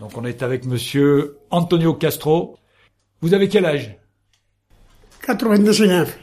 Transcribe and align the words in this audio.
Donc 0.00 0.16
on 0.16 0.24
est 0.24 0.42
avec 0.42 0.64
monsieur 0.64 1.36
Antonio 1.50 1.92
Castro. 1.92 2.56
Vous 3.20 3.34
avez 3.34 3.50
quel 3.50 3.66
âge? 3.66 3.98
99, 5.20 6.18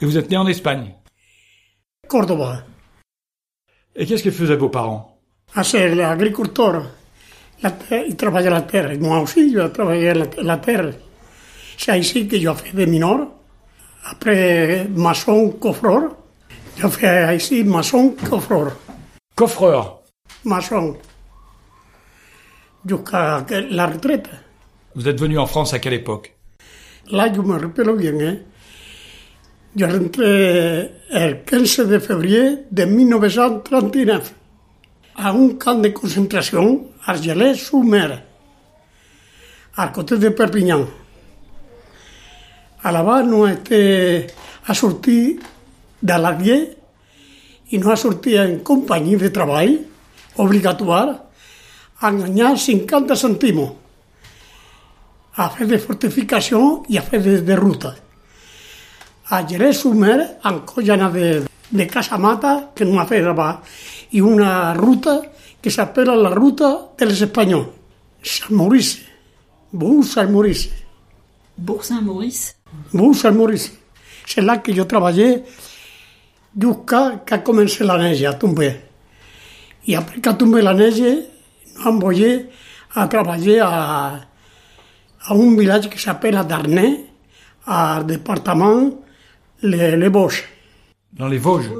Et 0.00 0.04
vous 0.04 0.18
êtes 0.18 0.28
né 0.28 0.36
en 0.36 0.48
Espagne? 0.48 0.96
Córdoba. 2.08 2.64
Et 3.94 4.04
qu'est-ce 4.04 4.24
que 4.24 4.32
faisaient 4.32 4.56
vos 4.56 4.68
parents? 4.68 5.16
A 5.54 5.62
ser 5.62 6.02
agricultor 6.02 6.82
la 7.62 7.70
la 7.70 8.62
tierra. 8.62 8.94
Moi 8.96 9.20
aussi, 9.20 9.52
je 9.52 9.68
travaillé 9.68 10.12
la, 10.12 10.26
la 10.42 10.56
terre. 10.58 10.92
C'est 11.76 12.00
ici 12.00 12.26
que 12.26 12.36
je 12.36 12.52
fais 12.52 12.76
de 12.76 12.84
minor. 12.84 13.28
Après, 14.04 14.88
maçon, 14.90 15.50
coffreur. 15.50 16.16
Je 16.76 16.88
fais 16.88 17.36
ici 17.36 17.62
maçon, 17.62 18.16
coffreur. 18.28 18.72
Coffreur. 19.36 20.02
Maçon. 20.44 20.96
Jusqu'à 22.86 23.44
la 23.70 23.86
retraite. 23.86 24.28
Vous 24.94 25.08
êtes 25.08 25.20
venu 25.20 25.38
en 25.38 25.46
France 25.46 25.74
à 25.74 25.78
quelle 25.78 25.94
époque? 25.94 26.34
Là, 27.10 27.32
je 27.32 27.40
me 27.40 27.58
rappelle 27.58 27.96
bien, 27.96 28.18
hein. 28.20 28.36
Je 29.76 29.84
rentré 29.84 30.90
le 31.10 31.34
15 31.44 31.86
de 31.86 31.98
février 31.98 32.64
de 32.70 32.84
1939 32.84 34.34
à 35.16 35.30
un 35.30 35.50
camp 35.50 35.76
de 35.76 35.88
concentration 35.88 36.86
à 37.04 37.10
Argelès-sur-Mer, 37.12 38.22
à 39.76 39.88
côté 39.88 40.16
de 40.16 40.30
Perpignan. 40.30 40.86
À 42.82 42.92
là-bas, 42.92 43.22
nous 43.22 43.44
avons 43.44 43.48
été 43.48 44.26
assortis 44.66 45.38
l'Allier 46.02 46.70
et 47.70 47.78
nous 47.78 47.86
avons 47.86 47.96
sorti 47.96 48.38
en 48.38 48.58
compagnie 48.58 49.16
de 49.16 49.28
travail 49.28 49.80
obligatoire 50.36 51.27
à 52.00 52.12
gagner 52.12 52.56
50 52.56 53.14
centimes 53.14 53.72
a 55.34 55.48
fer 55.54 55.68
de 55.70 55.78
fortificació 55.78 56.84
i 56.88 56.98
a 56.98 57.02
fer 57.02 57.20
de, 57.22 57.38
de 57.46 57.56
ruta. 57.56 57.94
A 59.30 59.42
Jerez 59.46 59.82
Sumer, 59.82 60.18
en 60.44 60.60
collana 60.66 61.10
de, 61.10 61.44
de 61.70 61.86
Casamata, 61.86 62.72
que 62.74 62.84
no 62.84 62.98
ha 62.98 63.06
fet 63.06 63.24
i 64.10 64.20
una 64.20 64.74
ruta 64.74 65.20
que 65.60 65.70
s'apela 65.70 66.16
la 66.16 66.30
ruta 66.30 66.94
de 66.98 67.06
les 67.06 67.22
espanyols. 67.22 67.68
Sant 68.22 68.56
Maurici. 68.56 69.04
Bou 69.70 70.02
Sant 70.02 70.30
Maurici. 70.30 70.70
Bourg-Saint-Maurice 71.58 72.54
Bou 72.92 73.12
Sant 73.14 73.32
Maurici. 73.32 73.72
C'est 74.24 74.42
là 74.42 74.58
que 74.58 74.72
jo 74.72 74.84
treballé 74.84 75.42
jusqu'à 76.56 77.22
que 77.24 77.36
comencé 77.36 77.84
la 77.84 77.98
neige 77.98 78.24
a 78.24 78.34
tomber. 78.34 78.76
I 79.86 79.94
après 79.96 80.20
que 80.20 80.30
tombé 80.30 80.62
la 80.62 80.74
nous 80.74 81.37
envoyé 81.84 82.46
treballar 83.10 83.72
a, 83.72 84.20
a 85.28 85.34
un 85.34 85.56
village 85.56 85.88
que 85.90 85.98
s'appelle 85.98 86.40
Darnay, 86.48 87.04
al 87.66 88.06
département 88.06 88.90
Les, 89.62 89.96
les 89.96 90.08
Vosges. 90.08 90.44
Dans 91.12 91.28
les 91.28 91.38
Vosges. 91.38 91.70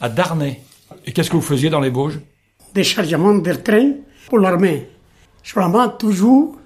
À 0.00 0.08
Darnay. 0.08 0.60
Et 1.04 1.12
qu'est-ce 1.12 1.30
que 1.30 1.36
vous 1.36 1.42
faisiez 1.42 1.70
dans 1.70 1.80
les 1.80 1.90
Vosges? 1.90 2.18
De 2.74 2.82
chargement 2.82 3.34
de 3.34 3.52
train 3.54 3.92
pour 4.28 4.38
l'armée. 4.40 4.88
Seulement, 5.42 5.88
toujours 5.90 6.56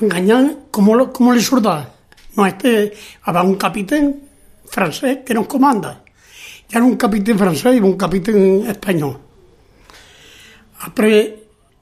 en 0.00 0.06
gagnant 0.06 0.48
comme, 0.70 0.96
le- 0.96 1.06
comme 1.06 1.32
les 1.34 1.40
soldats. 1.40 1.92
Nous 2.36 2.46
était 2.46 2.92
avec 3.24 3.42
un 3.44 3.54
capitaine 3.54 4.14
français 4.66 5.22
qui 5.26 5.34
nous 5.34 5.44
commande. 5.44 5.96
Il 6.70 6.74
y 6.76 6.78
a 6.78 6.82
un 6.84 6.94
capitaine 6.94 7.36
français 7.36 7.76
et 7.76 7.80
un 7.80 7.92
capitaine 7.96 8.64
espagnol. 8.66 9.14
Après, 10.80 11.36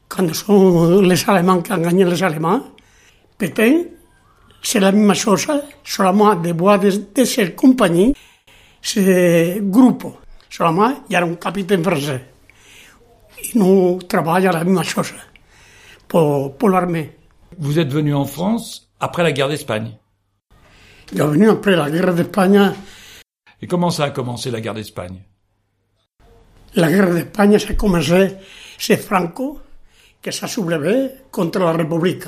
quand 0.08 0.34
sont 0.34 1.00
les 1.00 1.28
Allemands 1.28 1.62
qui 1.62 1.72
ont 1.72 1.78
gagné 1.78 2.04
les 2.04 2.22
Allemands, 2.22 2.62
peut-être 3.38 3.88
c'est 4.62 4.80
la 4.80 4.90
même 4.90 5.14
chose, 5.14 5.46
seulement 5.84 6.34
de 6.34 6.52
bois 6.52 6.78
de, 6.78 6.90
de 7.14 7.24
cette 7.24 7.54
compagnie, 7.54 8.12
c'est 8.82 9.58
groupe. 9.62 10.04
Seulement, 10.50 10.92
il 11.08 11.12
y 11.12 11.16
a 11.16 11.22
un 11.22 11.34
capitaine 11.34 11.84
français. 11.84 12.24
Et 13.40 13.56
nous 13.56 14.00
travaillons 14.08 14.50
la 14.50 14.64
même 14.64 14.82
chose 14.82 15.12
pour, 16.08 16.56
pour 16.56 16.70
l'armée. 16.70 17.16
Vous 17.58 17.78
êtes 17.78 17.92
venu 17.92 18.14
en 18.14 18.24
France 18.24 18.90
après 18.98 19.22
la 19.22 19.30
guerre 19.30 19.48
d'Espagne. 19.48 19.92
Je 21.12 21.22
suis 21.22 21.30
venu 21.30 21.48
après 21.48 21.76
la 21.76 21.88
guerre 21.88 22.14
d'Espagne. 22.14 22.72
Et 23.62 23.66
comment 23.66 23.90
ça 23.90 24.04
a 24.04 24.10
commencé 24.10 24.50
la 24.50 24.60
guerre 24.60 24.74
d'Espagne? 24.74 25.20
La 26.74 26.90
guerre 26.90 27.10
d'Espagne 27.10 27.58
s'est 27.58 27.76
commencé, 27.76 28.36
c'est 28.78 28.96
Franco 28.98 29.60
qui 30.22 30.32
s'est 30.32 30.46
soulevé 30.46 31.10
contre 31.30 31.58
la 31.58 31.72
République. 31.72 32.24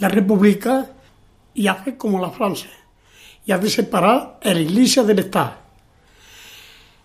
La 0.00 0.08
République, 0.08 0.66
il 1.54 1.68
a 1.68 1.74
fait 1.74 1.96
comme 1.96 2.20
la 2.20 2.30
France. 2.30 2.66
Il 3.46 3.52
a 3.52 3.58
de 3.58 3.68
séparer 3.68 4.20
l'Église 4.54 4.96
de 4.96 5.12
l'État. 5.12 5.58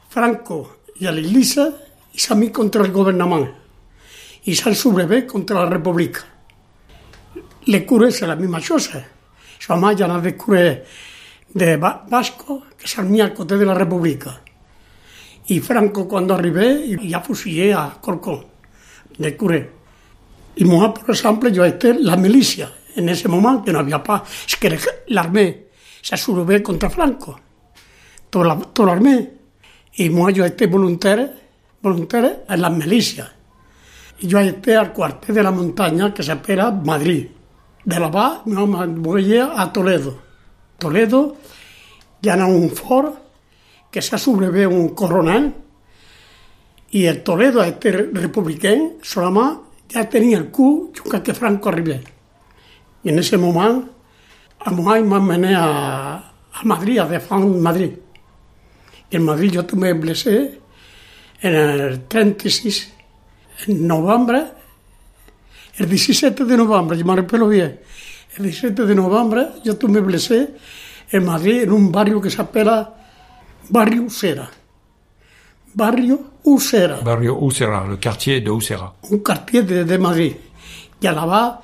Franco 0.09 0.69
et 0.99 1.11
l'Église, 1.11 1.61
il 2.13 2.19
s'est 2.19 2.35
mis 2.35 2.51
contre 2.51 2.79
le 2.79 2.89
gouvernement. 2.89 3.47
Il 4.45 4.55
s'est 4.55 4.73
soulevé 4.73 5.25
contre 5.25 5.53
la 5.53 5.65
République. 5.65 6.17
Les 7.67 7.85
curés, 7.85 8.11
c'est 8.11 8.25
la 8.27 8.35
même 8.35 8.59
chose. 8.61 8.89
Seulement, 9.59 9.89
il 9.89 9.99
y 9.99 10.03
en 10.03 10.15
a 10.15 10.21
des 10.21 10.37
curés 10.37 10.83
de 11.53 11.75
Ba- 11.75 12.05
Vasco 12.09 12.63
mis 13.03 13.21
à 13.21 13.29
côté 13.31 13.57
de 13.57 13.65
la 13.65 13.73
République. 13.73 14.23
Y 15.47 15.59
Franco, 15.59 16.07
cuando 16.07 16.33
arribé, 16.33 16.97
ya 17.07 17.21
fusillé 17.21 17.73
a 17.73 17.97
Corcón, 18.01 18.45
de 19.17 19.35
curé. 19.37 19.71
Y 20.57 20.65
moi, 20.65 20.93
por 20.93 21.11
ejemplo, 21.13 21.49
yo 21.49 21.63
été 21.63 21.93
la 21.93 22.17
milicia. 22.17 22.71
En 22.95 23.07
ese 23.09 23.27
moment, 23.29 23.63
que 23.63 23.71
no 23.71 23.79
había 23.79 24.01
pas... 24.01 24.23
Es 24.47 24.55
que 24.55 24.69
l'armée 25.09 25.67
s'est 26.01 26.17
soulevée 26.17 26.63
contre 26.63 26.89
Franco. 26.89 27.39
Toda 28.29 28.47
la- 28.47 28.55
toda 28.73 28.87
l'armée. 28.93 29.31
Y 29.93 30.09
yo 30.33 30.43
été 30.43 30.65
volontaire, 30.67 31.31
volontaire 31.81 32.43
en 32.49 32.59
la 32.61 32.69
milicia. 32.71 33.31
Y 34.19 34.27
yo 34.27 34.39
été 34.39 34.75
al 34.75 34.93
cuartel 34.93 35.35
de 35.35 35.43
la 35.43 35.51
montaña 35.51 36.11
que 36.13 36.23
s'appelle 36.23 36.73
Madrid. 36.83 37.27
De 37.85 37.99
là-bas, 37.99 38.41
me 38.45 38.57
envoyé 38.59 39.41
a 39.41 39.71
Toledo. 39.71 40.19
Toledo, 40.79 41.37
ya 42.21 42.33
en 42.33 42.43
un 42.43 42.69
fort 42.71 43.13
que 43.91 44.01
xa 44.01 44.19
sobreveu 44.19 44.71
un 44.73 44.89
coronel 44.95 45.51
i 46.91 47.05
el 47.05 47.23
Toledo, 47.23 47.63
este 47.63 47.91
republicán, 47.91 48.97
Solama, 49.03 49.61
ja 49.91 50.07
tenia 50.09 50.37
el 50.39 50.49
cul 50.51 50.91
juntat 50.95 51.23
que 51.23 51.35
Franco 51.35 51.69
arribé. 51.69 52.01
I 53.03 53.09
en 53.09 53.19
ese 53.19 53.37
moment, 53.37 53.83
a 54.59 54.71
Moai 54.71 55.03
m'emmené 55.03 55.55
a, 55.55 55.67
a 56.51 56.63
Madrid, 56.63 56.99
a 56.99 57.07
defendre 57.07 57.59
Madrid. 57.59 57.93
I 59.11 59.19
en 59.19 59.23
Madrid 59.23 59.59
jo 59.59 59.63
també 59.67 59.93
blessé 59.93 60.37
en 61.41 61.53
el 61.53 61.99
36, 62.07 62.79
en 63.67 63.87
novembre, 63.87 64.43
el 65.77 65.89
17 65.89 66.45
de 66.45 66.57
novembre, 66.57 66.97
jo 66.97 67.05
me 67.05 67.15
repelo 67.15 67.47
bien, 67.47 67.79
el 68.37 68.43
17 68.43 68.85
de 68.85 68.95
novembre 68.95 69.47
jo 69.63 69.75
també 69.77 70.01
blessé 70.01 70.47
en 71.11 71.25
Madrid, 71.25 71.63
en 71.63 71.71
un 71.71 71.91
barrio 71.91 72.21
que 72.21 72.31
s'apela 72.33 72.96
Barrio 73.69 74.03
Usera. 74.03 74.49
Barrio 75.73 76.19
Usera, 76.43 77.01
Barrio 77.01 77.37
Usera, 77.39 77.87
le 77.87 77.99
quartier 77.99 78.43
de 78.43 78.49
Usera. 78.49 78.93
un 79.09 79.19
quartier 79.19 79.65
de, 79.65 79.83
de 79.83 79.97
Madrid. 79.97 80.33
Y 80.99 81.05
a 81.05 81.11
la 81.11 81.25
va, 81.25 81.61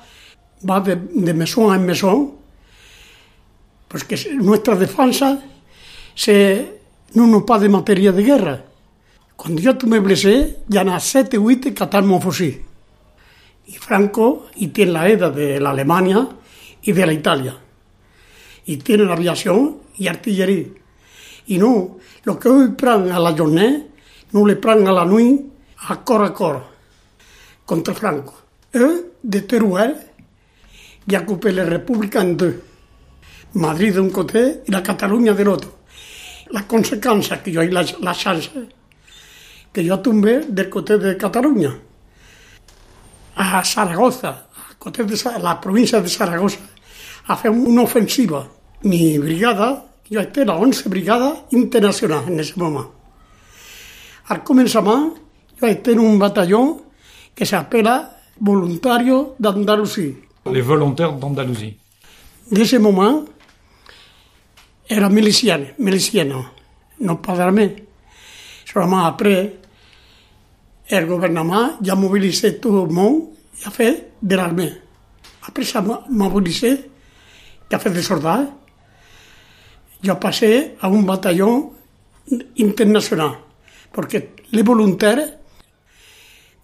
de, 0.80 0.96
de 0.96 1.34
mesón 1.34 1.74
en 1.74 1.84
mesón, 1.84 2.32
pues 3.88 4.04
que 4.04 4.16
nuestra 4.34 4.76
defensa 4.76 5.42
se, 6.14 6.80
no 7.14 7.26
nos 7.26 7.42
pa 7.42 7.58
de 7.58 7.68
materia 7.68 8.12
de 8.12 8.22
guerra. 8.22 8.64
Cuando 9.34 9.60
yo 9.60 9.74
me 9.86 9.98
blessé, 9.98 10.58
ya 10.68 10.82
en 10.82 11.00
7 11.00 11.38
o 11.38 11.44
8 11.46 11.74
catarme 11.74 12.14
un 12.14 12.22
fusil. 12.22 12.62
Y 13.66 13.72
Franco, 13.72 14.46
y 14.56 14.68
tiene 14.68 14.92
la 14.92 15.08
EDA 15.08 15.30
de 15.30 15.58
la 15.58 15.70
Alemania 15.70 16.28
y 16.82 16.92
de 16.92 17.06
la 17.06 17.12
Italia. 17.12 17.56
Y 18.66 18.76
tiene 18.76 19.04
la 19.04 19.14
aviación 19.14 19.78
y 19.96 20.06
artillería. 20.06 20.83
Et 21.48 21.58
no, 21.58 21.98
le 22.24 22.34
que 22.34 22.48
nous 22.48 22.72
prenons 22.72 23.14
a 23.14 23.18
la 23.18 23.36
journée, 23.36 23.86
no 24.32 24.46
le 24.46 24.58
prenons 24.58 24.86
a 24.86 24.92
la 24.92 25.04
nuit, 25.04 25.44
a 25.88 25.96
corps 25.96 26.22
à 26.22 26.30
corps, 26.30 26.62
contre 27.66 27.92
Franco. 27.92 28.34
Eux, 28.74 29.12
de 29.22 29.38
Teruel, 29.40 29.96
ils 31.06 31.16
ont 31.16 31.24
coupé 31.24 31.52
la 31.52 31.64
République 31.64 32.16
en 32.16 32.24
deux. 32.24 32.62
Madrid 33.54 33.94
d'un 33.94 34.10
côté 34.10 34.62
i 34.66 34.70
la 34.70 34.80
Catalunya 34.80 35.32
de 35.32 35.44
l'autre. 35.44 35.68
La 36.50 36.62
conséquence 36.62 37.30
que 37.44 37.52
jo, 37.52 37.62
la, 37.62 37.84
la 38.00 38.12
chance 38.12 38.50
que 39.72 39.82
jo 39.82 39.96
tombé 39.98 40.40
del 40.48 40.68
côté 40.68 40.98
de 40.98 41.14
Catalunya 41.14 41.70
a 43.36 43.64
Saragossa, 43.64 44.48
al 44.68 44.76
côté 44.78 45.04
de 45.04 45.16
la 45.40 45.60
província 45.60 46.00
de 46.00 46.08
Saragossa, 46.08 46.58
a 47.26 47.36
fer 47.36 47.50
una 47.50 47.82
ofensiva. 47.82 48.46
Mi 48.82 49.18
brigada 49.18 49.84
Jo 50.10 50.20
esté 50.20 50.42
en 50.42 50.48
la 50.48 50.56
11 50.56 50.88
Brigada 50.88 51.30
Internacional 51.52 52.28
en 52.28 52.40
aquest 52.40 52.58
moment. 52.60 52.90
Al 54.28 54.42
començament, 54.44 55.12
jo 55.60 55.68
estic 55.68 55.94
en 55.94 56.02
un 56.04 56.18
batalló 56.18 56.64
que 57.34 57.46
s'apela 57.46 57.96
Voluntario 58.36 59.36
d'Andalusia. 59.38 60.12
Les 60.50 60.66
volontaires 60.66 61.16
d'Andalusia. 61.20 61.72
En 62.50 62.60
aquest 62.60 62.82
moment, 62.82 63.22
era 64.88 65.08
miliciano, 65.08 65.66
milicien, 65.78 66.32
no 66.98 67.22
pagarme. 67.22 67.68
Solament 68.68 69.06
après, 69.06 69.52
el 70.88 71.06
governament 71.06 71.78
ja 71.80 71.96
mobilitzé 71.96 72.58
tot 72.60 72.82
el 72.82 72.92
món 72.92 73.22
i 73.56 73.64
ha 73.64 73.72
fet 73.72 74.18
de 74.20 74.36
l'armée. 74.36 74.72
Après, 75.46 75.64
s'ha 75.64 75.80
mobilitzé, 75.80 76.74
que 77.68 77.76
ha 77.76 77.80
fet 77.80 77.94
de 77.94 78.02
soldats, 78.02 78.63
J'ai 80.04 80.14
passé 80.16 80.74
à 80.82 80.88
un 80.88 81.02
bataillon 81.02 81.72
international, 82.60 83.30
parce 83.90 84.08
que 84.08 84.18
les 84.52 84.62
volontaires 84.62 85.38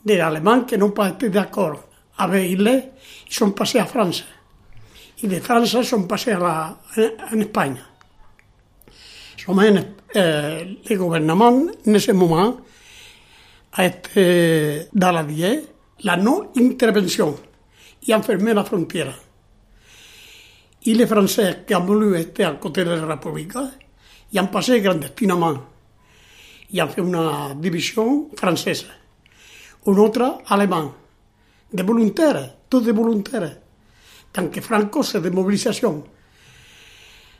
des 0.05 0.21
Allemands 0.21 0.65
qui 0.65 0.77
n'ont 0.77 0.91
pas 0.91 1.09
été 1.09 1.31
d'accord 1.31 1.89
avec 2.19 2.51
Hitler, 2.51 2.83
ils 3.27 3.35
sont 3.35 3.53
passés 3.53 3.79
à 3.79 3.87
France. 3.87 4.25
Et 5.23 5.27
de 5.27 5.41
France, 5.41 5.73
ils 5.73 5.85
sont 5.87 6.03
passés 6.03 6.33
à 6.33 6.39
la, 6.39 6.79
en 7.33 7.41
Espagne. 7.41 7.77
Seulement, 9.39 9.81
euh, 10.17 10.65
le 10.91 10.97
gouvernement, 10.99 11.49
en 11.87 11.99
ce 11.99 12.13
moment, 12.13 12.59
a 13.73 13.87
été 13.87 14.87
dans 14.93 15.13
la 15.13 15.23
vie 15.23 15.61
la 16.03 16.19
non-intervention 16.19 17.37
et 18.07 18.13
a 18.13 18.21
fermé 18.21 18.53
la 18.53 18.65
frontière. 18.65 19.15
Et 20.87 20.94
les 20.94 21.06
Français 21.06 21.65
qui 21.67 21.75
ont 21.75 21.85
voulu 21.85 22.17
être 22.17 22.41
à 22.41 22.53
côté 22.53 22.85
de 22.85 22.91
la 22.91 23.05
République, 23.05 23.53
ils 24.32 24.41
ont 24.41 24.47
passé 24.47 24.81
clandestinement. 24.81 25.59
Ils 26.73 26.82
ont 26.82 26.88
fait 26.88 27.03
une 27.03 27.61
division 27.61 28.29
française, 28.35 28.87
une 29.87 29.99
autre 29.99 30.38
allemande, 30.49 30.93
de 31.73 31.82
volontaires, 31.82 32.55
tous 32.69 32.81
des 32.81 32.93
volontaires. 32.93 33.59
Tant 34.32 34.49
que 34.49 34.61
Franco, 34.61 35.03
c'est 35.03 35.21
de 35.21 35.29
mobilisation. 35.29 36.05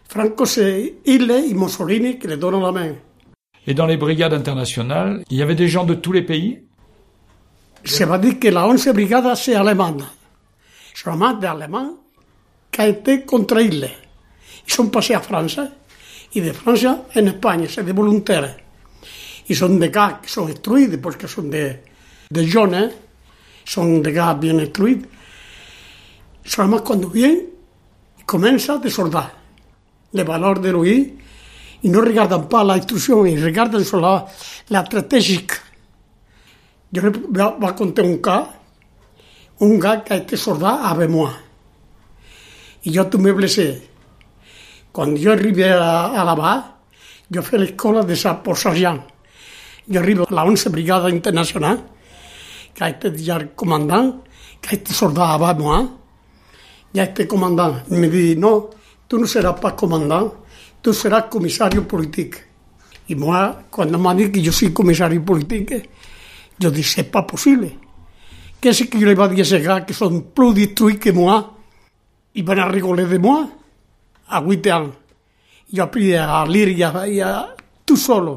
Franco, 0.09 0.45
c'est 0.45 0.97
Hitler 1.07 1.45
et 1.49 1.55
Mussolini 1.55 2.19
qui 2.19 2.27
les 2.27 2.37
donnent 2.37 2.61
la 2.61 2.73
main. 2.73 2.95
Et 3.67 3.75
dans 3.75 3.87
les 3.87 3.97
brigades 3.97 4.35
internationales, 4.35 5.23
il 5.31 5.37
y 5.37 5.43
avait 5.43 5.55
des 5.55 5.69
gens 5.69 5.85
de 5.85 5.95
tous 5.95 6.13
les 6.13 6.23
pays? 6.23 6.65
Se 7.85 8.05
va 8.05 8.19
dire 8.19 8.39
que 8.39 8.49
la 8.49 8.67
11 8.67 8.89
brigade, 8.89 9.35
c'est 9.37 9.55
allemande. 9.55 10.03
Seulement 10.95 11.33
des 11.35 11.47
Été 12.79 13.23
contre 13.27 13.61
Hitler. 13.61 13.91
Ils 14.67 14.73
sont 14.73 14.89
passés 14.89 15.15
à 15.15 15.21
France. 15.21 15.61
Et 16.35 16.41
de 16.41 16.53
France 16.53 16.85
en 16.87 17.27
Espagne, 17.27 17.67
c'est 17.69 17.85
des 17.85 17.93
volontaires. 17.93 18.57
Ils 19.49 19.57
sont 19.57 19.69
des 19.69 19.91
gars 19.91 20.21
qui 20.23 20.33
sont 20.33 20.47
instruits, 20.47 20.89
parce 20.97 21.17
que 21.17 21.27
sont 21.27 21.43
des, 21.43 21.77
des 22.31 22.47
jeunes, 22.47 22.75
hein. 22.75 22.91
sont 23.65 23.99
des 23.99 24.13
gars 24.13 24.35
bien 24.35 24.59
instruits. 24.59 25.03
Seulement 26.45 26.79
quand 26.79 27.05
viennent, 27.13 27.41
ils 28.19 28.25
commencent 28.25 28.71
des 28.81 28.91
soldats. 28.91 29.31
Les 30.15 30.23
valeurs 30.23 30.61
de 30.61 30.71
lui, 30.71 31.15
ils 31.83 31.91
ne 31.91 31.99
regardent 31.99 32.49
pas 32.49 32.65
l'instruction, 32.65 33.27
ils 33.27 33.45
regardent 33.45 33.83
sur 33.83 34.01
la, 34.01 34.27
la 34.71 34.85
stratégique. 34.85 35.53
Je 36.93 37.01
vais 37.01 37.11
vous 37.11 37.67
raconter 37.67 38.03
un 38.03 38.17
cas, 38.19 38.49
un 39.61 39.79
gars 39.79 39.99
qui 39.99 40.13
a 40.13 40.17
été 40.17 40.37
y 42.83 42.91
yo 42.91 43.07
tomé 43.07 43.33
blessé. 43.33 43.89
Quan 44.93 45.17
jo 45.17 45.33
arribé 45.33 45.71
a, 45.73 46.07
a 46.21 46.25
La 46.25 46.35
Bahía, 46.35 46.75
yo 47.29 47.43
fui 47.43 47.59
l'escola 47.59 48.01
la 48.01 48.07
de 48.07 48.17
San 48.17 48.43
Sargent. 48.57 49.03
Yo 49.87 50.01
arribo 50.01 50.27
a 50.29 50.35
la 50.35 50.45
11 50.45 50.69
Brigada 50.71 51.11
Internacional, 51.11 51.87
que 52.75 52.89
este 52.89 53.13
ja 53.25 53.37
el 53.37 53.55
comandante, 53.55 54.29
que 54.61 54.77
este 54.77 54.93
soldado 54.93 55.39
va 55.39 55.51
a 55.51 56.01
ya 56.93 57.05
este 57.05 57.27
comandante 57.27 57.95
me 57.95 58.09
di, 58.09 58.35
no, 58.37 58.71
tu 59.07 59.19
no 59.19 59.27
serás 59.27 59.61
pas 59.61 59.75
comandante, 59.75 60.35
tu 60.81 60.93
serás 60.93 61.25
comisario 61.25 61.87
político. 61.87 62.39
Y 63.07 63.15
moi, 63.15 63.67
quan 63.71 63.91
me 63.91 64.09
han 64.09 64.31
que 64.31 64.41
yo 64.41 64.53
soy 64.53 64.73
comisario 64.73 65.25
político, 65.25 65.75
yo 66.59 66.71
dic, 66.71 66.99
és 66.99 67.07
pas 67.11 67.25
posible. 67.27 67.73
Què 68.61 68.71
és 68.71 68.87
que 68.87 68.99
jo 69.01 69.07
le 69.07 69.15
va 69.15 69.27
a 69.27 69.85
que 69.85 69.95
son 69.95 70.31
plus 70.35 70.55
destruidos 70.55 71.01
que 71.01 71.13
moi? 71.13 71.60
Ils 72.35 72.45
vont 72.45 72.69
rigoler 72.69 73.07
de 73.07 73.19
moi 73.19 73.49
à 74.29 74.43
8 74.43 74.67
ans. 74.69 74.91
J'ai 75.73 75.81
appris 75.81 76.15
à 76.15 76.45
lire 76.47 76.69
y 76.69 76.83
a, 76.83 77.09
y 77.09 77.21
a, 77.21 77.55
tout 77.87 77.97
seul. 77.97 78.29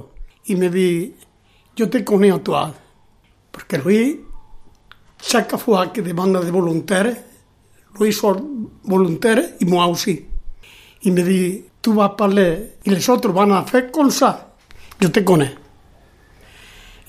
Il 0.47 0.57
me 0.57 0.69
dit, 0.69 1.11
je 1.77 1.85
te 1.85 1.97
connais 1.99 2.31
à 2.31 2.39
toi. 2.39 2.73
Parce 3.51 3.65
que 3.65 3.77
lui, 3.77 4.19
chaque 5.21 5.55
fois 5.57 5.87
qu'il 5.87 6.03
demande 6.03 6.43
des 6.43 6.51
volontaires, 6.51 7.15
lui 7.99 8.13
sort 8.13 8.41
volontaire 8.83 9.43
et 9.59 9.65
moi 9.65 9.87
aussi. 9.87 10.25
Il 11.03 11.13
me 11.13 11.21
dit, 11.21 11.63
tu 11.81 11.93
vas 11.93 12.09
parler 12.09 12.71
et 12.85 12.89
les 12.89 13.09
autres 13.09 13.29
vont 13.29 13.65
faire 13.65 13.91
comme 13.91 14.11
ça. 14.11 14.55
Je 14.99 15.07
te 15.07 15.19
connais. 15.19 15.55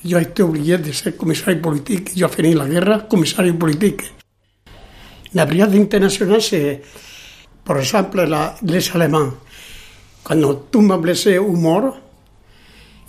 Yo 0.05 0.19
été 0.19 0.43
obligé 0.43 0.77
de 0.77 0.93
ser 0.93 1.17
comisario 1.17 1.63
político. 1.63 2.13
Yo 2.15 2.29
fini 2.29 2.53
la 2.53 2.67
guerra 2.67 3.09
comisario 3.09 3.59
político. 3.59 4.05
La 5.35 5.47
brigada 5.47 5.77
internacional, 5.77 6.41
c'est, 6.41 6.81
por 7.65 7.79
exemple, 7.79 8.25
la, 8.25 8.55
les 8.63 8.95
Allemands. 8.95 9.35
Cuando 10.23 10.69
blessé 10.99 11.39
ou 11.39 11.57
mort, 11.57 11.97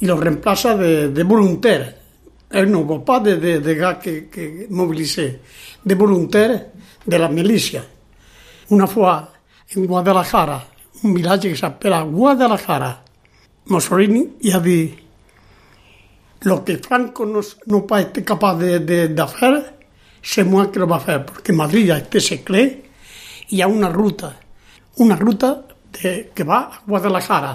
il 0.01 0.07
le 0.07 0.13
remplace 0.13 0.65
de, 0.65 1.07
de 1.07 1.23
volontaires. 1.23 1.95
Elle 2.51 2.71
ne 2.71 2.77
voit 2.77 3.03
pas 3.03 3.19
de, 3.19 3.35
de, 3.35 3.73
gars 3.73 3.95
que, 3.95 4.25
que 4.29 4.67
mobilisés, 4.69 5.39
de 5.85 5.95
volontaires 5.95 6.67
de 7.05 7.17
la 7.17 7.29
milicia. 7.29 7.83
Una 8.69 8.87
fois, 8.87 9.31
en 9.75 9.81
Guadalajara, 9.85 10.67
un 11.03 11.13
village 11.13 11.49
que 11.49 11.55
s'appelle 11.55 12.03
Guadalajara, 12.11 13.03
Mussolini 13.67 14.33
y 14.41 14.51
a 14.51 14.59
dit 14.59 14.93
lo 16.41 16.63
que 16.63 16.77
Franco 16.77 17.25
no, 17.25 17.41
no 17.65 17.97
été 17.97 18.23
capaz 18.23 18.55
de, 18.55 18.79
de, 18.79 19.07
de 19.07 19.21
hacer, 19.21 19.74
Semuac 20.25 20.71
que 20.73 20.81
el 20.81 20.89
va 20.89 20.99
fer, 21.03 21.19
perquè 21.27 21.53
a 21.53 21.59
Madrid 21.59 21.91
ja 21.91 21.99
té 22.01 22.21
segle 22.23 22.63
hi 23.53 23.61
ha 23.61 23.67
una 23.69 23.91
ruta, 23.93 24.31
una 24.97 25.15
ruta 25.15 25.51
de, 25.93 26.31
que 26.33 26.43
va 26.43 26.63
a 26.65 26.81
Guadalajara, 26.87 27.53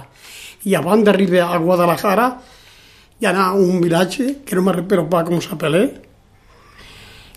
i 0.65 0.77
abans 0.79 1.05
d'arribar 1.05 1.49
a 1.51 1.59
Guadalajara 1.59 2.29
hi 3.21 3.27
ha 3.27 3.51
un 3.53 3.81
vilatge, 3.81 4.45
que 4.47 4.57
no 4.57 4.63
me'n 4.63 4.79
recordo 4.79 5.25
com 5.27 5.41
s'apelé, 5.41 5.83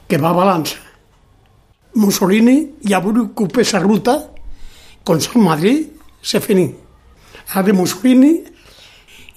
que 0.07 0.17
va 0.17 0.29
a 0.29 0.37
Balança. 0.37 0.77
Mussolini 1.95 2.79
ja 2.87 2.99
va 2.99 3.11
ocupar 3.21 3.61
aquesta 3.61 3.79
ruta 3.79 4.15
com 5.03 5.17
a 5.17 5.39
Madrid 5.39 5.91
s'ha 6.21 6.39
finí. 6.39 6.73
A 7.53 7.61
de 7.61 7.73
Mussolini 7.73 8.43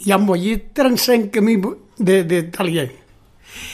hi 0.04 0.12
han 0.12 0.24
mollit 0.24 0.70
35.000 0.76 1.74
d'italians. 1.98 2.92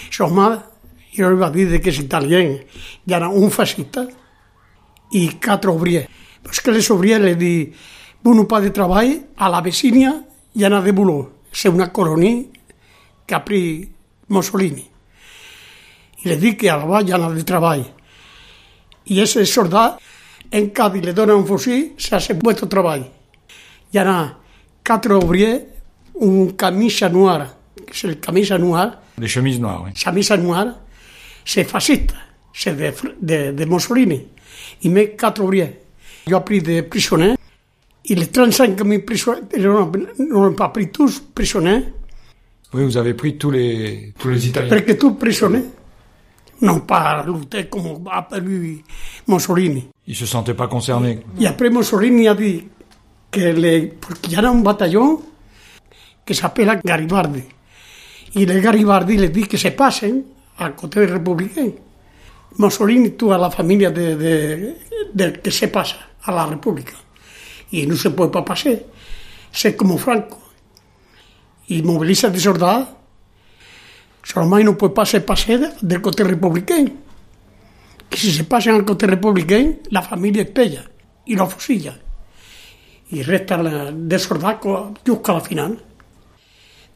Això 0.09 0.29
m'ha 0.31 0.72
Io 1.13 1.27
aveva 1.27 1.51
que 1.51 1.81
che 1.81 1.91
era 1.91 2.01
italiano, 2.01 2.59
era 3.07 3.29
un 3.29 3.51
fascista 3.51 4.07
i 5.11 5.27
e 5.27 5.39
quattro 5.39 5.73
obrie. 5.73 6.09
que 6.43 6.71
les 6.71 6.91
obrie 6.91 7.19
le 7.19 7.37
di 7.37 7.73
un 8.23 8.47
pa 8.47 8.61
de 8.61 8.71
treball 8.71 9.29
a 9.37 9.49
la 9.49 9.61
vicina 9.61 10.25
i 10.55 10.65
anava 10.65 10.85
de 10.85 10.93
Boló, 10.93 11.43
ser 11.51 11.71
una 11.71 11.93
colonia 11.93 12.45
Capri 13.27 13.93
Mussolini. 14.29 14.85
I 16.23 16.29
li 16.29 16.37
dic 16.37 16.61
que 16.61 16.71
a 16.71 16.77
la 16.77 16.87
vall 16.87 17.09
hi 17.09 17.35
de 17.35 17.45
treball. 17.45 17.85
I 19.05 19.21
ese 19.21 19.45
soldat, 19.45 20.01
en 20.51 20.71
cap 20.71 20.95
i 20.97 21.01
li 21.01 21.13
dona 21.13 21.35
un 21.35 21.47
fusil, 21.47 21.93
s'ha 21.99 22.17
hace 22.17 22.35
vuestro 22.35 22.69
treball. 22.69 23.05
Hi 23.93 23.99
anava 23.99 24.39
quatre 24.85 25.15
obrer, 25.15 25.67
un 26.15 26.53
camisa 26.57 27.09
noir, 27.09 27.49
que 27.87 27.93
és 27.93 28.05
el 28.05 28.19
camisa 28.21 28.59
noir. 28.59 28.93
De 29.17 29.29
chemise 29.29 29.61
noire, 29.61 29.83
oui. 29.85 29.93
Camisa 30.03 30.37
noire, 30.37 30.75
c'est 31.45 31.65
fasciste, 31.65 32.15
c'est 32.53 32.77
de, 32.77 32.93
de, 33.21 33.53
de 33.53 33.65
Mussolini. 33.65 34.27
Il 34.83 34.91
met 34.93 35.11
quatre 35.11 35.43
ouvriers. 35.43 35.79
J'ai 36.27 36.41
pris 36.41 36.61
des 36.63 36.83
prisonniers. 36.83 37.35
Et 38.05 38.15
les 38.15 38.27
35 38.27 38.77
000 38.85 39.03
prisonniers, 39.03 39.41
ils 39.57 39.63
n'ont 40.29 40.53
pas 40.55 40.69
pris 40.71 40.91
tous 40.91 41.21
prisonniers, 41.35 41.85
Oui, 42.75 42.85
vous 42.85 42.97
avez 42.97 43.15
pris 43.15 43.37
tous 43.39 43.51
les, 43.51 44.13
tous 44.19 44.29
les 44.31 44.47
Italiens. 44.49 44.69
parce 44.71 44.83
que 44.83 44.93
tous 44.93 45.13
prisonniers 45.15 45.65
n'ont 46.61 46.81
pas 46.81 47.25
lutté 47.27 47.67
comme 47.69 48.07
a 48.11 48.27
Mussolini. 49.29 49.89
Ils 50.07 50.17
se 50.17 50.27
sentaient 50.27 50.55
pas 50.55 50.69
concernés. 50.69 51.21
Y 51.39 51.47
après 51.47 51.71
Mussolini 51.71 52.27
a 52.29 52.35
dit 52.35 52.65
que 53.31 53.41
le, 53.41 53.93
porque 54.01 54.29
ya 54.31 54.39
era 54.41 54.51
un 54.51 54.63
batallón 54.63 55.21
que 56.25 56.35
s'appela 56.35 56.77
Garibaldi. 56.83 57.43
Y 58.35 58.43
el 58.45 58.61
Garibaldi 58.61 59.17
les 59.17 59.29
dit 59.31 59.47
que 59.47 59.59
se 59.59 59.71
pasen 59.73 60.25
a 60.57 60.75
Coté 60.75 61.07
Republiquén. 61.07 61.79
Mussolini 62.59 63.11
tuvo 63.11 63.35
a 63.35 63.39
la 63.39 63.51
familia 63.51 63.91
de, 63.91 64.17
de, 64.17 64.79
de, 65.13 65.41
que 65.41 65.51
se 65.51 65.69
pasa 65.69 66.11
a 66.23 66.33
la 66.33 66.47
República 66.47 66.93
y 67.71 67.87
no 67.87 67.97
se 67.97 68.11
puede 68.11 68.31
pasar. 68.43 68.85
Sé 69.51 69.77
como 69.77 69.99
Franco 69.99 70.39
y 71.67 71.83
moviliza 71.83 72.29
de 72.29 72.41
soldados. 72.41 72.89
Solomai 74.23 74.65
no 74.65 74.77
puede 74.77 74.95
pasar 74.95 75.25
pasar 75.25 75.77
del 75.81 76.01
Coté 76.01 76.25
Republiquén. 76.25 77.01
Que 78.09 78.17
si 78.19 78.31
se 78.33 78.45
pasan 78.45 78.77
al 78.77 78.85
Coté 78.85 79.07
Republiquén, 79.07 79.81
la 79.91 80.03
familia 80.03 80.43
espella 80.43 80.85
y 81.27 81.35
lo 81.35 81.49
fusilla. 81.49 81.99
Y 83.11 83.23
resta 83.23 83.57
la, 83.59 83.91
de 83.91 84.19
soldados 84.19 84.99
jusqu'à 85.05 85.33
la 85.33 85.41
final. 85.41 85.83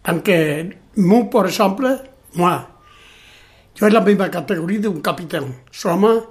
Tant 0.07 0.23
que, 0.23 0.79
moi, 0.95 1.25
por 1.29 1.47
exemple, 1.47 1.89
moi, 2.35 2.76
yo 3.77 3.87
en 3.87 3.93
la 3.93 4.01
misma 4.01 4.31
categoría 4.31 4.81
de 4.81 4.89
un 4.89 5.01
capitán. 5.01 5.63
Seulement, 5.71 6.25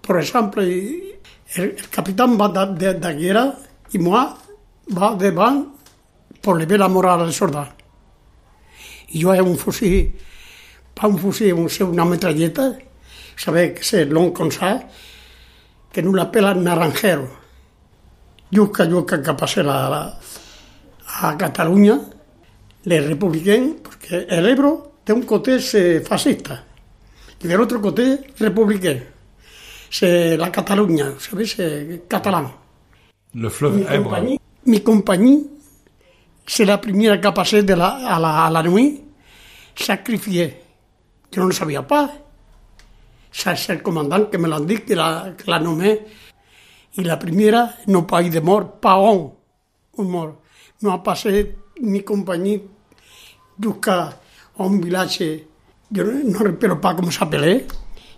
por 0.00 0.18
exemple, 0.18 0.64
el, 0.64 1.18
el 1.56 1.88
capitán 1.90 2.38
va 2.40 2.48
de, 2.48 2.92
de, 2.92 2.94
de 2.94 3.14
guerra 3.14 3.54
y 3.92 3.98
moi 3.98 4.36
va 4.88 5.14
devant 5.14 5.66
pour 6.40 6.56
lever 6.56 6.78
la 6.78 6.88
moral 6.88 7.20
del 7.20 7.32
soldado. 7.32 7.72
Y 9.08 9.20
yo 9.20 9.32
hay 9.32 9.40
un 9.40 9.56
fusil, 9.56 10.14
para 10.94 11.08
un 11.08 11.18
fusil, 11.18 11.52
un, 11.52 11.68
una 11.88 12.04
metralleta, 12.04 12.78
sabe 13.36 13.74
que 13.74 13.84
c'est 13.84 14.06
long 14.06 14.32
ça, 14.50 14.88
que 15.92 16.02
no 16.02 16.14
la 16.14 16.30
pela 16.30 16.54
naranjero. 16.54 17.28
Yuca, 18.50 18.86
yuca, 18.86 19.22
que 19.22 19.32
pasé 19.34 19.62
la, 19.62 19.90
la, 19.90 20.18
a 21.20 21.36
Cataluña, 21.36 22.00
les 22.84 23.06
républicains, 23.06 23.76
porque 23.82 24.26
el 24.28 24.48
Ebro 24.48 25.00
té 25.04 25.12
un 25.12 25.22
côté 25.22 25.58
fascista 26.00 26.67
y 27.40 27.46
del 27.48 27.60
otro 27.60 27.80
côté 27.80 28.20
républicain. 28.38 29.00
C'est 29.90 30.36
la 30.36 30.50
Cataluña, 30.50 31.14
¿sabes? 31.18 31.54
C'est 31.56 32.02
catalán. 32.08 32.50
Le 33.34 33.48
fleuve 33.48 33.86
Ebre. 33.90 34.02
Compagnie, 34.02 34.40
mi 34.66 34.82
compagnie, 34.82 35.46
c'est 36.46 36.64
la 36.66 36.78
primera 36.78 37.18
que 37.18 37.28
passé 37.28 37.62
de 37.62 37.74
la, 37.74 38.14
a, 38.14 38.18
la, 38.18 38.46
a 38.46 38.50
la 38.50 38.62
nuit, 38.62 39.02
sacrifié. 39.74 40.62
Yo 41.32 41.42
no 41.42 41.48
lo 41.48 41.54
sabía 41.54 41.86
pas. 41.86 42.10
Ça, 43.30 43.54
c'est 43.54 43.74
le 43.74 43.80
commandant 43.80 44.24
que 44.24 44.36
me 44.38 44.48
l'ha 44.48 44.60
dit, 44.60 44.80
que 44.80 44.94
la, 44.94 45.34
que 45.36 45.50
la 45.50 45.60
nommé. 45.60 46.00
Y 46.96 47.04
la 47.04 47.18
primera, 47.18 47.74
no 47.86 48.06
país 48.06 48.30
de 48.30 48.40
mort, 48.40 48.80
pas 48.80 48.96
un, 48.96 49.30
un 49.98 50.04
mort. 50.04 50.40
No 50.82 50.92
ha 50.92 51.02
passé 51.02 51.54
mi 51.80 52.02
compagnie 52.02 52.62
jusqu'à 53.60 54.18
un 54.58 54.80
village, 54.80 55.46
yo 55.90 56.04
no, 56.04 56.12
no 56.12 56.38
recuerdo 56.40 56.80
pas 56.80 56.94
comment 56.94 57.10
s'appelait, 57.10 57.66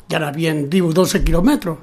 ya 0.09 0.19
era 0.19 0.31
bien 0.33 0.69
10 0.69 0.83
o 0.83 0.93
12 0.93 1.25
kilomètres. 1.25 1.77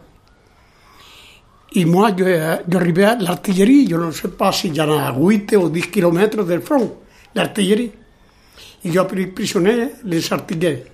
Y 1.71 1.85
moi, 1.85 2.15
yo, 2.15 2.25
yo 2.67 2.79
arrivé 2.79 3.05
a 3.05 3.15
l'artillerie, 3.15 3.85
yo 3.85 3.97
no 3.97 4.11
sé 4.11 4.29
pas 4.29 4.55
si 4.55 4.71
ya 4.71 4.83
era 4.83 5.13
8 5.13 5.57
o 5.57 5.69
10 5.69 5.87
kilomètres 5.87 6.47
del 6.47 6.61
front, 6.61 6.91
l'artillerie. 7.33 7.93
Y 8.83 8.91
yo 8.91 9.07
pris 9.07 9.27
prisionner 9.27 9.95
les 10.03 10.31
artilleurs. 10.31 10.87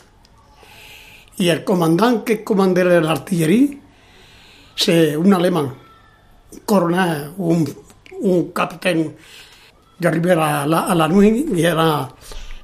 Y 1.37 1.49
el 1.49 1.63
comandante 1.63 2.25
que 2.25 2.43
comandait 2.43 2.83
l'artillerie, 2.83 3.79
c'est 4.75 5.15
un 5.15 5.31
alemán, 5.33 5.73
un 6.53 6.59
coronel, 6.65 7.31
un, 7.37 7.65
un 8.21 8.51
capitán. 8.51 9.15
Yo 9.99 10.09
arrivé 10.09 10.31
a 10.31 10.65
la, 10.65 10.79
a 10.79 10.95
la 10.95 11.07
nuit 11.07 11.47
y 11.55 11.63
era 11.63 12.09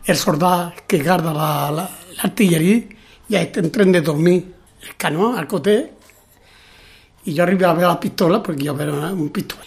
el 0.06 0.16
soldado 0.16 0.74
que 0.88 1.02
guarda 1.02 1.34
la, 1.34 1.72
la, 1.72 1.90
l'artillerie, 2.22 2.90
ya 3.28 3.42
está 3.42 3.60
en 3.60 3.72
tren 3.72 3.92
de 3.92 4.02
dormir, 4.02 4.54
el 4.82 4.96
cañón 4.96 5.38
al 5.38 5.48
côté, 5.48 5.94
y 7.26 7.34
yo 7.34 7.44
arriba 7.44 7.70
a 7.70 7.74
ver 7.74 7.88
la 7.88 8.00
pistola, 8.00 8.42
porque 8.42 8.64
yo 8.64 8.76
veo 8.76 9.14
un 9.14 9.30
pistola. 9.30 9.62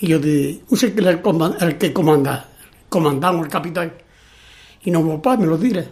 Y 0.00 0.08
yo 0.08 0.18
dije, 0.18 0.62
usted 0.68 0.94
que 0.94 1.00
el, 1.00 1.20
el 1.60 1.78
que 1.78 1.92
comanda, 1.92 2.48
o 2.90 3.42
el 3.42 3.48
capitán. 3.48 3.92
Y 4.84 4.90
no 4.90 5.20
pas, 5.20 5.38
me 5.38 5.46
lo 5.46 5.56
diré. 5.56 5.88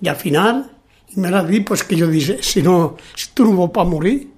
Y 0.00 0.08
al 0.08 0.16
final, 0.16 0.70
me 1.16 1.30
la 1.30 1.42
di, 1.42 1.60
pues 1.60 1.84
que 1.84 1.96
yo 1.96 2.06
dije, 2.06 2.42
si 2.42 2.62
no, 2.62 2.96
si 3.14 3.30
tú 3.32 3.44
no 3.44 3.56
vas 3.56 3.70
para 3.70 3.88
morir, 3.88 4.30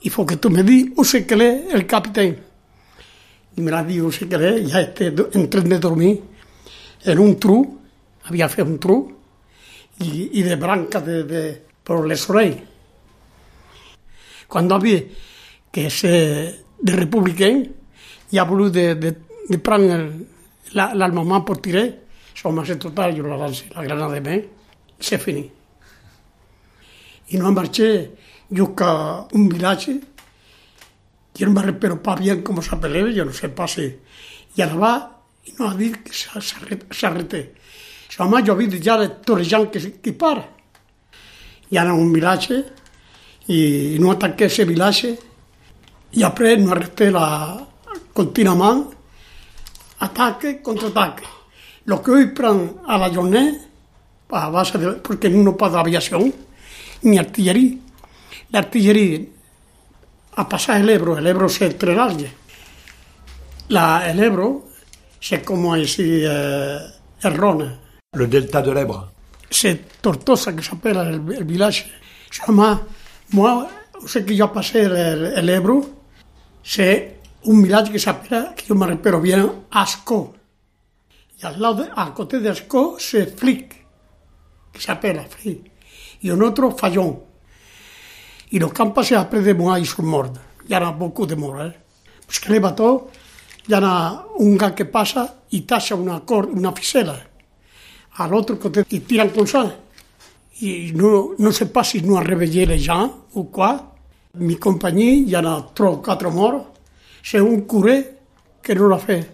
y 0.00 0.10
fue 0.10 0.26
que 0.26 0.36
tú 0.36 0.50
me 0.50 0.62
di, 0.62 0.92
usted 0.96 1.26
que 1.26 1.66
el 1.70 1.86
capitán. 1.86 2.36
Y 3.56 3.60
me 3.60 3.70
la 3.70 3.82
di, 3.82 4.00
usted 4.00 4.28
que 4.28 4.48
es, 4.48 4.70
ya 4.70 4.80
este, 4.80 5.06
en 5.06 5.48
tren 5.48 5.68
de 5.68 5.78
dormir, 5.78 6.22
en 7.04 7.18
un 7.18 7.38
tru, 7.38 7.80
había 8.24 8.48
fet 8.48 8.66
un 8.66 8.78
tru, 8.78 8.98
y, 9.98 10.40
y 10.40 10.42
de 10.42 10.56
branca 10.56 11.00
de, 11.00 11.24
de, 11.24 11.62
por 11.84 12.06
les 12.06 12.28
oreilles. 12.30 12.62
Quan 14.48 14.70
havia 14.72 15.02
que 15.72 15.90
ser 15.90 16.64
de 16.80 16.92
republicain, 16.96 17.64
i 18.30 18.38
ha 18.38 18.44
volut 18.44 18.72
de, 18.72 18.94
de, 18.94 19.14
de 19.48 19.58
prendre 19.58 19.98
l'armament 20.74 21.40
la, 21.40 21.46
per 21.46 21.58
tirar, 21.62 21.86
som 22.34 22.58
a 22.58 22.64
ser 22.66 22.78
total, 22.82 23.14
jo 23.16 23.26
la 23.26 23.38
lance, 23.38 23.66
la 23.74 23.84
granada 23.84 24.14
de 24.14 24.20
main, 24.20 24.42
c'est 24.98 25.18
fini. 25.18 25.50
I 27.30 27.38
no 27.38 27.52
marché 27.52 28.10
jusqu'à 28.50 29.26
un 29.32 29.48
village, 29.48 30.00
yo 31.34 31.46
no 31.46 31.52
me 31.52 31.62
recuerdo 31.62 32.02
pas 32.02 32.18
bien 32.20 32.42
cómo 32.42 32.62
se 32.62 32.74
apelaba, 32.74 33.10
yo 33.10 33.24
no 33.24 33.32
sé 33.32 33.48
pas 33.48 33.72
si... 33.72 33.86
I 34.56 34.62
allà 34.62 35.10
i 35.46 35.54
no 35.58 35.68
ha 35.68 35.74
dit 35.74 35.96
que 36.04 36.12
s'arrêté. 36.14 37.54
Seulement, 38.14 38.46
jo 38.46 38.54
he 38.54 38.66
vist 38.68 38.84
ja 38.84 38.94
tots 39.10 39.40
els 39.40 39.48
gens 39.50 39.70
que, 39.74 39.80
que 39.98 40.12
para. 40.14 40.44
Hi 41.70 41.78
ha 41.80 41.84
un 41.92 42.12
village 42.12 42.60
y 43.48 43.96
no 43.98 44.12
ataqué 44.12 44.44
ese 44.44 44.64
village 44.64 45.18
y 46.12 46.22
après 46.22 46.56
no 46.56 46.70
arresté 46.70 47.10
la 47.10 47.66
continuamente 48.12 48.94
ataque 49.98 50.62
contra 50.62 50.88
ataque. 50.88 51.24
Lo 51.86 52.00
que 52.02 52.12
hoy 52.12 52.26
prend 52.28 52.82
a 52.86 52.98
la 52.98 53.10
journée 53.12 53.58
a 54.30 54.48
base 54.48 54.78
de, 54.78 54.92
porque 55.02 55.28
no 55.28 55.56
pas 55.56 55.72
d'aviación 55.72 56.32
ni 57.02 57.18
artillería. 57.18 57.78
La 58.50 58.60
artillería 58.60 59.26
a 60.36 60.48
pasar 60.48 60.80
el 60.80 60.88
Ebro, 60.88 61.18
el 61.18 61.26
Ebro 61.26 61.48
se 61.48 61.66
entrelague. 61.66 62.30
La, 63.68 64.08
el 64.08 64.20
Ebro 64.20 64.68
c'est 65.20 65.44
como 65.44 65.74
decir 65.74 66.28
eh. 66.30 67.83
le 68.14 68.26
delta 68.26 68.62
de 68.62 68.72
l'Ebre. 68.72 69.08
C'est 69.50 70.00
Tortosa 70.00 70.52
que 70.52 70.62
s'appelle 70.62 70.96
le, 71.26 71.34
le, 71.34 71.44
village. 71.44 71.86
moi, 72.46 73.68
ce 74.06 74.18
que 74.20 74.34
yo 74.34 74.48
pasé 74.48 74.82
el, 74.82 75.48
Ebro, 75.48 75.84
c'est 76.62 77.20
un 77.46 77.62
village 77.62 77.92
que 77.92 77.98
s'appelle, 77.98 78.52
que 78.56 78.66
yo 78.66 78.74
me 78.74 78.86
repero 78.86 79.20
bien, 79.20 79.50
Asco. 79.70 80.34
Y 81.40 81.46
al 81.46 81.60
lado, 81.60 81.84
de, 81.84 81.90
al 81.94 82.14
côté 82.14 82.40
de 82.40 82.48
Asco, 82.48 82.96
c'est 82.98 83.38
Flic, 83.38 83.74
que 84.72 84.80
s'appelle 84.80 85.20
Flic. 85.28 85.70
Y 86.22 86.30
un 86.30 86.42
otro, 86.42 86.70
Fallón. 86.70 87.20
Y 88.50 88.58
los 88.58 88.72
campos 88.72 89.06
se 89.06 89.16
après 89.16 89.40
de 89.40 89.52
moi, 89.52 89.78
ils 89.78 89.86
sont 89.86 90.02
morts. 90.02 90.32
Il 90.66 90.72
y 90.72 90.76
en 90.76 90.86
a 90.86 90.92
beaucoup 90.92 91.26
de 91.26 91.34
morts. 91.34 91.60
Eh? 91.60 91.66
Hein. 91.66 91.72
Parce 92.26 92.38
que 92.38 92.52
les 92.52 92.60
bateaux, 92.60 93.10
il 93.68 93.72
y 93.72 93.76
en 93.76 93.84
a 93.84 94.26
un 94.38 94.56
gars 94.56 94.70
qui 94.70 94.84
pasa 94.84 95.44
il 95.54 95.64
tasse 95.64 95.90
una, 95.90 96.20
cor, 96.20 96.48
una 96.52 96.72
fisela 96.72 97.16
al 98.16 98.34
otro 98.34 98.58
côté 98.58 98.84
y 98.88 99.00
tiran 99.00 99.28
con 99.30 99.46
ça. 99.46 99.74
i 100.60 100.92
no, 100.94 101.34
no 101.38 101.52
sé 101.52 101.66
pas 101.66 101.84
si 101.84 102.00
no 102.02 102.16
réveillé 102.20 102.66
les 102.66 102.78
gens 102.78 103.26
ou 103.34 103.44
quoi. 103.44 103.90
Mi 104.36 104.56
compagnie, 104.56 105.22
il 105.22 105.28
y 105.28 105.36
en 105.36 105.44
a 105.44 105.70
trois 105.74 105.92
ou 105.92 106.02
un 107.34 107.60
curé 107.60 108.10
que 108.62 108.72
no 108.72 108.88
l'a 108.88 108.98
fait. 108.98 109.30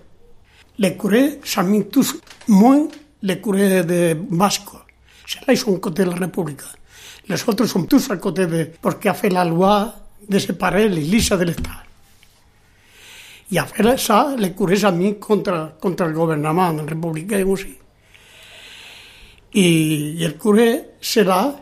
Les 0.79 0.97
curés 0.97 1.41
mis 1.65 1.87
tous, 1.87 2.21
moins 2.49 2.87
les 3.23 3.41
curés 3.41 3.83
de 3.85 4.15
Basco. 4.31 4.79
Ceux-là, 5.27 5.55
ils 5.55 5.57
sont 5.57 5.79
côté 5.79 6.05
de 6.05 6.11
la 6.11 6.17
République. 6.17 6.61
Les 7.29 7.49
autres 7.49 7.65
sont 7.67 7.85
tous 7.85 8.11
à 8.11 8.17
côté 8.19 8.47
de... 8.47 8.71
Parce 8.83 8.97
qu'il 8.97 9.11
a 9.11 9.45
la 9.45 9.45
loi 9.47 9.95
de 10.29 10.39
séparer 10.39 10.89
l'Église 10.89 11.31
de 11.31 11.45
l'État. 11.45 11.71
I 13.53 13.59
a 13.59 13.65
fait 13.65 13.99
ça, 13.99 14.35
les 14.39 14.53
curés 14.53 14.93
mis 14.93 15.19
contre, 15.19 15.73
contre 15.81 16.05
el 16.05 16.13
gouvernement 16.13 16.77
républicain 16.87 17.45
aussi. 17.47 17.79
Y, 19.53 20.25
el 20.25 20.37
curé 20.37 20.97
será 21.01 21.55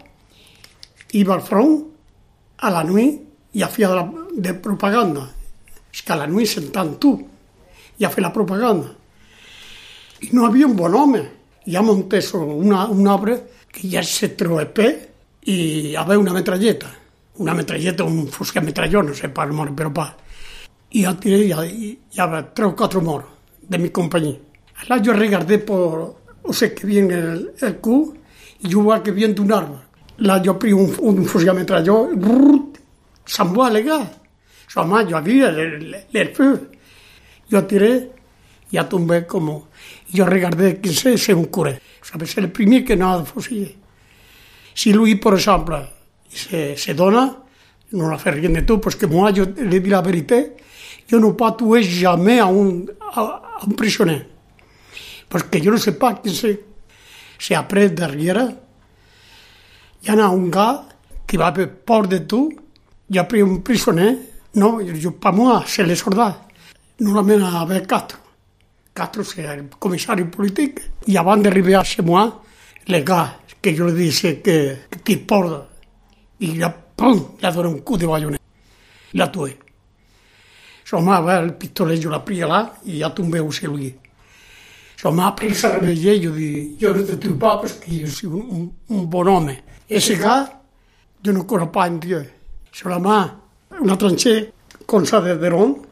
iba 1.13 1.35
al 1.35 1.43
front 1.43 1.85
a 2.59 2.71
la 2.71 2.85
nuit 2.85 3.23
i 3.55 3.63
a 3.63 3.69
fer 3.69 3.89
de, 3.89 3.95
la, 3.97 4.05
de 4.35 4.55
propaganda. 4.55 5.25
És 5.93 6.03
que 6.05 6.13
a 6.13 6.19
la 6.21 6.27
nuit 6.29 6.49
sentant 6.51 6.97
tu 7.01 7.15
i 7.99 8.05
a 8.05 8.11
fer 8.13 8.23
la 8.23 8.33
propaganda. 8.33 8.93
I 10.21 10.31
no 10.35 10.47
havia 10.47 10.67
un 10.67 10.77
bon 10.77 10.95
home. 10.95 11.23
I 11.69 11.77
ha 11.77 11.83
muntés 11.85 12.33
una, 12.35 12.87
un 12.89 13.09
arbre 13.09 13.39
que 13.73 13.89
ja 13.89 14.03
se 14.03 14.33
troepé 14.37 14.89
i 15.49 15.95
havia 15.97 16.19
una 16.21 16.35
metralleta. 16.37 16.91
Una 17.39 17.55
metralleta, 17.55 18.05
un 18.05 18.27
fusca 18.27 18.61
metralló, 18.61 19.03
no 19.03 19.15
sé 19.15 19.29
pas, 19.31 19.49
però 19.49 19.93
pa. 19.95 20.09
I 20.91 21.05
ja 21.05 21.15
tiré, 21.15 21.45
ja, 21.49 21.63
ja 22.11 22.43
tres 22.53 22.69
o 22.69 22.77
quatre 22.77 23.01
morts 23.01 23.29
de 23.69 23.79
mi 23.79 23.91
companyia. 23.91 24.37
Allà 24.83 25.01
jo 25.05 25.13
regardé 25.13 25.59
por, 25.59 26.17
o 26.49 26.53
sea 26.53 26.75
que 26.75 26.87
viene 26.87 27.15
el, 27.15 27.53
el 27.61 27.77
cubo 27.77 28.15
y 28.61 28.69
yo 28.69 28.85
va 28.85 29.03
que 29.03 29.13
bien 29.13 29.35
de 29.35 29.43
un 29.43 29.53
arma. 29.53 29.85
La 30.19 30.43
yo 30.43 30.59
pri 30.59 30.73
un, 30.73 30.93
un 30.99 31.25
fusilamiento 31.25 31.79
yo, 31.85 32.09
s'en 33.29 33.53
va 33.55 33.69
alegar. 33.69 34.03
Sa 34.69 34.85
mà 34.85 35.05
jo 35.09 35.17
havia 35.17 35.49
el 35.49 36.35
feu. 36.35 36.57
Yo 37.49 37.65
tiré, 37.65 38.11
ja 38.73 38.89
tombé 38.89 39.27
como, 39.27 39.69
yo 40.13 40.27
regardé 40.27 40.81
que 40.81 40.93
se, 40.93 41.17
ser 41.17 41.35
un 41.35 41.47
cura. 41.47 41.79
Sabes, 42.03 42.37
el 42.37 42.51
primer 42.51 42.85
que 42.85 42.97
no 42.97 43.13
ha 43.13 43.25
fusil. 43.25 43.77
Si 44.75 44.93
lui, 44.93 45.15
por 45.15 45.39
ejemplo, 45.39 45.89
se, 46.29 46.77
se 46.77 46.95
dona, 46.95 47.45
no 47.93 48.11
la 48.11 48.19
fer 48.19 48.35
rien 48.35 48.53
de 48.53 48.63
tu, 48.69 48.77
perquè 48.81 49.09
moi, 49.09 49.33
jo 49.33 49.47
li 49.57 49.81
dic 49.81 49.89
la 49.91 50.03
veritat, 50.05 50.61
jo 51.09 51.21
no 51.21 51.33
patué 51.37 51.81
jamais 51.83 52.41
a 52.45 52.47
un, 52.47 52.85
a, 53.01 53.21
a 53.21 53.65
un 53.65 53.75
prisioner. 53.77 54.27
Pues 55.29 55.45
que 55.45 55.61
yo 55.61 55.71
no 55.71 55.79
sé 55.79 55.93
pas 55.93 56.21
que 56.21 56.31
se, 56.31 56.61
se 57.39 57.55
après 57.55 57.91
darrere. 57.91 58.47
Hi 60.03 60.15
ha 60.15 60.29
un 60.31 60.49
gà 60.51 60.87
que 61.27 61.37
va 61.37 61.53
per 61.53 61.69
por 61.85 62.09
de 62.09 62.21
tu, 62.21 62.49
ja 63.13 63.27
pria 63.29 63.45
un 63.45 63.63
prisioner, 63.63 64.15
no, 64.55 64.79
jo, 64.81 65.13
pa 65.21 65.33
mua, 65.33 65.65
se 65.67 65.85
les 65.85 66.05
la 66.15 66.37
Normalment 67.01 67.43
a 67.43 67.61
haver 67.61 67.87
Castro. 67.87 68.19
Castro 68.93 69.23
era 69.37 69.55
el 69.55 69.69
comissari 69.79 70.25
polític 70.25 70.81
i 71.07 71.17
abans 71.17 71.43
d'arribar 71.43 71.81
a 71.81 71.85
ser 71.85 72.03
mua, 72.05 72.25
les 72.87 73.05
gà, 73.05 73.39
que 73.61 73.77
jo 73.77 73.87
li 73.87 73.95
dice 73.95 74.41
que, 74.43 74.87
que 74.91 74.99
t'hi 74.99 75.17
porta. 75.17 75.67
I 76.41 76.59
ja, 76.59 76.71
pum, 76.71 77.37
ja 77.41 77.53
dona 77.53 77.69
un 77.69 77.83
cu 77.83 77.97
de 77.97 78.07
ballonet. 78.07 78.41
La 79.13 79.29
tué. 79.31 79.57
Som 80.85 81.09
a 81.09 81.21
veure 81.21 81.45
el 81.45 81.55
pistolet, 81.55 82.01
jo 82.03 82.11
la 82.11 82.25
pria 82.25 82.65
i 82.85 82.99
ja 83.01 83.11
tombeu-se-li. 83.11 84.08
Tombé 85.03 85.13
aussi 85.13 85.13
lui. 85.13 85.13
Son 85.13 85.13
m'a 85.13 85.33
pris 85.33 85.55
ça 85.55 85.71
réveillé, 85.79 86.23
je 86.23 86.29
dis, 86.31 86.77
je 86.81 86.87
ne 86.89 87.03
te 87.03 87.13
tue 87.15 87.35
pas 87.35 87.59
parce 87.59 87.73
que 87.75 87.91
je 87.91 88.07
suis 88.07 88.27
un, 88.27 88.69
un, 88.91 88.97
un 88.97 89.27
homme. 89.27 89.53
Et 89.89 90.01
ce 90.01 90.13
gars, 90.15 90.61
je 91.25 91.31
ne 91.31 91.43
crois 91.43 91.71
pas 91.71 91.89
en 91.89 91.97
Dieu. 91.97 92.25
Seulement, 92.73 93.27
una 93.81 93.97
tranchée 93.97 94.53
comme 94.87 95.07
ça 95.07 95.21
de 95.21 95.33
Verón, 95.33 95.83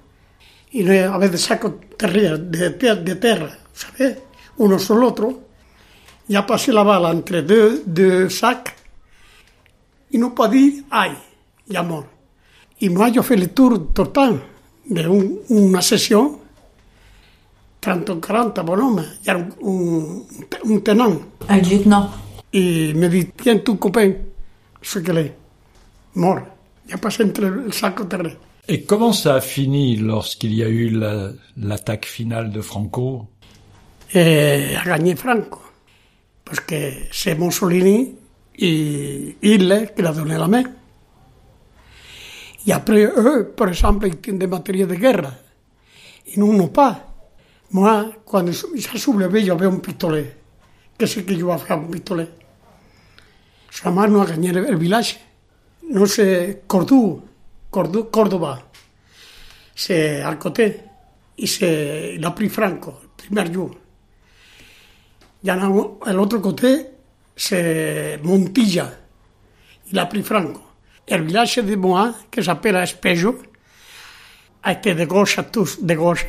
y 0.72 0.90
avait 0.90 1.28
des 1.28 1.36
sacs 1.36 1.64
de, 1.64 2.36
de, 2.36 3.04
de 3.04 3.14
terre, 3.14 3.46
vous 3.74 3.80
savez, 3.80 4.16
uno 4.58 4.78
sur 4.78 4.96
l'autre. 4.96 5.28
Il 6.28 6.36
a 6.36 6.42
passé 6.42 6.72
la 6.72 6.82
balle 6.82 7.06
entre 7.06 7.40
deux, 7.40 7.84
deux 7.86 8.28
sacs. 8.28 8.74
Il 10.10 10.20
n'a 10.20 10.30
pas 10.30 10.48
dit, 10.48 10.84
aïe, 10.90 11.12
il 11.68 11.76
est 11.76 11.82
mort. 11.82 12.06
Et 12.80 12.88
moi, 12.88 13.12
je 13.12 13.20
fais 13.22 13.36
le 13.36 13.46
tour 13.46 13.92
tout 13.94 14.12
30 17.86 18.10
ou 18.10 18.16
40 18.20 18.60
bonhommes, 18.64 19.04
il 19.22 19.26
y 19.26 19.30
a 19.30 19.36
un, 19.36 19.48
un, 19.64 20.74
un 20.74 20.78
tenant. 20.80 21.20
Un 21.48 21.58
lieutenant. 21.58 22.10
Et 22.52 22.90
il 22.90 22.96
me 22.96 23.08
dit, 23.08 23.26
tiens, 23.36 23.58
ton 23.58 23.76
copain, 23.76 24.12
ce 24.82 24.98
qu'il 24.98 25.16
est, 25.18 25.34
mort. 26.16 26.40
Il 26.88 26.94
a 26.94 26.98
passé 26.98 27.22
entre 27.24 27.42
le 27.42 27.70
sac 27.70 28.00
au 28.00 28.04
terrain. 28.04 28.30
Et 28.68 28.82
comment 28.82 29.12
ça 29.12 29.36
a 29.36 29.40
fini 29.40 29.96
lorsqu'il 29.96 30.54
y 30.54 30.64
a 30.64 30.68
eu 30.68 30.88
la- 30.90 31.30
l'attaque 31.56 32.06
finale 32.06 32.50
de 32.50 32.60
Franco? 32.60 33.26
Et 34.12 34.74
a 34.76 34.84
gagné 34.84 35.14
Franco. 35.14 35.60
Parce 36.44 36.60
que 36.60 36.90
c'est 37.12 37.36
Mussolini 37.38 38.14
et 38.58 39.36
Hitler 39.42 39.88
qui 39.94 40.02
l'a 40.02 40.12
donné 40.12 40.36
la 40.36 40.48
main. 40.48 40.64
Et 42.66 42.72
après, 42.72 43.04
eux, 43.04 43.52
par 43.56 43.68
exemple, 43.68 44.08
ils 44.08 44.16
tiennent 44.16 44.38
des 44.38 44.46
matériels 44.48 44.88
de 44.88 44.94
guerre. 44.96 45.32
Et 46.26 46.38
nous, 46.40 46.52
non 46.56 46.68
pas. 46.68 47.05
Moi, 47.72 48.12
quand 48.24 48.46
j'ai 48.46 48.98
soulevé, 48.98 49.44
j'avais 49.44 49.66
un 49.66 49.76
pistolet. 49.78 50.36
Qu'est-ce 50.98 51.20
que 51.20 51.34
je 51.36 51.44
vais 51.44 51.58
faire 51.58 51.76
un 51.78 51.84
pistolet 51.84 52.28
Jamais 53.70 54.08
nous 54.08 54.20
a 54.20 54.26
gagné 54.26 54.52
le 54.52 54.76
village. 54.76 55.18
Non, 55.90 56.06
c'est 56.06 56.62
Cordoue, 56.66 57.22
Cordoue, 57.70 58.04
Córdoba. 58.04 58.62
C'est 59.74 60.22
à 60.22 60.34
côté. 60.36 60.80
Et 61.38 61.46
c'est, 61.46 62.14
il 62.16 62.24
a 62.24 62.30
pris 62.30 62.48
Franco, 62.48 62.94
le 63.02 63.34
premier 63.34 63.52
jour. 63.52 63.70
Y 65.44 65.50
en 65.50 65.60
a 65.60 65.66
un- 65.66 66.10
el 66.10 66.18
otro 66.18 66.40
côté, 66.40 66.86
c'est 67.36 68.18
Montilla. 68.22 68.90
Il 69.92 69.98
a 69.98 70.06
pris 70.06 70.22
Franco. 70.22 70.62
El 71.06 71.22
village 71.24 71.56
de 71.58 71.76
moi, 71.76 72.14
que 72.30 72.40
s'appelle 72.42 72.76
Espejo, 72.76 73.38
a 74.62 74.72
été 74.72 74.94
de 74.94 75.38
à 75.38 75.42
tous, 75.44 75.82
de 75.82 75.94
gauche. 75.94 76.26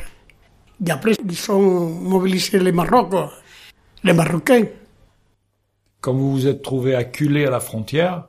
Et 0.86 0.90
après, 0.90 1.12
ils 1.24 1.36
sont 1.36 1.60
mobilisés 1.88 2.58
les 2.60 2.72
Marocains, 2.72 3.30
les 4.04 4.12
Marocains. 4.12 4.66
Quand 6.00 6.14
vous 6.14 6.32
vous 6.32 6.46
êtes 6.46 6.62
trouvé 6.62 6.94
acculé 6.94 7.46
à 7.46 7.50
la 7.50 7.58
frontière, 7.58 8.28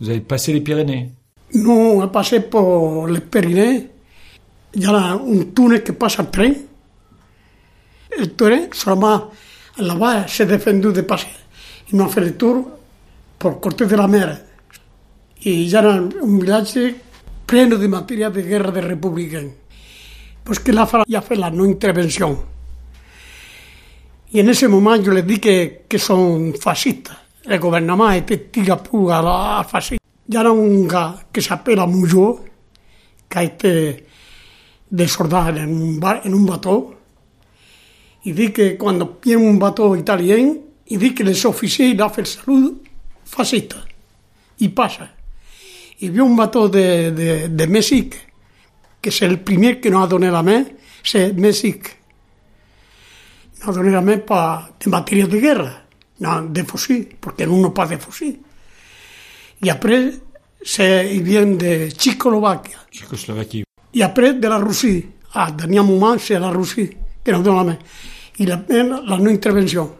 vous 0.00 0.10
avez 0.10 0.20
passé 0.20 0.52
les 0.52 0.60
Pyrénées. 0.60 1.12
Nous, 1.54 1.70
on 1.70 2.00
a 2.00 2.08
passé 2.08 2.40
pour 2.40 3.06
les 3.06 3.20
Pyrénées. 3.20 3.88
Il 4.74 4.82
y 4.82 4.86
a 4.86 4.96
un 4.96 5.18
tunnel 5.54 5.84
qui 5.84 5.92
passe 5.92 6.18
train. 6.32 6.52
Le 8.18 8.26
tunnel, 8.34 8.68
seulement 8.72 9.30
là-bas, 9.78 10.26
s'est 10.26 10.46
défendu 10.46 10.92
de 10.92 11.02
passer. 11.02 11.28
Ils 11.92 11.98
m'ont 11.98 12.08
fait 12.08 12.20
le 12.20 12.36
tour 12.36 12.68
pour 13.38 13.60
côté 13.60 13.86
de 13.86 13.94
la 13.94 14.08
mer. 14.08 14.40
Et 15.44 15.54
il 15.54 15.68
y 15.68 15.76
a 15.76 15.88
un, 15.88 16.08
un 16.08 16.38
village 16.40 16.78
plein 17.46 17.68
de 17.68 17.76
matériel 17.86 18.32
de 18.32 18.40
guerre 18.40 18.72
des 18.72 18.80
républicains. 18.80 19.50
Parce 20.46 20.60
que 20.60 20.70
la 20.72 20.86
France 20.86 21.04
a 21.12 21.20
fait 21.20 21.34
la 21.34 21.50
non-intervention. 21.50 22.38
Et 24.32 24.42
en 24.42 24.48
ese 24.48 24.64
moment, 24.68 24.96
je 25.02 25.10
lui 25.10 25.18
ai 25.18 25.22
dit 25.22 25.40
que, 25.40 25.72
que 25.88 25.98
sont 25.98 26.52
fascistes. 26.60 27.10
Le 27.48 27.58
gouvernement 27.58 28.10
était 28.10 28.48
tiré 28.52 28.76
pour 28.82 29.12
à 29.12 29.22
la 29.22 29.64
fasciste. 29.68 30.00
Il 30.28 30.34
y 30.34 30.36
a 30.38 30.42
un 30.48 30.86
gars 30.86 31.16
qui 31.32 31.42
s'appelle 31.42 31.78
Amujo, 31.80 32.44
qui 33.30 33.38
a 33.38 33.44
été 33.44 34.04
de 34.90 35.06
soldat 35.06 35.42
en 35.52 35.56
un, 35.56 35.98
bar- 35.98 36.20
en 36.24 36.32
un 36.32 36.44
bateau. 36.44 36.94
Il 38.24 38.34
dit 38.34 38.52
que 38.52 38.76
quand 38.76 38.98
vient 39.24 39.38
un 39.40 39.54
bateau 39.54 39.94
italien, 39.94 40.54
il 40.88 40.98
dit 40.98 41.14
que 41.14 41.22
les 41.22 41.46
officiers 41.46 41.88
il 41.90 42.00
a 42.02 42.08
fait 42.08 42.22
le 42.22 42.26
salut 42.26 42.72
fasciste. 43.24 43.76
Il 44.60 44.72
passe. 44.74 44.98
Il 46.00 46.10
vient 46.12 46.26
un 46.26 46.34
bateau 46.34 46.68
de, 46.68 47.10
de, 47.10 47.46
de 47.48 47.66
Mexique, 47.66 48.14
que 49.06 49.12
c'est 49.12 49.28
le 49.28 49.36
premier 49.36 49.78
qui 49.78 49.88
nous 49.88 50.02
a 50.02 50.08
donné 50.08 50.30
la 50.30 50.42
main, 50.42 50.64
c'est 51.04 51.32
Mexique. 51.32 51.96
Nous 53.62 53.70
a 53.70 53.72
donné 53.72 53.92
la 53.92 54.18
pas 54.18 54.68
de 54.84 54.90
matériel 54.90 55.28
de 55.28 55.38
guerre, 55.38 55.86
non, 56.18 56.42
de 56.42 56.62
fusils, 56.64 57.06
parce 57.20 57.36
que 57.36 57.44
nous 57.44 57.56
n'avons 57.56 57.70
pas 57.70 57.86
de 57.86 57.96
fusils. 57.98 58.38
Et 59.62 59.70
après, 59.70 60.10
il 61.14 61.22
vient 61.22 61.46
de 61.46 61.88
Tchécoslovaquie. 61.90 62.72
Tchécoslovaquie. 62.90 63.62
Et 63.94 64.02
après, 64.02 64.34
de 64.34 64.48
la 64.48 64.58
Russie. 64.58 65.04
À 65.32 65.52
dernier 65.52 65.82
moment, 65.82 66.18
c'est 66.18 66.40
la 66.40 66.48
Russie 66.48 66.90
qui 67.24 67.30
nous 67.30 67.42
donne 67.42 67.56
la 67.56 67.64
main. 67.64 67.78
Il 68.40 68.50
amène 68.50 69.02
la 69.06 69.18
non-intervention. 69.18 69.92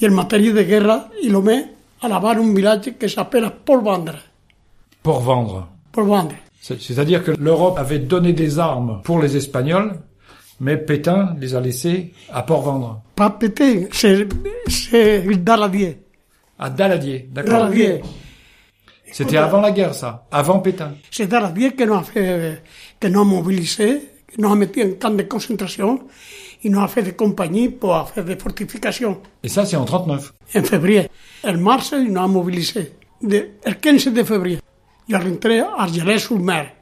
Et 0.00 0.06
le 0.06 0.14
matériel 0.14 0.54
de 0.54 0.62
guerre, 0.62 1.10
il 1.22 1.32
le 1.32 1.42
met 1.42 1.66
à 2.00 2.08
la 2.08 2.18
barre 2.18 2.38
un 2.38 2.54
village 2.54 2.94
qui 2.98 3.10
s'appelle 3.10 3.50
Paul 3.62 3.84
Vendre. 3.84 4.18
Pour 5.02 5.20
vendre. 5.20 5.68
Paul 5.92 6.06
Vendre. 6.06 6.47
C'est- 6.60 6.80
C'est-à-dire 6.80 7.22
que 7.24 7.30
l'Europe 7.32 7.78
avait 7.78 7.98
donné 8.00 8.32
des 8.32 8.58
armes 8.58 9.00
pour 9.04 9.20
les 9.20 9.36
Espagnols, 9.36 9.92
mais 10.60 10.76
Pétain 10.76 11.34
les 11.40 11.54
a 11.54 11.60
laissés 11.60 12.12
à 12.32 12.42
Port-Vendre. 12.42 13.00
Pas 13.14 13.30
pété, 13.30 13.88
c'est, 13.92 14.26
Daladier. 15.44 15.98
À 16.58 16.70
Daladier, 16.70 17.28
d'accord. 17.32 17.52
Daladier. 17.60 18.02
C'était 19.12 19.36
avant 19.38 19.60
la 19.60 19.70
guerre, 19.70 19.94
ça. 19.94 20.26
Avant 20.30 20.58
Pétain. 20.58 20.92
C'est 21.10 21.26
Daladier 21.26 21.74
qui 21.74 21.86
nous 21.86 21.94
a 21.94 22.02
fait, 22.02 22.62
qui 23.00 23.10
nous 23.10 23.20
a 23.20 23.24
mobilisés, 23.24 24.00
qui 24.30 24.40
nous 24.40 24.50
a 24.52 24.56
mis 24.56 24.66
en 24.66 24.90
camp 25.00 25.10
de 25.16 25.22
concentration, 25.22 26.00
il 26.62 26.72
nous 26.72 26.80
a 26.80 26.88
fait 26.88 27.02
des 27.02 27.12
compagnies 27.14 27.70
pour 27.70 28.08
faire 28.10 28.24
des 28.24 28.36
fortifications. 28.36 29.20
Et 29.42 29.48
ça, 29.48 29.64
c'est 29.64 29.76
en 29.76 29.84
39. 29.84 30.32
en 30.54 30.62
février. 30.62 31.08
En 31.44 31.56
mars, 31.56 31.94
il 31.96 32.12
nous 32.12 32.20
a 32.20 32.26
mobilisés. 32.26 32.92
Le 33.22 33.72
15 33.80 34.08
de 34.12 34.22
février, 34.24 34.58
il 35.08 35.14
est 35.14 35.18
rentré 35.18 35.60
à 35.60 35.70
Argelès-sur-Mer. 35.78 36.72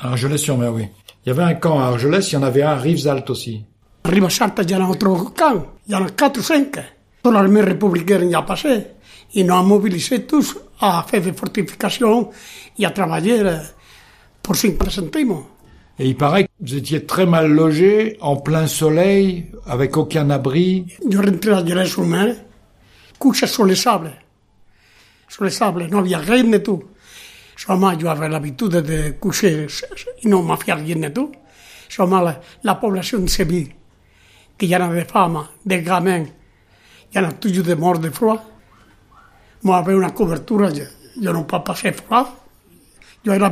Argelès-sur-Mer, 0.00 0.72
oui. 0.72 0.88
Il 1.24 1.28
y 1.28 1.32
avait 1.32 1.42
un 1.42 1.54
camp 1.54 1.78
à 1.78 1.84
Argelès, 1.88 2.30
il 2.30 2.34
y 2.34 2.38
en 2.38 2.42
avait 2.42 2.62
un 2.62 2.70
à 2.70 2.76
Rivesaltes 2.76 3.28
aussi. 3.30 3.62
À 4.04 4.08
Ribasarta, 4.08 4.62
il 4.62 4.70
y 4.70 4.74
en 4.74 4.80
a 4.80 4.84
un 4.84 4.90
autre 4.90 5.34
camp. 5.34 5.66
Il 5.86 5.92
y 5.92 5.94
en 5.94 6.04
a 6.06 6.10
4 6.10 6.38
ou 6.38 6.42
5. 6.42 6.72
Toute 7.22 7.32
l'armée 7.32 7.60
républicaine 7.60 8.30
y 8.30 8.34
a 8.34 8.42
passé. 8.42 8.86
Ils 9.34 9.44
nous 9.44 9.54
a 9.54 9.62
mobilisés 9.62 10.24
tous 10.24 10.56
à 10.80 11.04
faire 11.06 11.20
des 11.20 11.32
fortifications 11.32 12.30
et 12.78 12.86
à 12.86 12.90
travailler 12.90 13.40
euh, 13.40 13.58
pour 14.42 14.56
5 14.56 14.82
centimes. 14.90 15.36
Et 15.98 16.06
il 16.08 16.16
paraît 16.16 16.44
que 16.44 16.50
vous 16.60 16.76
étiez 16.76 17.04
très 17.04 17.26
mal 17.26 17.50
logé, 17.50 18.16
en 18.20 18.36
plein 18.36 18.66
soleil, 18.66 19.50
avec 19.66 19.96
aucun 19.96 20.30
abri. 20.30 20.86
Je 21.10 21.18
rentré 21.18 21.50
à 21.50 21.56
Argelès-sur-Mer, 21.56 22.36
couché 23.18 23.46
sur 23.46 23.64
le 23.64 23.74
sable. 23.74 24.12
Sur 25.28 25.44
le 25.44 25.50
sable, 25.50 25.88
no 25.90 25.98
había 25.98 26.18
rien 26.18 26.44
de 26.44 26.58
tout. 26.58 26.82
Insomma, 27.58 27.96
de 27.96 28.08
avevo 28.08 28.28
l'abitudine 28.28 28.82
no 28.82 29.18
cucire, 29.18 29.66
non 30.22 30.44
mi 30.44 30.56
fia 30.56 30.76
tu. 31.10 31.28
Insomma, 31.86 32.20
la, 32.20 32.40
la 32.60 32.76
poblazione 32.76 33.26
que 34.56 34.68
ja 34.68 34.76
era 34.76 34.86
de 34.86 35.04
fama, 35.04 35.50
de 35.64 35.82
gamen, 35.82 36.32
era 37.10 37.32
tuyo 37.32 37.62
de 37.62 37.74
mort 37.74 38.00
de 38.00 38.10
froid. 38.10 38.40
Ma 39.62 39.78
aveva 39.78 39.98
una 39.98 40.12
cobertura, 40.12 40.70
jo 40.70 40.84
io 41.20 41.32
non 41.32 41.46
de, 41.46 41.60
passare 41.60 41.94
froid. 41.94 42.26
Io 43.22 43.32
avevo 43.32 43.48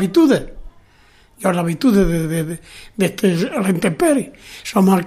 de, 1.90 2.05
de, 2.05 2.27
de, 2.27 2.45
de 2.45 2.61
di 2.95 3.14
queste 3.14 3.51
intemperi. 3.66 4.33
Insomma, 4.61 5.05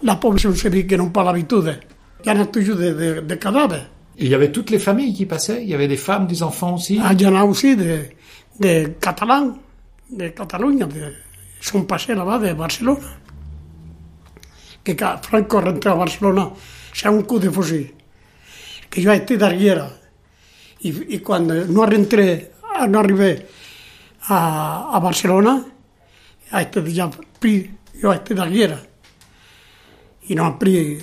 la 0.00 0.16
poblazione 0.16 0.56
civile 0.56 0.86
che 0.86 0.96
non 0.96 1.10
de, 1.10 1.22
l'abitudine. 1.22 1.80
Era 2.24 2.46
tuyo 2.46 2.74
de, 2.74 2.94
de, 2.94 3.24
de 3.26 3.38
cadaveri. 3.38 3.96
I 4.20 4.24
il 4.24 4.30
y 4.30 4.34
avait 4.34 4.50
toutes 4.50 4.70
les 4.70 4.80
familles 4.80 5.14
qui 5.14 5.26
passaient 5.26 5.62
Il 5.62 5.68
y 5.68 5.74
avait 5.74 5.86
des 5.86 5.96
femmes, 5.96 6.26
des 6.26 6.42
enfants 6.42 6.74
aussi 6.74 6.98
Ah, 7.00 7.12
il 7.12 7.20
y 7.20 7.26
en 7.26 7.36
a 7.36 7.44
aussi 7.44 7.76
des, 7.76 8.16
de 8.58 8.96
catalán, 9.00 9.60
de 10.08 10.34
Cataluña, 10.34 10.86
de, 10.86 11.16
es 11.60 11.74
un 11.74 11.86
paseo 11.86 12.24
va 12.24 12.38
de 12.38 12.52
Barcelona. 12.54 13.18
Que 14.82 14.96
Franco 15.22 15.60
rentró 15.60 15.92
a 15.92 15.94
Barcelona, 15.94 16.50
sea 16.92 17.10
un 17.10 17.22
cu 17.22 17.38
de 17.38 17.50
fusil. 17.50 17.94
Que 18.88 19.02
yo 19.02 19.12
esté 19.12 19.36
de 19.36 19.44
Arguera. 19.44 19.90
Y, 20.80 21.14
y, 21.14 21.18
cuando 21.18 21.54
no 21.66 21.84
rentré, 21.84 22.52
ah, 22.74 22.86
no 22.86 23.00
arribé 23.00 23.46
a, 24.28 24.90
a 24.94 24.98
Barcelona, 25.00 25.64
a 26.50 26.62
este 26.62 26.92
ya 26.92 27.10
pri 27.10 27.70
yo 28.00 28.10
a 28.10 28.14
este 28.14 28.34
de 28.34 28.78
Y 30.28 30.34
no 30.34 30.58
pri 30.58 30.98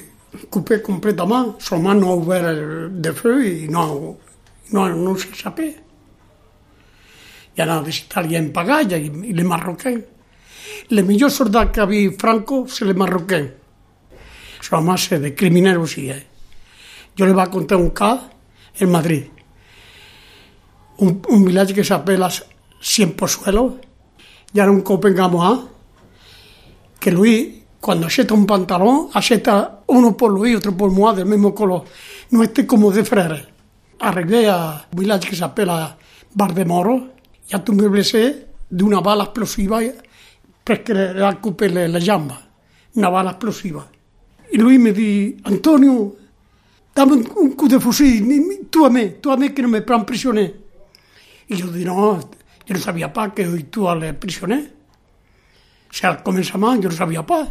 coupé 0.49 0.81
completamente 0.81 1.61
seulement 1.61 1.99
no 1.99 2.13
ouvert 2.13 2.91
de 2.91 3.13
feu 3.13 3.39
y 3.39 3.67
no, 3.67 4.17
no, 4.71 4.89
no 4.89 5.17
se 5.17 5.33
sapé. 5.35 5.84
Y 7.57 7.61
en 7.61 7.69
a 7.69 7.81
des 7.81 7.99
Italiens 7.99 8.51
pagalla 8.51 8.97
i, 8.97 9.07
i 9.07 9.33
les 9.33 9.43
Marocains. 9.43 10.01
Les 10.89 11.03
millors 11.03 11.31
soldats 11.31 11.71
que 11.71 11.81
havia 11.81 12.11
Franco, 12.17 12.67
c'est 12.67 12.85
les 12.85 12.93
Marocains. 12.93 13.49
Son 14.61 14.77
home 14.77 14.97
c'est 14.97 15.19
de 15.19 15.29
criminels 15.29 15.77
aussi. 15.77 16.09
Eh? 16.09 16.23
Jo 17.17 17.25
li 17.25 17.33
va 17.33 17.47
contar 17.47 17.77
un 17.77 17.89
cas 17.89 18.19
en 18.81 18.87
Madrid. 18.87 19.29
Un, 20.99 21.21
un 21.29 21.43
village 21.45 21.73
que 21.73 21.83
s'appela 21.83 22.29
Cienpozuelo. 22.81 23.79
Hi 24.53 24.59
ha 24.59 24.69
un 24.69 24.81
copengamois 24.81 25.59
que 26.99 27.11
lui 27.11 27.65
Cuando 27.85 28.07
acheta 28.07 28.33
un 28.33 28.47
pantalón, 28.47 29.09
acheta 29.13 29.81
uno 29.85 30.17
por 30.17 30.31
Luis 30.31 30.53
y 30.53 30.55
otro 30.55 30.75
por 30.75 30.89
moi 30.89 31.13
del 31.13 31.29
mismo 31.29 31.53
color. 31.53 31.85
No 32.31 32.41
esté 32.41 32.65
como 32.65 32.89
de 32.89 33.05
frère. 33.05 33.45
Arribé 33.99 34.49
a 34.49 34.89
un 34.89 34.97
village 34.97 35.29
que 35.29 35.35
s'appelle 35.35 35.93
Bar 36.33 36.55
de 36.55 36.65
Moro, 36.65 37.13
ya 37.49 37.63
tu 37.63 37.73
me 37.73 37.87
blessé 37.87 38.47
d'una 38.69 39.01
bala 39.01 39.23
explosiva 39.23 39.81
ha 40.67 41.33
coupé 41.35 41.69
le, 41.69 41.87
le 41.87 41.99
jambes. 41.99 42.37
Una 42.95 43.09
bala 43.09 43.31
explosiva. 43.31 43.87
Y 44.51 44.57
Luis 44.57 44.79
me 44.79 44.91
dit, 44.91 45.37
Antonio, 45.43 46.15
dame 46.95 47.13
un, 47.13 47.51
coup 47.55 47.67
de 47.67 47.79
fusil, 47.79 48.25
tú 48.69 48.85
a 48.85 48.89
mí, 48.89 49.15
tú 49.21 49.31
a 49.31 49.37
mí 49.37 49.49
que 49.49 49.61
no 49.61 49.67
me 49.67 49.81
prends 49.81 50.05
prisionner. 50.05 50.55
Y 51.47 51.55
yo 51.55 51.67
dije, 51.67 51.85
no, 51.85 52.19
yo 52.65 52.75
no 52.75 52.79
sabía 52.79 53.11
pas 53.11 53.33
que 53.33 53.47
hoy 53.47 53.63
tú 53.63 53.89
a 53.89 53.95
les 53.95 54.13
prisionner. 54.13 54.71
C'est 55.91 56.07
al 56.07 56.23
començament, 56.23 56.81
jo 56.81 56.89
no 56.89 56.95
sabia 56.95 57.23
pas. 57.25 57.47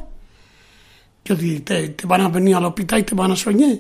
Jo 1.25 1.35
dic, 1.35 1.65
te, 1.65 1.89
te 1.97 2.07
van 2.07 2.21
a 2.21 2.29
venir 2.29 2.57
a 2.57 2.61
l'hospital 2.61 3.01
i 3.01 3.07
te 3.09 3.15
van 3.17 3.33
a 3.33 3.37
soigner. 3.37 3.79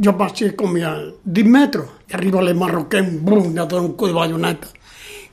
Jo 0.00 0.14
vaig 0.16 0.54
com 0.56 0.76
a 0.80 0.94
10 1.24 1.44
metres, 1.44 1.90
i 2.08 2.14
arriba 2.16 2.40
le 2.40 2.54
marroquin, 2.54 3.18
brum, 3.24 3.50
ja 3.52 3.66
dona 3.66 3.88
un 3.88 3.96
coup 3.96 4.08
de 4.08 4.14
bayoneta. 4.16 4.70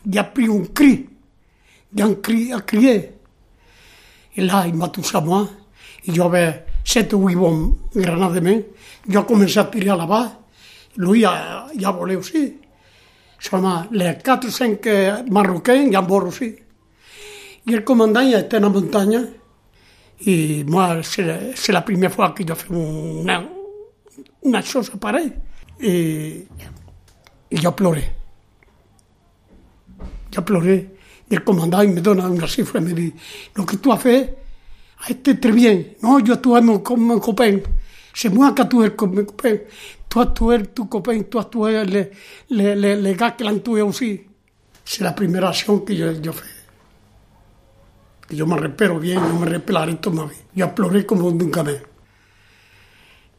d'après 0.05 0.45
un 0.45 0.63
cri, 0.73 1.09
d'un 1.91 2.15
cri 2.15 2.53
à 2.53 2.61
crier. 2.61 3.11
Et 4.35 4.41
là, 4.41 4.65
il 4.67 4.75
m'a 4.75 4.89
touché 4.89 5.17
à 5.17 5.21
moi. 5.21 5.47
Il 6.05 6.15
y 6.17 6.21
avait 6.21 6.65
sept 6.83 7.13
ou 7.13 7.27
huit 7.27 7.35
bons 7.35 7.75
grenades 7.95 8.35
de 8.35 8.39
main. 8.39 8.59
Je 9.07 9.19
commençais 9.19 9.59
à 9.59 9.65
tirer 9.65 9.85
là-bas. 9.85 10.39
Lui, 10.97 11.19
il 11.19 11.25
a, 11.25 11.67
il 11.73 11.85
a 11.85 11.91
volé 11.91 12.15
aussi. 12.15 12.55
Seulement, 13.39 13.85
les 13.91 14.17
quatre 14.23 14.47
ou 14.47 14.51
cinq 14.51 14.85
eh, 14.87 15.11
Marocains, 15.29 15.87
ils 15.89 15.97
ont 15.97 16.01
volé 16.03 16.27
aussi. 16.27 16.55
Et 17.67 17.71
le 17.71 17.81
commandant, 17.81 18.21
il 18.21 18.35
était 18.35 18.63
en 18.63 18.69
montagne. 18.69 19.25
Et 20.25 20.63
moi, 20.63 21.01
c'est 21.03 21.71
la 21.71 21.81
première 21.81 22.11
fois 22.11 22.31
que 22.31 22.43
je 22.47 22.53
fais 22.53 22.73
une, 22.73 23.47
une 24.43 24.61
chose 24.63 24.91
pareille. 24.99 25.33
Et, 25.79 26.45
et 27.51 27.57
j'ai 27.57 27.71
pleuré. 27.71 28.03
J'ai 30.31 30.41
pleuré. 30.41 30.89
Et 31.29 31.35
le 31.35 31.41
commandant 31.41 31.81
il 31.81 31.91
me 31.91 32.01
donne 32.01 32.19
una 32.19 32.47
cifra, 32.47 32.79
il 32.79 32.85
me 32.85 32.93
dit, 32.93 33.13
lo 33.55 33.65
que 33.65 33.77
tu 33.77 33.91
as 33.91 33.97
fait 33.97 34.35
a 35.05 35.11
été 35.11 35.39
très 35.39 35.51
bien. 35.51 35.83
Non, 36.03 36.19
yo 36.19 36.35
mon, 36.61 36.81
mon 36.97 37.19
copain. 37.19 37.59
C'est 38.13 38.29
moi 38.29 38.53
qui 38.53 38.67
tué 38.69 38.91
comme 38.95 39.15
mon 39.15 39.25
copain. 39.25 39.57
Toi, 40.07 40.27
tu 40.27 40.51
es 40.53 40.63
tu 40.67 40.85
copain, 40.85 41.21
toi, 41.23 41.49
tu 41.51 41.65
es 41.65 41.83
les, 41.85 42.11
les, 42.49 42.75
les, 42.75 42.95
les 42.95 43.13
gars 43.15 43.31
qui 43.31 43.43
l'ont 43.43 43.59
tué 43.59 43.81
aussi. 43.81 44.21
C'est 44.83 45.03
la 45.03 45.13
première 45.13 45.45
action 45.45 45.79
que 45.79 45.95
je, 45.95 46.13
je 46.23 46.31
fais. 46.31 46.55
que 48.27 48.35
yo 48.35 48.45
me 48.47 48.57
repero 48.57 48.99
bien, 48.99 49.21
yo 49.27 49.39
me 49.39 49.45
repelaré 49.45 49.95
toda 49.95 50.15
ma 50.15 50.25
vie. 50.25 50.37
Yo 50.55 50.73
pleuré 50.73 51.05
como 51.05 51.31
nunca 51.31 51.63
más. 51.63 51.81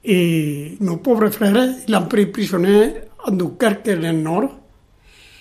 Y 0.03 0.77
nos 0.81 0.99
pobres 0.99 1.35
frères 1.35 1.88
l'han 1.88 2.09
pris 2.09 2.27
prisonnier 2.27 3.09
a 3.25 3.31
Dunkerque 3.33 3.92
en 3.92 4.05
el 4.05 4.22
nord 4.22 4.51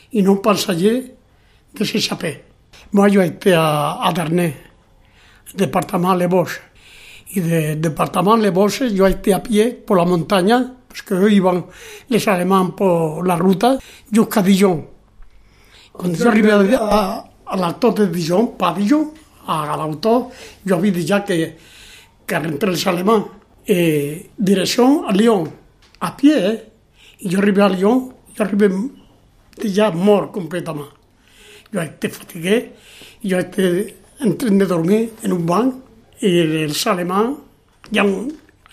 y 0.09 0.23
no 0.23 0.41
passager 0.41 1.14
de 1.75 1.83
s'échapper. 1.83 2.43
Moi, 2.91 3.09
yo 3.09 3.21
été 3.21 3.53
a, 3.53 3.99
a 4.01 4.11
Darnay, 4.13 4.55
département 5.53 6.15
Les 6.15 6.27
Bosches. 6.27 6.61
Y 7.31 7.41
de 7.41 7.75
département 7.75 8.35
Les 8.37 8.51
Bosches, 8.51 8.91
yo 8.93 9.07
été 9.07 9.33
a 9.33 9.39
pied 9.39 9.71
por 9.71 9.97
la 9.97 10.05
montaña, 10.05 10.73
parce 10.87 11.01
que 11.01 11.13
eux 11.13 11.31
iban 11.31 11.65
les 12.09 12.27
Allemands 12.27 12.71
por 12.71 13.25
la 13.25 13.35
ruta, 13.35 13.77
jusqu'à 14.11 14.41
Dijon. 14.41 14.87
Cuando 15.91 16.17
yo 16.17 16.29
arribé 16.29 16.51
a, 16.51 16.59
a, 16.81 17.31
a 17.45 17.57
la 17.57 17.73
torre 17.73 18.07
de 18.07 18.07
Dijon, 18.07 18.47
pas 18.57 18.73
Dijon, 18.73 19.13
a 19.47 19.77
l'autor, 19.77 20.31
jo 20.65 20.75
havia 20.75 21.05
ja 21.05 21.23
que, 21.23 21.55
que 22.25 22.39
rentré 22.39 22.71
els 22.71 22.87
alemans. 22.87 23.25
Eh, 23.67 24.29
direcció 24.37 25.05
a 25.07 25.13
Lyon, 25.13 25.47
a 25.99 26.11
pie, 26.17 26.35
eh? 26.37 26.71
I 27.25 27.29
jo 27.29 27.39
arribé 27.39 27.61
a 27.61 27.69
Lyon, 27.69 28.11
jo 28.35 28.43
arribé 28.43 28.69
ja 29.73 29.91
mort 29.91 30.31
completament. 30.31 30.91
Jo 31.73 31.81
estic 31.81 32.13
fatigué, 32.13 32.57
jo 33.23 33.39
estic 33.39 33.95
en 34.23 34.37
train 34.37 34.57
de 34.57 34.65
dormir 34.65 35.09
en 35.23 35.33
un 35.35 35.45
banc 35.45 36.23
i 36.23 36.31
els 36.65 36.85
alemans 36.87 37.37
ja 37.93 38.05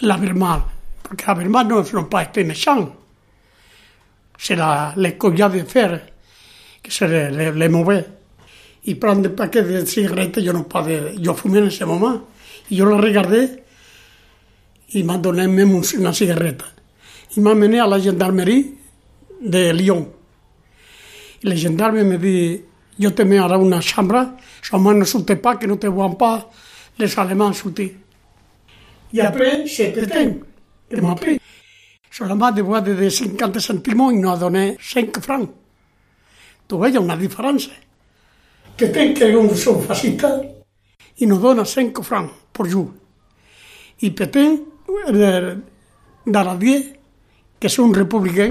la 0.03 0.17
mal, 0.19 0.63
perquè 1.03 1.35
la 1.37 1.49
mal 1.49 1.69
no 1.69 1.83
són 1.85 2.09
pas 2.09 2.29
estar 2.29 2.45
méchant. 2.45 2.89
C'est 4.39 4.57
la, 4.57 4.93
les 4.97 5.13
collas 5.15 5.49
de 5.51 5.63
fer 5.65 6.13
que 6.83 6.91
se 6.91 7.07
les, 7.07 7.53
les 7.53 7.69
mauvais. 7.69 8.05
y 8.85 8.95
prendre 8.97 9.23
des 9.23 9.35
paquets 9.35 9.63
de 9.63 9.87
cigarettes, 9.87 10.43
yo 10.43 10.53
no 10.53 10.67
podía, 10.67 11.13
yo 11.15 11.35
fumé 11.35 11.61
en 11.61 11.67
ese 11.67 11.85
momento, 11.87 12.29
y 12.69 12.77
yo 12.77 12.85
lo 12.85 12.99
regardé 12.99 13.63
y 14.89 15.05
même 15.05 15.83
una 15.99 16.13
cigarreta. 16.13 16.67
Y 17.35 17.41
me 17.41 17.53
amené 17.53 17.81
a 17.81 17.87
la 17.87 17.99
gendarmerie 17.99 18.75
de 19.41 19.73
Lyon. 19.73 20.13
Y 21.41 21.49
la 21.49 21.57
gendarme 21.57 22.05
me 22.05 22.19
dit, 22.19 22.63
Yo 22.99 23.15
te 23.15 23.25
me 23.25 23.39
ara 23.39 23.57
una 23.59 23.81
xambra, 23.81 24.37
som 24.63 24.85
no 24.85 25.05
surte 25.05 25.37
pa, 25.37 25.59
que 25.59 25.67
no 25.67 25.79
te 25.79 25.89
van 25.89 26.17
pa, 26.17 26.49
les 26.99 27.19
alemán 27.19 27.55
suti. 27.55 27.97
Y 29.13 29.21
après, 29.21 29.69
se 29.69 29.93
te 29.93 30.07
ten, 30.07 30.45
que 30.89 31.01
m'apré. 31.01 31.39
Solament 32.11 32.55
de 32.55 32.63
boade 32.63 32.95
de 32.95 33.11
50 33.11 33.61
centimos 33.61 34.13
y 34.13 34.19
no 34.19 34.33
adoné 34.33 34.77
5 34.81 35.21
francs. 35.21 35.51
Tu 36.67 36.79
veia 36.79 37.01
una 37.01 37.17
diferència. 37.17 37.75
Que 38.77 38.89
tenc 38.89 39.19
que 39.19 39.29
un 39.37 39.51
sou 39.57 39.81
fascista 39.85 40.31
i 41.17 41.29
no 41.29 41.39
dona 41.41 41.65
5 41.65 42.03
francs 42.03 42.33
por 42.53 42.69
yo. 42.69 42.87
Y 44.01 44.11
Petén, 44.11 44.65
eh, 44.89 45.13
de, 45.13 45.31
de 46.25 46.45
la 46.45 46.57
10, 46.57 46.93
que 47.61 47.69
és 47.69 47.79
un 47.79 47.93
republicà, 47.95 48.49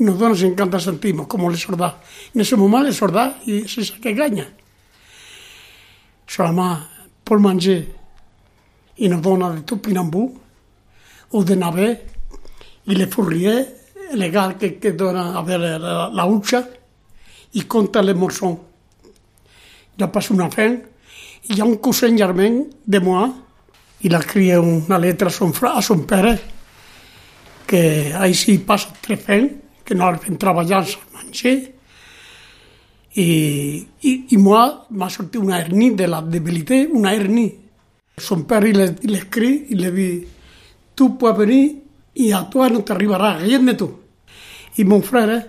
y 0.00 0.02
nosotros 0.02 0.30
nos 0.30 0.42
encanta 0.42 0.78
el 0.78 0.82
santismo, 0.82 1.28
como 1.28 1.50
les 1.50 1.60
sorda. 1.60 2.00
En 2.34 2.40
ese 2.40 2.56
moment 2.56 2.86
le 2.86 2.92
sorda 2.92 3.36
i 3.44 3.68
se 3.68 3.84
saqueganya. 3.84 4.48
Solama 6.26 6.88
por 7.22 7.38
menjar 7.38 7.84
y 8.96 9.08
nos 9.08 9.20
dona 9.20 9.50
de 9.50 9.60
tot 9.60 9.82
pinambú 9.84 10.40
o 11.30 11.44
de 11.44 11.56
naver 11.56 12.06
i 12.86 12.96
le 12.96 13.06
furrié, 13.06 13.76
el 14.10 14.18
legal 14.18 14.56
que, 14.56 14.78
que 14.80 14.92
dona 14.92 15.38
a 15.38 15.42
ver 15.42 15.60
la, 15.60 16.08
la 16.08 16.24
hucha, 16.24 16.64
i 17.52 17.62
contra 17.62 18.00
el 18.00 18.14
morzón. 18.16 18.58
Ja 19.98 20.10
pasó 20.10 20.32
una 20.32 20.50
fe, 20.50 20.82
y 21.44 21.54
ya 21.54 21.64
un 21.64 21.76
cousin 21.76 22.16
germen 22.16 22.70
de 22.86 23.00
moi 23.00 23.28
i 24.00 24.08
la 24.08 24.22
crié 24.24 24.58
una 24.58 24.98
letra 24.98 25.28
a 25.28 25.30
son, 25.30 25.52
fra, 25.52 25.76
a 25.76 25.82
son 25.82 26.06
pere, 26.06 26.38
que 27.66 28.14
així 28.16 28.58
passa 28.64 28.94
tres 29.02 29.20
fe, 29.20 29.40
que 29.90 29.96
no 29.98 30.06
fent 30.22 30.38
treballar 30.38 30.84
al 30.84 30.90
menjar, 31.16 31.56
i, 33.18 33.24
i, 34.06 34.10
i 34.30 34.36
moi 34.38 34.68
m'ha 34.94 35.08
sortit 35.10 35.40
una 35.42 35.58
hernie 35.58 35.96
de 35.98 36.06
la 36.06 36.20
debilitat, 36.22 36.92
una 36.94 37.10
hernie. 37.10 37.56
Son 38.14 38.44
pare 38.46 38.70
l'escrit 38.70 39.72
i 39.74 39.78
li 39.80 39.90
dit, 39.96 40.28
tu 40.94 41.16
puoi 41.18 41.34
venir 41.34 41.64
i 42.22 42.30
a 42.30 42.44
tu 42.46 42.62
no 42.70 42.84
t'arribarà 42.86 43.32
rien 43.40 43.66
de 43.66 43.74
tu. 43.74 43.88
I 44.78 44.84
mon 44.86 45.02
frère, 45.02 45.40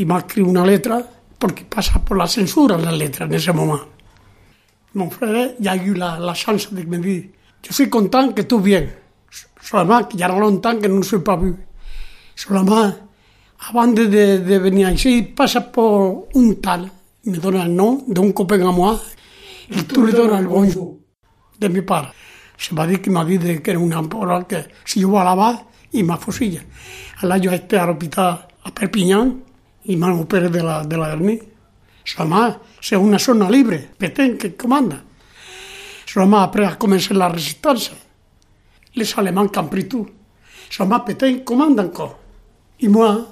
i 0.00 0.06
m'ha 0.08 0.22
escrit 0.22 0.48
una 0.48 0.64
letra 0.64 1.02
porque 1.38 1.66
pasa 1.68 2.00
por 2.00 2.16
la 2.16 2.26
censura 2.26 2.78
la 2.78 2.92
letra 2.92 3.26
en 3.26 3.34
ese 3.34 3.52
momento. 3.52 3.90
Mon 4.94 5.10
frère, 5.10 5.56
il 5.58 5.68
a 5.68 5.76
eu 5.76 5.92
la, 5.94 6.18
la 6.18 6.34
chance 6.34 6.72
de 6.72 6.84
me 6.84 6.98
dire 6.98 7.28
Je 7.62 7.72
suis 7.72 7.90
content 7.90 8.32
que 8.32 8.42
tu 8.42 8.58
viennes. 8.58 8.92
Seulement 9.60 10.04
qu'il 10.04 10.20
y 10.20 10.22
a 10.22 10.28
longtemps 10.28 10.78
que 10.78 10.88
nous 10.88 10.98
ne 10.98 11.02
sommes 11.02 11.22
pas 11.22 11.36
vus. 11.36 11.56
a 13.62 13.72
bande 13.72 14.08
de, 14.08 14.40
de 14.42 14.58
venir 14.58 14.88
així, 14.88 15.20
passa 15.22 15.60
per 15.70 15.84
un 16.34 16.54
tal, 16.62 16.88
me 17.24 17.38
dona 17.38 17.62
el 17.62 17.74
nom 17.76 18.00
d'un 18.08 18.32
company 18.34 18.64
a 18.66 18.72
moi, 18.74 18.96
i 19.70 19.84
tu 19.86 20.02
li 20.02 20.12
dones 20.12 20.40
el 20.40 20.48
bonjour 20.50 20.96
de 21.58 21.68
mi 21.70 21.82
pare. 21.86 22.10
Se 22.58 22.74
va 22.74 22.86
dir 22.86 23.00
que 23.02 23.10
m'ha 23.10 23.24
dit 23.24 23.62
que 23.62 23.70
era 23.70 23.78
un 23.78 23.92
emporal 23.92 24.46
que 24.46 24.64
si 24.84 25.02
jo 25.02 25.14
alaba 25.18 25.54
i 25.92 26.02
m'ha 26.02 26.18
fosilla. 26.18 26.62
Allà 27.22 27.38
jo 27.38 27.50
vaig 27.50 27.74
a 27.78 27.86
l'hospital 27.86 28.32
a 28.66 28.70
Perpinyà 28.74 29.22
i 29.90 29.96
m'han 29.96 30.20
operat 30.22 30.50
de 30.50 30.62
la, 30.62 30.82
de 30.84 30.98
la 30.98 31.12
hernia. 31.12 31.42
Somà, 32.04 32.48
se 32.80 32.96
una 32.98 33.18
zona 33.18 33.48
libre, 33.50 33.78
Petén, 33.98 34.36
que 34.38 34.56
comanda. 34.58 34.98
Somà, 36.06 36.42
après 36.42 36.66
a 36.66 36.74
començar 36.78 37.14
la 37.14 37.30
resistència. 37.30 37.94
Les 38.98 39.14
alemans 39.18 39.50
campritu. 39.54 40.02
Somà, 40.70 41.04
Petén, 41.06 41.44
comanda 41.46 41.86
encore. 41.86 42.18
I 42.82 42.88
moi, 42.90 43.22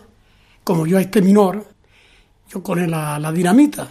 como 0.70 0.86
yo 0.86 1.00
été 1.00 1.20
minor, 1.20 1.66
yo 2.48 2.62
connais 2.62 2.88
la, 2.88 3.18
la 3.18 3.32
dinamita. 3.32 3.88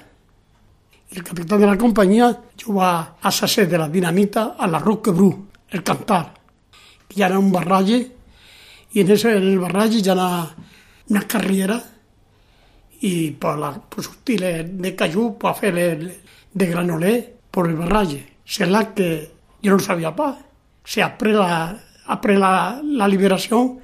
El 1.11 1.21
capitán 1.25 1.59
de 1.59 1.65
la 1.65 1.77
compañía 1.77 2.39
lleva 2.55 3.17
a 3.21 3.31
sacé 3.31 3.65
de 3.65 3.77
la 3.77 3.89
dinamita 3.89 4.55
a 4.57 4.65
la 4.65 4.79
Roque 4.79 5.11
Bru, 5.11 5.49
el 5.67 5.83
cantar. 5.83 6.35
Y 7.13 7.21
era 7.21 7.37
un 7.37 7.51
barralle, 7.51 8.15
y 8.93 9.01
en 9.01 9.11
ese 9.11 9.35
en 9.35 9.59
barralle 9.59 10.01
ya 10.01 10.13
era 10.13 10.55
una 11.09 11.27
carrera, 11.27 11.83
y 13.01 13.31
por 13.31 13.59
la 13.59 13.73
por 13.73 14.05
de 14.23 14.95
cayú, 14.95 15.37
por 15.37 15.51
hacer 15.51 15.77
el, 15.77 16.21
de 16.53 16.65
granolé 16.65 17.35
por 17.51 17.67
el 17.67 17.75
barralle. 17.75 18.25
C'est 18.45 18.67
là 18.67 18.85
que 18.85 19.31
yo 19.61 19.73
no 19.73 19.79
sabía 19.79 20.15
après 21.03 21.33
la, 21.33 21.77
après 22.07 22.37
la, 22.37 22.79
la 22.81 23.07
liberación 23.09 23.79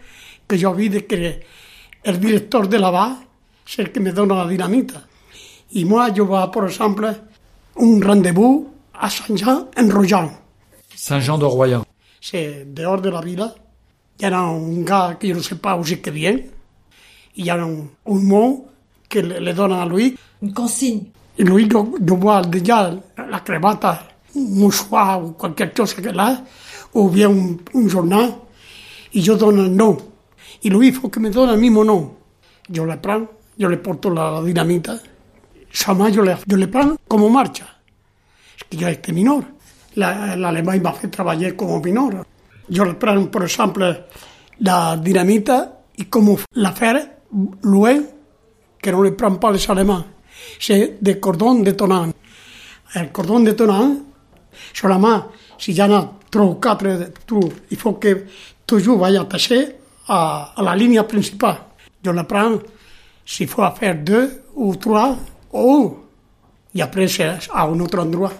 que 0.47 0.57
yo 0.57 0.73
vi 0.73 0.87
de 0.87 1.05
que 1.05 1.64
el 2.05 2.19
director 2.19 2.69
de 2.69 2.79
la 2.79 2.91
va 2.91 3.19
es 3.67 3.79
el 3.79 3.91
que 3.91 3.99
me 3.99 4.11
dona 4.11 4.35
la 4.35 4.47
dinamita. 4.47 5.07
Y 5.71 5.83
moi, 5.85 6.13
yo 6.13 6.27
va, 6.27 6.51
por 6.51 6.69
ejemplo, 6.69 7.09
un 7.75 8.01
rendezvous 8.01 8.67
a 8.93 9.09
Saint-Jean 9.09 9.67
en 9.75 9.89
Royan. 9.89 10.29
Saint-Jean 10.95 11.39
de 11.39 11.45
Royan. 11.45 11.83
C'est 12.21 12.65
dehors 12.73 13.01
de 13.01 13.09
la 13.09 13.21
villa. 13.21 13.53
Il 14.19 14.23
y 14.23 14.25
a 14.25 14.39
un 14.39 14.83
gars 14.83 15.17
que 15.19 15.27
je 15.27 15.33
ne 15.33 15.41
sais 15.41 15.55
pas 15.55 15.77
c'est 15.83 15.97
que 15.97 16.11
vient. 16.11 16.39
Il 17.35 17.45
y 17.45 17.49
a 17.49 17.55
un, 17.55 17.87
un 18.07 18.19
mot 18.21 18.67
que 19.09 19.19
le, 19.19 19.39
le 19.39 19.53
donne 19.53 19.73
à 19.73 19.85
lui. 19.85 20.15
Une 20.41 20.53
consigne. 20.53 21.11
Y 21.37 21.43
Luis 21.43 21.67
yo, 21.67 21.95
yo 21.99 22.15
voy 22.15 22.41
déjà 22.47 22.93
la 23.17 23.43
cremata, 23.43 24.07
un 24.35 24.59
mouchoir 24.59 25.21
o 25.21 25.33
cualquier 25.33 25.73
cosa 25.73 26.01
que 26.01 26.09
là, 26.09 26.41
ou 26.93 27.09
bien 27.09 27.29
un, 27.29 27.57
un 27.73 27.89
journal, 27.89 28.35
y 29.11 29.21
yo 29.21 29.35
dono 29.35 29.63
el 29.63 29.75
nom. 29.75 29.97
Y 30.65 30.69
Luis 30.71 30.93
faut 30.93 31.11
que 31.11 31.19
me 31.19 31.29
donne 31.29 31.51
el 31.53 31.59
mismo 31.59 31.83
nom. 31.83 32.11
Yo 32.69 32.87
le 32.87 32.97
prends, 32.97 33.29
yo 33.55 33.69
le 33.69 33.77
porto 33.77 34.09
la, 34.09 34.41
dinamita, 34.41 34.99
Sama 35.71 36.09
yo 36.09 36.23
le, 36.23 36.37
yo 36.47 36.57
le 36.57 36.67
prends 36.67 36.97
como 37.07 37.29
marcha. 37.29 37.67
Es 38.57 38.63
que 38.63 38.75
yo 38.75 38.87
este 38.87 39.13
minor. 39.13 39.43
La, 39.93 40.35
la 40.35 40.49
alemán 40.49 40.81
m'a 40.81 40.91
fait 40.93 41.09
travailler 41.09 41.55
como 41.55 41.79
minor. 41.81 42.25
Yo 42.67 42.83
le 42.83 42.95
prends, 42.95 43.27
por 43.27 43.43
ejemplo, 43.43 43.95
la 44.57 44.97
dinamita 44.97 45.81
y 45.97 46.05
como 46.05 46.39
la 46.53 46.71
faire 46.71 47.19
loin 47.61 48.03
que 48.81 48.91
no 48.91 49.03
le 49.03 49.11
prend 49.11 49.35
pas 49.39 49.51
les 49.51 49.69
Allemands. 49.69 50.05
C'est 50.59 50.97
des 50.99 51.19
cordons 51.19 51.61
détonnants. 51.61 52.11
El 52.95 53.11
cordon 53.11 53.41
détonnant, 53.41 53.97
seulement, 54.73 55.25
si 55.59 55.73
y 55.73 55.81
en 55.83 55.93
a 55.93 56.11
trois 56.31 56.45
ou 56.45 56.55
quatre 56.55 57.11
tours, 57.27 57.51
il 57.69 57.77
faut 57.77 57.93
que 57.93 58.25
toujours 58.65 58.97
vaya 58.97 59.21
attaché 59.21 59.84
à, 60.07 60.53
à 60.55 60.61
la 60.63 60.75
ligne 60.75 61.01
principale. 61.03 61.57
Je 62.03 62.11
le 62.11 62.23
prends, 62.23 62.59
s'il 63.25 63.47
faut 63.47 63.69
faire 63.71 63.95
deux 63.95 64.43
ou 64.55 64.75
trois, 64.75 65.15
ou, 65.51 65.97
et 66.73 66.81
après 66.81 67.07
c'est 67.07 67.29
à 67.53 67.63
un 67.63 67.79
autre 67.79 67.99
endroit. 67.99 68.31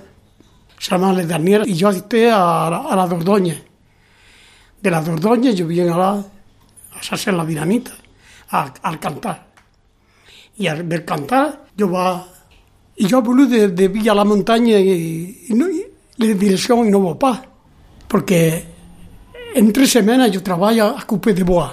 Seulement 0.79 1.11
les 1.13 1.25
dernières, 1.25 1.63
j'étais 1.65 2.27
à, 2.27 2.67
la- 2.69 2.85
a 2.91 2.95
la 2.95 3.07
Dordogne. 3.07 3.55
De 4.83 4.89
la 4.89 5.01
Dordogne, 5.01 5.51
viens 5.53 5.85
là, 5.97 6.23
a 6.93 7.13
hacer 7.13 7.31
la 7.31 7.45
dinamita, 7.45 7.91
a, 8.51 8.67
al 8.83 8.99
cantar. 8.99 9.45
Y 10.57 10.67
al 10.67 10.87
del 10.87 11.03
cantar, 11.03 11.65
yo 11.75 11.89
va. 11.89 12.25
Y 12.97 13.07
yo 13.07 13.21
voulu 13.21 13.45
de, 13.47 13.69
de 13.69 14.09
a 14.09 14.13
la 14.13 14.23
montaña 14.23 14.77
y, 14.79 15.45
y 15.49 15.53
no, 15.53 15.67
y 15.67 15.85
la 16.17 16.33
dirección 16.33 16.85
y 16.87 16.91
no 16.91 16.99
voy 16.99 17.15
pas. 17.15 17.41
Porque 18.07 18.74
en 19.55 19.71
tres 19.71 19.89
semanas 19.89 20.29
yo 20.31 20.43
trabajo 20.43 20.83
a 20.97 21.01
Coupé 21.07 21.33
de 21.33 21.43
Bois. 21.43 21.71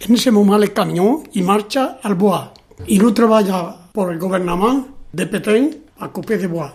En 0.00 0.14
ese 0.14 0.30
momento 0.30 0.62
el 0.62 0.72
camión 0.72 1.28
y 1.32 1.42
marcha 1.42 1.98
al 2.00 2.14
Bois. 2.14 2.50
Y 2.86 2.98
no 2.98 3.12
trabaja 3.12 3.90
por 3.92 4.12
el 4.12 4.18
gobierno 4.20 4.86
de 5.12 5.26
Petén 5.26 5.84
a 5.98 6.08
Coupé 6.08 6.38
de 6.38 6.46
Bois. 6.46 6.72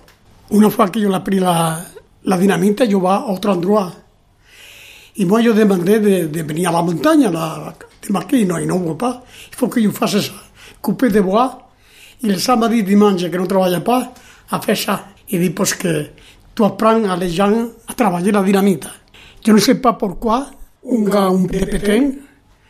Una 0.49 0.69
fois 0.69 0.91
que 0.91 0.99
yo 0.99 1.09
la 1.09 1.23
pris 1.23 1.39
la, 1.39 1.85
la 2.23 2.37
dinamita, 2.37 2.83
yo 2.83 2.99
va 2.99 3.17
a 3.17 3.25
otro 3.31 3.53
endroit. 3.53 3.93
Y 5.15 5.25
moi, 5.25 5.41
yo 5.41 5.53
demandé 5.53 5.99
de, 5.99 6.27
de 6.27 6.43
venir 6.43 6.67
a 6.67 6.71
la 6.71 6.81
montaña, 6.81 7.29
la, 7.31 7.73
de 8.01 8.09
marquer, 8.09 8.45
no, 8.45 8.59
y 8.59 8.65
no 8.65 8.79
voy 8.79 8.95
pas. 8.95 9.23
Il 9.51 9.55
faut 9.55 9.69
que 9.69 9.79
yo 9.79 9.91
fasse 9.91 10.21
ça. 10.21 10.33
Couper 10.81 11.09
de 11.09 11.21
bois. 11.21 11.69
Y 12.21 12.27
le 12.27 12.39
samedi, 12.39 12.83
dimanche, 12.83 13.29
que 13.29 13.37
no 13.37 13.47
trabaja 13.47 13.81
pas, 13.81 14.11
a 14.49 14.59
faire 14.59 14.77
ça. 14.77 15.13
Y 15.27 15.37
dit, 15.37 15.51
pues 15.51 15.73
que 15.75 16.11
tu 16.53 16.65
apprends 16.65 17.05
a 17.09 17.15
les 17.15 17.29
gens 17.29 17.69
a 17.87 17.93
travailler 17.93 18.33
la 18.33 18.43
dinamita. 18.43 18.91
Yo 19.43 19.54
no 19.54 19.60
sais 19.60 19.75
pas 19.75 19.93
pourquoi, 19.93 20.52
un 20.86 21.04
gars 21.04 21.30
de 21.30 21.65
Pétain, 21.65 22.12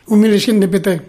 un 0.09 0.15
milicien 0.15 0.53
de 0.53 0.67
Pétain, 0.67 0.99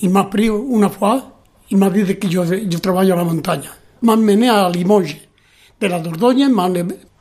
il 0.00 0.10
m'a 0.10 0.24
pris 0.24 0.48
una 0.48 0.88
fois, 0.88 1.40
il 1.70 1.76
m'a 1.76 1.90
dit 1.90 2.18
que 2.18 2.26
yo, 2.26 2.44
yo 2.44 2.80
trabajo 2.80 3.12
a 3.12 3.16
la 3.16 3.24
montaña. 3.24 3.70
M'ha 4.02 4.14
emmené 4.14 4.48
a 4.48 4.68
Limoges. 4.70 5.28
De 5.80 5.88
la 5.88 5.98
Dordogne, 5.98 6.48
m'ha 6.48 6.68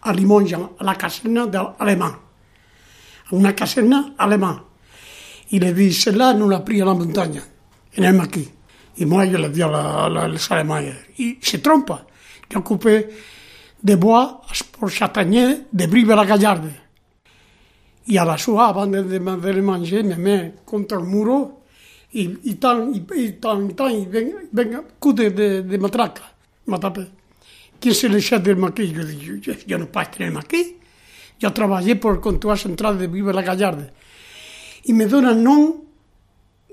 a 0.01 0.13
Limoges, 0.13 0.53
a 0.53 0.83
la 0.83 0.95
caserna 0.95 1.45
de 1.45 1.59
alemán. 1.79 2.13
A 3.31 3.35
una 3.35 3.53
caserna 3.53 4.13
alemán. 4.17 4.63
Y 5.51 5.59
le 5.59 5.73
di, 5.73 5.91
celle-là, 5.91 6.33
nous 6.33 6.49
l'a 6.49 6.61
pris 6.61 6.81
à 6.81 6.85
la 6.85 6.93
montagne, 6.93 7.41
en 7.97 8.13
maquis. 8.13 8.49
Y 8.97 9.05
moi, 9.05 9.25
je 9.25 9.37
le 9.37 9.49
dis 9.49 9.61
à 9.61 9.67
la, 9.67 10.09
la, 10.09 10.27
les 10.27 10.51
Allemands. 10.51 10.81
Y 11.17 11.37
se 11.41 11.57
trompe. 11.57 11.93
J'ai 12.49 12.61
coupé 12.61 13.07
de 13.83 13.95
bois 13.95 14.41
pour 14.71 14.89
Châtaignier 14.89 15.63
de 15.71 15.85
Brive-la-Gaillarde. 15.85 16.82
Y 18.05 18.17
a 18.17 18.25
la 18.25 18.37
soie, 18.37 18.67
avant 18.67 18.87
de, 18.87 19.01
de, 19.03 19.19
de 19.19 19.61
manger, 19.61 20.03
me 20.03 20.15
met 20.17 20.53
contre 20.65 20.97
le 20.97 21.03
muro 21.03 21.61
y, 22.11 22.37
y 22.43 22.55
tant, 22.55 22.93
y, 22.93 23.05
y 23.15 23.31
tant, 23.39 23.69
y 23.69 23.73
tant, 23.73 23.89
y 23.89 24.05
ven, 24.05 24.49
ven 24.51 24.81
coup 24.99 25.13
de, 25.13 25.29
de, 25.29 25.77
matraca, 25.77 26.23
m'a 26.65 26.77
tapé. 26.79 27.07
¿Quién 27.79 27.93
c'est 27.93 28.09
le 28.09 28.19
chef 28.19 28.41
del 28.43 28.57
maquis? 28.57 28.91
Yo 28.91 29.03
yo, 29.03 29.53
yo 29.65 29.77
no 29.77 29.87
puedo 29.87 30.03
estar 30.03 30.21
en 30.21 30.27
el 30.27 30.33
maquis. 30.33 30.73
Yo 31.39 31.51
trabajé 31.51 31.95
por 31.95 32.15
el 32.15 32.19
control 32.21 32.57
central 32.57 32.97
de 32.97 33.07
Brive-la-Gaillarde. 33.07 33.91
Y 34.85 34.93
me 34.93 35.05
dona 35.05 35.31
el 35.31 35.43
nom, 35.43 35.73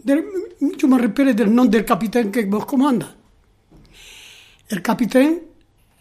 del, 0.04 0.24
yo 0.76 0.86
me 0.88 0.98
refiero 0.98 1.32
del 1.32 1.52
nom 1.54 1.68
del 1.68 1.84
capitán 1.84 2.30
que 2.30 2.44
vos 2.44 2.66
comanda. 2.66 3.16
El 4.68 4.82
capitán, 4.82 5.40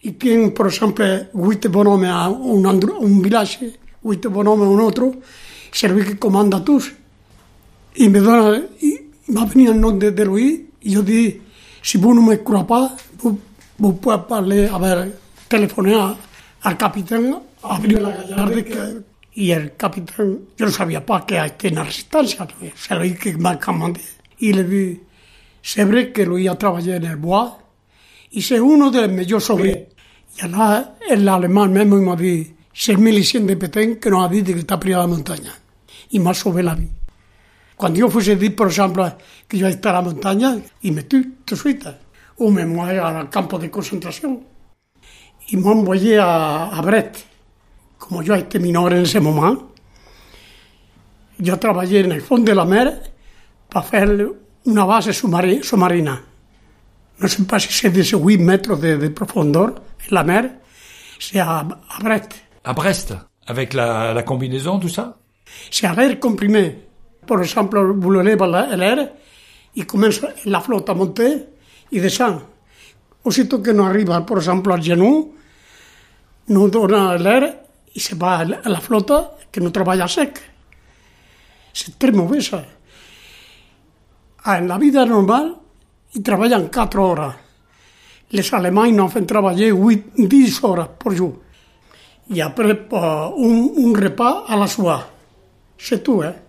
y 0.01 0.11
tiene, 0.11 0.51
por 0.51 0.67
ejemplo, 0.67 1.05
huit 1.33 1.67
bonhomes 1.67 2.09
a 2.11 2.29
un, 2.29 2.63
andro- 2.65 2.99
un 2.99 3.21
village, 3.21 3.78
Uite 4.01 4.27
bonome 4.27 4.65
un 4.65 4.81
otro, 4.81 5.13
serví 5.71 6.03
que 6.03 6.17
comanda 6.17 6.63
tus. 6.63 6.93
Y 7.95 8.09
me 8.09 8.19
dona, 8.19 8.61
y 8.81 8.99
va 9.35 9.41
a 9.41 9.45
venir 9.45 9.69
el 9.69 9.81
nombre 9.81 10.11
de 10.11 10.25
Luis, 10.25 10.61
y 10.81 10.91
yo 10.91 11.01
di, 11.01 11.41
si 11.81 11.97
vos 11.97 12.15
no 12.15 12.21
me 12.21 12.39
curapás, 12.39 12.93
vos, 13.21 13.35
vos 13.77 13.95
puedes 14.01 14.21
parler, 14.21 14.69
a 14.71 14.77
ver, 14.77 15.19
telefonear 15.47 16.15
al 16.61 16.77
capitán, 16.77 17.41
abrió 17.63 17.99
la 17.99 18.09
gallarda, 18.09 18.63
que, 18.63 19.01
y 19.33 19.51
el 19.51 19.75
capitán, 19.75 20.39
yo 20.57 20.65
no 20.65 20.71
sabía 20.71 21.05
para 21.05 21.25
qué 21.25 21.39
hay 21.39 21.51
que 21.51 21.67
en 21.69 21.75
la 21.75 21.83
resistencia, 21.83 22.45
¿no? 22.45 22.69
se 22.75 22.95
lo 22.95 23.01
dije 23.01 23.17
que 23.17 23.37
me 23.37 23.59
comandé. 23.59 24.01
Y 24.37 24.53
le 24.53 24.63
di, 24.63 25.01
sabré 25.61 26.13
que 26.13 26.25
Luis 26.25 26.45
ya 26.45 26.55
trabajé 26.57 26.95
en 26.95 27.05
el 27.05 27.17
Bois, 27.17 27.51
y 28.31 28.41
se 28.41 28.61
uno 28.61 28.91
de 28.91 29.01
los 29.01 29.11
mejores 29.11 29.43
sobre. 29.43 29.89
Y 30.37 30.45
ahora 30.45 30.95
el 31.09 31.27
alemán 31.27 31.73
mismo 31.73 32.15
me 32.15 32.21
dijo, 32.21 32.53
6.100 32.73 33.45
de 33.45 33.57
Petén 33.57 33.99
que 33.99 34.09
nos 34.09 34.25
ha 34.25 34.29
dit 34.29 34.45
que 34.45 34.59
está 34.59 34.79
privada 34.79 35.05
de 35.05 35.11
montaña. 35.11 35.53
Y 36.11 36.19
más 36.19 36.37
sobre 36.37 36.63
la 36.63 36.75
vida. 36.75 36.91
Cuando 37.75 37.99
yo 37.99 38.09
fuese 38.09 38.33
a 38.33 38.35
decir, 38.35 38.55
por 38.55 38.67
ejemplo, 38.67 39.15
que 39.47 39.57
yo 39.57 39.67
estar 39.67 39.95
a 39.95 39.99
la 39.99 40.09
montaña, 40.09 40.57
y 40.81 40.91
me 40.91 41.01
estoy 41.01 41.37
suelta. 41.45 41.97
O 42.37 42.51
me 42.51 42.65
mueve 42.65 42.99
al 42.99 43.29
campo 43.29 43.57
de 43.57 43.71
concentración. 43.71 44.43
Y 45.47 45.57
me 45.57 45.71
envoyé 45.71 46.19
a, 46.19 46.69
a 46.69 46.81
Brest. 46.81 47.17
Como 47.97 48.21
yo 48.21 48.35
este 48.35 48.59
menor 48.59 48.93
en 48.93 49.03
ese 49.03 49.19
momento, 49.19 49.73
yo 51.37 51.57
trabajé 51.57 52.01
en 52.01 52.11
el 52.11 52.21
fondo 52.21 52.51
de 52.51 52.55
la 52.55 52.65
mer 52.65 53.13
para 53.69 53.85
hacer 53.85 54.33
una 54.65 54.85
base 54.85 55.13
submarina. 55.13 56.21
No 57.17 57.27
sé 57.27 57.45
si 57.59 57.73
se 57.73 57.89
dice 57.89 58.15
8 58.15 58.39
metros 58.39 58.81
de, 58.81 58.97
de 58.97 59.09
profundor 59.09 59.81
en 60.05 60.15
la 60.15 60.23
mer, 60.23 60.61
sea 61.17 61.59
a 61.59 61.99
Brest. 62.03 62.48
À 62.63 62.73
Brest, 62.73 63.13
avec 63.47 63.73
la, 63.73 64.21
combinaison, 64.23 64.79
tout 64.79 64.89
ça 64.89 65.17
l'air 65.81 66.19
comprimé. 66.19 66.87
Par 67.25 67.41
exemple, 67.41 67.79
le 67.79 68.21
levez 68.21 68.55
à 68.55 68.75
l'air, 68.75 69.09
il 69.75 69.85
commence 69.85 70.21
la 70.45 70.59
flotte 70.59 70.89
à 70.89 70.93
monter, 70.93 71.45
il 71.91 72.01
descend. 72.01 72.41
Aussitôt 73.23 73.59
que 73.59 73.71
nous 73.71 73.83
arrive, 73.83 74.07
par 74.07 74.37
exemple, 74.37 74.71
à 74.71 74.79
genou, 74.79 75.33
nous 76.47 76.69
donne 76.69 77.21
l'air, 77.21 77.55
il 77.95 78.01
se 78.01 78.15
va 78.15 78.39
à 78.39 78.69
la 78.69 78.79
flotte, 78.79 79.11
que 79.51 79.59
nous 79.59 79.71
travaille 79.71 80.01
à 80.01 80.07
sec. 80.07 80.39
C'est 81.73 81.97
très 81.97 82.11
mauvais 82.11 82.41
ça. 82.41 82.63
En 84.45 84.61
la 84.61 84.77
vida 84.77 85.05
normal, 85.05 85.53
ils 86.15 86.23
travaillent 86.23 86.55
en 86.55 86.67
4 86.67 86.99
heures. 86.99 87.35
Les 88.31 88.53
Allemands 88.53 88.91
nous 88.91 89.07
font 89.07 89.25
travailler 89.25 89.71
8, 89.71 90.05
10 90.17 90.63
heures 90.63 90.89
par 90.89 91.13
jour. 91.13 91.37
y 92.29 92.41
apre, 92.41 92.61
uh, 92.61 92.95
un, 92.95 93.69
un 93.77 93.99
repas 93.99 94.45
à 94.47 94.55
la 94.55 94.67
soie. 94.67 95.09
C'est 95.77 96.03
tout. 96.03 96.21
Hein. 96.21 96.33
Eh? 96.35 96.41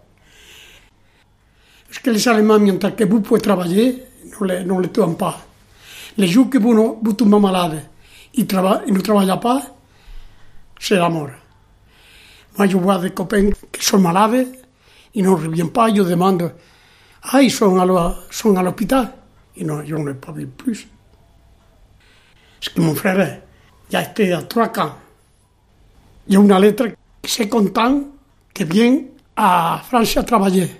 Parce 1.88 1.98
que 2.00 2.10
les 2.10 2.28
Allemands, 2.28 2.58
mientras 2.58 2.92
que 2.92 3.04
vous 3.04 3.20
pouvez 3.20 3.40
travailler, 3.40 4.04
ne 4.40 4.46
les, 4.46 4.64
ne 4.64 4.80
les 4.80 4.90
tuent 4.90 5.16
pas. 5.18 5.40
Les 6.16 6.26
jours 6.26 6.50
que 6.50 6.58
vous, 6.58 6.74
no, 6.74 6.98
vous 7.02 7.12
tombez 7.14 7.38
malade 7.38 7.82
et, 8.34 8.46
trava 8.46 8.82
et 8.86 8.90
ne 8.90 9.00
travaillez 9.00 9.40
pas, 9.40 9.62
c'est 10.78 10.96
la 10.96 11.08
mort. 11.08 11.30
Moi, 12.56 12.66
je 12.66 12.76
vois 12.76 12.98
des 12.98 13.10
copains 13.10 13.50
qui 13.72 13.84
sont 13.84 13.98
malades, 13.98 14.46
ils 15.14 15.24
ne 15.24 15.30
reviennent 15.30 15.70
pas, 15.70 15.88
je 15.88 16.02
demande, 16.02 16.52
ah, 17.22 17.42
ils 17.42 17.50
sont 17.50 17.78
à 17.78 18.62
l'hôpital. 18.62 19.12
Et 19.56 19.64
non, 19.64 19.82
je 19.84 19.94
ne 19.94 20.08
les 20.08 20.14
pas 20.14 20.32
plus. 20.56 20.88
Parce 22.60 22.74
que 22.74 22.80
mon 22.80 22.94
frère, 22.94 23.40
il 23.90 23.96
a 23.96 24.02
été 24.02 24.32
à 24.32 24.42
trois 24.42 24.68
camps. 24.68 24.94
Y 26.30 26.36
a 26.36 26.38
une 26.38 26.56
lettre 26.60 26.86
qui 27.20 27.28
c'est 27.28 27.48
content 27.48 28.04
que 28.54 28.62
vient 28.62 29.00
à 29.34 29.82
France 29.84 30.16
à 30.16 30.22
travailler. 30.22 30.70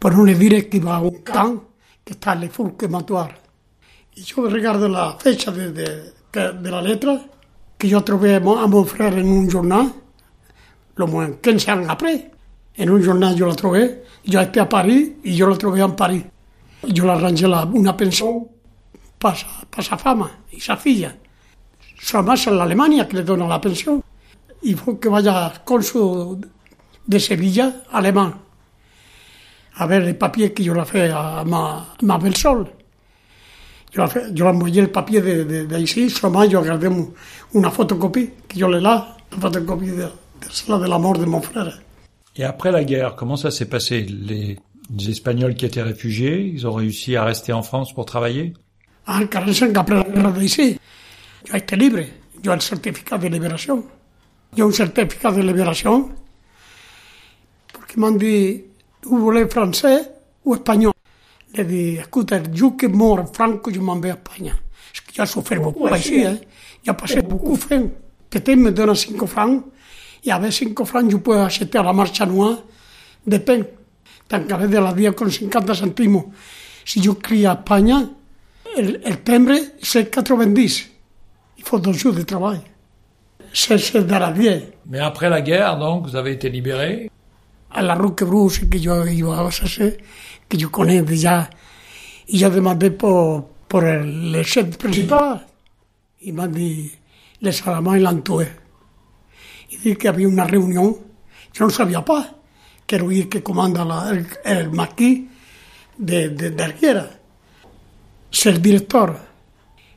Pour 0.00 0.10
nous 0.10 0.26
dire 0.34 0.68
qu'il 0.68 0.82
va 0.82 0.96
a 0.96 0.98
un 0.98 1.10
camp 1.24 1.62
que 2.04 2.12
está 2.12 2.32
en 2.34 2.40
les 2.40 2.48
fours 2.48 2.76
quematoires. 2.76 3.30
Y 4.16 4.22
yo 4.24 4.48
regardo 4.50 4.88
la 4.88 5.16
fecha 5.20 5.52
de, 5.52 5.70
de, 5.70 6.12
que- 6.32 6.52
de 6.60 6.70
la 6.72 6.82
letra 6.82 7.20
que 7.78 7.88
yo 7.88 8.02
trové 8.02 8.34
a 8.34 8.40
mon, 8.40 8.58
a 8.58 8.64
en 8.64 9.28
un 9.28 9.48
journal, 9.48 9.92
lo 10.96 11.06
moins 11.06 11.30
15 11.40 11.68
ans 11.68 11.88
après. 11.88 12.28
En 12.76 12.88
un 12.90 13.00
journal 13.00 13.36
yo 13.36 13.46
la 13.46 13.54
trové, 13.54 14.02
yo 14.24 14.40
été 14.40 14.58
à 14.58 14.68
Paris 14.68 15.18
y 15.22 15.36
yo 15.36 15.48
la 15.48 15.56
trové 15.56 15.82
en 15.82 15.94
Paris. 15.94 16.24
Yo 16.82 17.04
le 17.04 17.12
arrangé 17.12 17.46
la, 17.46 17.64
una 17.64 17.96
pensión 17.96 18.48
para 19.20 19.36
pa 19.70 19.82
sa 19.82 19.96
fama 19.96 20.28
y 20.50 20.58
sa 20.60 20.76
filla. 20.76 21.14
Además 22.12 22.44
en 22.48 22.56
la 22.56 22.64
Alemania 22.64 23.06
que 23.06 23.18
le 23.18 23.22
dona 23.22 23.46
la 23.46 23.60
pensión. 23.60 24.02
Il 24.62 24.76
faut 24.76 24.96
que 24.96 25.08
vaya 25.08 25.46
al 25.46 25.64
cónsul 25.64 26.38
de 27.06 27.18
Sevilla, 27.20 27.84
alemán, 27.90 28.34
a 29.76 29.86
ver 29.86 30.02
el 30.02 30.16
papier 30.16 30.52
que 30.52 30.62
yo 30.64 30.74
le 30.74 30.84
fais 30.84 31.10
a 31.12 31.44
ma, 31.44 31.94
ma 32.02 32.18
belle-sœur. 32.18 32.66
Yo, 33.92 34.02
la 34.02 34.08
fais- 34.08 34.30
yo 34.34 34.44
le 34.44 34.50
envoyé 34.50 34.80
el 34.80 34.90
papier 34.90 35.22
de, 35.22 35.44
de, 35.44 35.66
de 35.66 35.86
seulement 36.10 36.44
yo 36.44 36.60
gardé 36.62 36.88
un- 36.88 37.12
una 37.54 37.70
fotocopie, 37.70 38.32
que 38.48 38.58
yo 38.58 38.68
le 38.68 38.80
la, 38.80 39.16
la 39.30 39.38
fotocopie 39.38 39.90
de, 39.92 40.08
de 40.40 40.78
de 40.78 40.86
la 40.88 40.98
mort 40.98 41.16
de 41.18 41.24
mon 41.24 41.40
frère. 41.40 41.80
Et 42.36 42.44
après 42.44 42.70
la 42.72 42.84
guerre, 42.84 43.14
comment 43.16 43.36
ça 43.36 43.50
s'est 43.50 43.68
passé? 43.68 44.02
Les, 44.02 44.58
les 44.96 45.10
Espagnols 45.10 45.54
qui 45.54 45.66
étaient 45.66 45.82
réfugiés, 45.82 46.50
ils 46.54 46.66
ont 46.66 46.72
réussi 46.72 47.16
à 47.16 47.24
rester 47.24 47.52
en 47.52 47.62
France 47.62 47.92
pour 47.94 48.04
travailler? 48.06 48.54
Ah, 49.06 49.20
Carlsen 49.30 49.72
que 49.72 49.78
après 49.78 49.94
la 49.96 50.30
de 50.32 50.42
ici, 50.42 50.78
yo 51.46 51.54
été 51.56 51.76
libre, 51.76 52.02
yo 52.42 52.52
el 52.52 52.60
certificado 52.60 53.22
de 53.22 53.30
liberación. 53.30 53.84
e 54.56 54.62
un 54.62 54.72
certificado 54.72 55.36
de 55.36 55.44
liberación, 55.44 56.14
porque 57.72 57.96
man 58.00 58.16
di, 58.16 58.64
ou 59.06 59.18
voulez 59.18 59.48
français 59.48 60.08
ou 60.44 60.54
español 60.54 60.98
Le 61.52 61.64
di, 61.64 61.96
escuta, 61.96 62.42
yo 62.52 62.76
que 62.76 62.88
mor 62.88 63.26
franco, 63.32 63.70
yo 63.70 63.82
m'en 63.82 64.04
a 64.04 64.08
España. 64.14 64.60
Es 64.92 65.00
que 65.00 65.12
ya 65.12 65.26
sofrer 65.26 65.60
beaucoup 65.60 65.86
així, 65.86 66.22
eh? 66.22 66.40
Ja 66.84 66.94
passé 66.94 67.22
beaucoup 67.22 67.56
franc. 67.56 67.90
Peut-être 68.28 68.58
me 68.58 68.70
dona 68.70 68.94
5 68.94 69.26
francs, 69.26 69.64
a 70.28 70.34
avec 70.34 70.52
5 70.52 70.84
francs 70.84 71.10
yo 71.10 71.22
puedo 71.22 71.42
acheter 71.42 71.80
a 71.80 71.84
la 71.84 71.92
marxa 71.92 72.26
noire 72.26 72.62
de 73.24 73.38
pain. 73.38 73.66
vez 74.30 74.68
de 74.68 74.80
la 74.80 74.92
via 74.92 75.12
con 75.12 75.30
50 75.30 75.74
centimos. 75.74 76.26
Si 76.84 77.00
yo 77.00 77.18
cria 77.18 77.52
a 77.52 77.54
Espanya, 77.54 78.10
el, 78.76 79.00
el 79.02 79.18
timbre 79.22 79.56
és 79.80 79.96
el 79.96 80.10
90. 80.10 80.60
I 81.56 81.62
fot 81.62 81.82
dos 81.82 81.96
jours 81.96 82.16
de 82.16 82.24
treball. 82.24 82.62
C'est 83.60 84.06
de 84.06 84.14
la 84.14 84.30
vieille. 84.30 84.68
Mais 84.86 85.00
après 85.00 85.28
la 85.28 85.40
guerre, 85.40 85.76
donc, 85.78 86.06
vous 86.06 86.14
avez 86.14 86.30
été 86.30 86.48
libérés. 86.48 87.10
A 87.72 87.82
la 87.82 87.96
Roque 87.96 88.22
Bruce 88.22 88.60
que 88.60 88.78
yo 88.78 89.04
iba 89.04 89.40
a 89.40 89.50
que 90.48 90.56
yo 90.56 90.70
connais 90.70 91.02
déjà, 91.02 91.50
y 92.28 92.38
yo 92.38 92.50
demandé 92.50 92.92
por 92.92 93.84
el, 93.84 94.32
el 94.32 94.44
chef 94.44 94.76
principal. 94.78 95.44
Y 96.20 96.30
me 96.30 96.46
dit, 96.46 96.92
les 97.40 97.60
Allemands 97.66 97.98
l'han 97.98 98.22
tué. 98.22 98.48
Y 99.70 99.76
dije 99.78 99.96
que 99.96 100.08
había 100.08 100.28
una 100.28 100.44
reunión. 100.44 100.96
Yo 101.52 101.64
no 101.64 101.70
sabía 101.70 102.04
pas 102.04 102.30
que 102.86 102.94
era 102.94 103.04
el 103.04 103.28
que 103.28 103.42
comanda 103.42 103.84
la, 103.84 104.10
el, 104.10 104.26
el 104.44 104.70
maquis 104.70 105.24
de, 105.98 106.28
de, 106.28 106.50
de 106.50 106.62
Arguera. 106.62 107.10
C'est 108.30 108.54
el 108.54 108.62
director. 108.62 109.18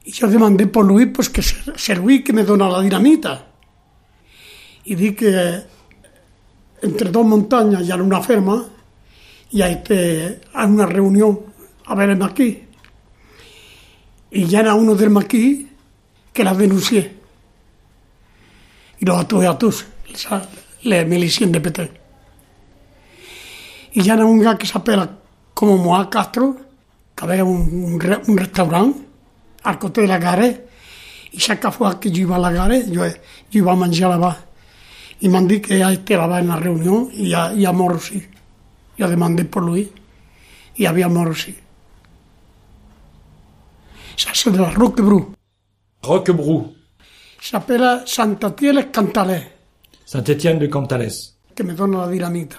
Y 0.03 0.11
yo 0.13 0.27
demandé 0.27 0.65
por 0.65 0.83
Luis, 0.83 1.09
pues 1.13 1.29
que 1.29 1.43
ser, 1.43 1.77
ser 1.77 1.99
Luis 1.99 2.23
que 2.23 2.33
me 2.33 2.43
dona 2.43 2.67
la 2.67 2.81
dinamita. 2.81 3.49
Y 4.85 4.95
di 4.95 5.13
que 5.13 5.61
entre 6.81 7.09
dos 7.11 7.25
montañas 7.25 7.83
y 7.83 7.91
en 7.91 8.01
una 8.01 8.21
ferma, 8.21 8.65
y 9.51 9.61
hay, 9.61 9.73
este, 9.73 10.41
hay 10.53 10.67
una 10.67 10.85
reunión 10.85 11.39
a 11.85 11.95
ver 11.95 12.09
el 12.11 12.17
maquis. 12.17 12.57
Y 14.31 14.45
ya 14.45 14.61
era 14.61 14.73
uno 14.73 14.95
del 14.95 15.09
maquis 15.09 15.67
que 16.33 16.43
la 16.43 16.53
denuncié. 16.53 17.13
Y 18.99 19.05
los 19.05 19.17
atué 19.19 19.47
a 19.47 19.57
todos, 19.57 19.85
esa- 20.13 20.47
les 20.83 21.07
miliciens 21.07 21.51
de 21.51 21.59
PT. 21.61 21.91
Y 23.93 24.01
ya 24.03 24.13
era 24.13 24.25
un 24.25 24.39
gars 24.39 24.55
que 24.57 24.65
s'appelle 24.65 25.07
como 25.53 25.77
Moa 25.77 26.09
Castro, 26.09 26.55
que 27.15 27.25
había 27.25 27.43
un, 27.43 27.59
un, 27.99 28.21
un 28.27 28.37
restaurant 28.37 28.95
al 29.63 29.77
côté 29.77 30.01
de 30.01 30.07
la 30.07 30.17
gare, 30.17 30.67
y 31.33 31.37
chaque 31.37 31.69
fois 31.71 31.95
que 31.95 32.09
yo 32.09 32.21
iba 32.21 32.35
a 32.37 32.39
la 32.39 32.51
gare, 32.51 32.85
yo, 32.89 33.05
yo 33.05 33.13
iba 33.51 33.73
a 33.73 33.75
menjar 33.75 34.09
là-bas. 34.09 34.37
Y 35.21 35.29
m'han 35.29 35.43
dit 35.47 35.61
que 35.61 35.77
ya 35.77 35.91
este 35.91 36.15
là-bas 36.17 36.41
en 36.41 36.47
la 36.47 36.55
reunión 36.55 37.09
y 37.13 37.29
ya, 37.29 37.53
ya 37.53 37.71
aussi. 37.71 38.27
Yo 38.97 39.07
demandé 39.07 39.45
por 39.45 39.63
Luis 39.63 39.87
y 40.75 40.85
había 40.85 41.07
aussi. 41.07 41.55
Ça, 44.17 44.31
c'est 44.33 44.51
de 44.51 44.57
la 44.57 44.69
Roquebrou. 44.69 45.33
Roquebrou, 46.03 46.73
S'appelle 47.39 48.03
Santatiel 48.05 48.91
Cantalet, 48.91 49.51
Saint-Étienne 50.05 50.59
de 50.59 50.67
Cantales. 50.67 51.11
que 51.55 51.63
me 51.63 51.73
donne 51.73 51.97
la 51.97 52.07
dinamita. 52.07 52.57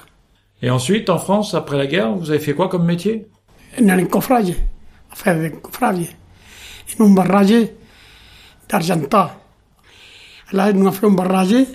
Et 0.60 0.70
ensuite, 0.70 1.08
en 1.08 1.18
France, 1.18 1.54
après 1.54 1.78
la 1.78 1.86
guerre, 1.86 2.12
vous 2.14 2.30
avez 2.30 2.40
fait 2.40 2.54
quoi 2.54 2.68
comme 2.68 2.84
métier? 2.84 3.28
En 3.80 3.88
el 3.88 4.04
encofralle, 4.04 4.54
a 5.10 5.14
fer 5.16 5.38
d'encofralle, 5.40 6.06
en 6.98 7.04
un 7.04 7.14
barralle 7.14 7.68
d'Argentà. 8.68 9.38
Là, 10.52 10.72
nous 10.72 10.86
avons 10.86 10.92
fait 10.92 11.06
un 11.06 11.10
barralle, 11.10 11.66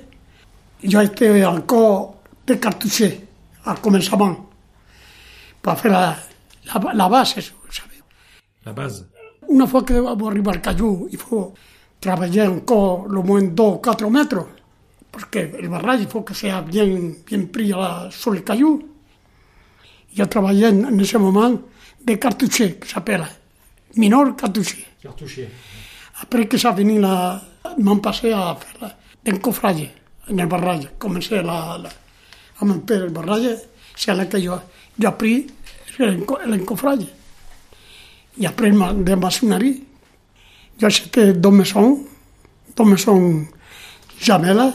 jo 0.84 1.02
été 1.02 1.46
encore 1.46 2.16
de 2.46 2.56
cartoucher 2.56 3.22
al 3.66 3.80
començament, 3.82 4.38
per 5.62 5.76
fer 5.78 5.92
la, 5.92 6.16
la, 6.66 6.94
la 6.94 7.10
base, 7.10 7.34
savez. 7.70 8.02
La 8.66 8.74
base. 8.74 9.06
Una 9.50 9.66
fois 9.68 9.84
que 9.84 9.94
vous 9.94 10.28
arrivez 10.28 10.50
al 10.50 10.62
cayú, 10.62 11.08
il 11.12 11.18
faut 11.18 11.54
travailler 12.00 12.44
encore 12.48 13.08
au 13.10 13.24
moins 13.24 13.42
2 13.42 13.64
ou 13.64 13.78
4 13.78 14.10
mètres, 14.10 14.46
parce 15.12 15.26
que 15.26 15.40
el 15.40 15.68
barrage, 15.70 16.06
faut 16.08 16.22
que 16.22 16.34
sea 16.34 16.62
bien, 16.62 16.86
bien 17.26 17.48
la, 17.78 18.10
sur 18.12 18.32
le 18.32 18.42
caillou. 18.42 18.84
Yo 20.16 20.26
trabajé 20.28 20.68
en, 20.68 20.84
en 20.86 21.00
ese 21.00 21.16
moment 21.18 21.62
de 22.06 22.16
cartuché, 22.16 22.76
que 22.76 22.88
s'appelle, 22.88 23.26
minor 23.96 24.36
cartuché. 24.36 24.86
Cartouchier. 25.02 25.50
Après 26.22 26.48
que 26.48 26.58
ça 26.58 26.72
venu 26.72 27.00
la, 27.00 27.42
m'han 27.78 27.98
passé 28.00 28.32
a 28.32 28.56
fer 28.56 28.74
la- 28.82 28.96
d'encofralle, 29.24 29.90
en 30.30 30.40
el 30.40 30.48
barralle. 30.48 30.90
Comencé 30.98 31.42
la, 31.44 31.78
la, 31.78 31.90
a 32.60 32.66
monter 32.66 33.02
el 33.04 33.10
barralle, 33.10 33.58
c'est 33.96 34.14
là 34.14 34.26
que 34.26 34.38
yo, 34.40 34.60
yo 34.98 35.10
appris 35.10 35.48
l'enco- 36.00 36.40
l'encofralle. 36.46 37.08
Y 38.40 38.46
après 38.46 38.72
ma- 38.72 38.94
de 38.94 39.16
maçonnerie, 39.16 39.84
yo 40.80 40.88
acheté 40.88 41.34
dos 41.34 41.52
maisons, 41.52 42.00
dos 42.76 42.86
maisons 42.86 43.48
jamelas, 44.20 44.74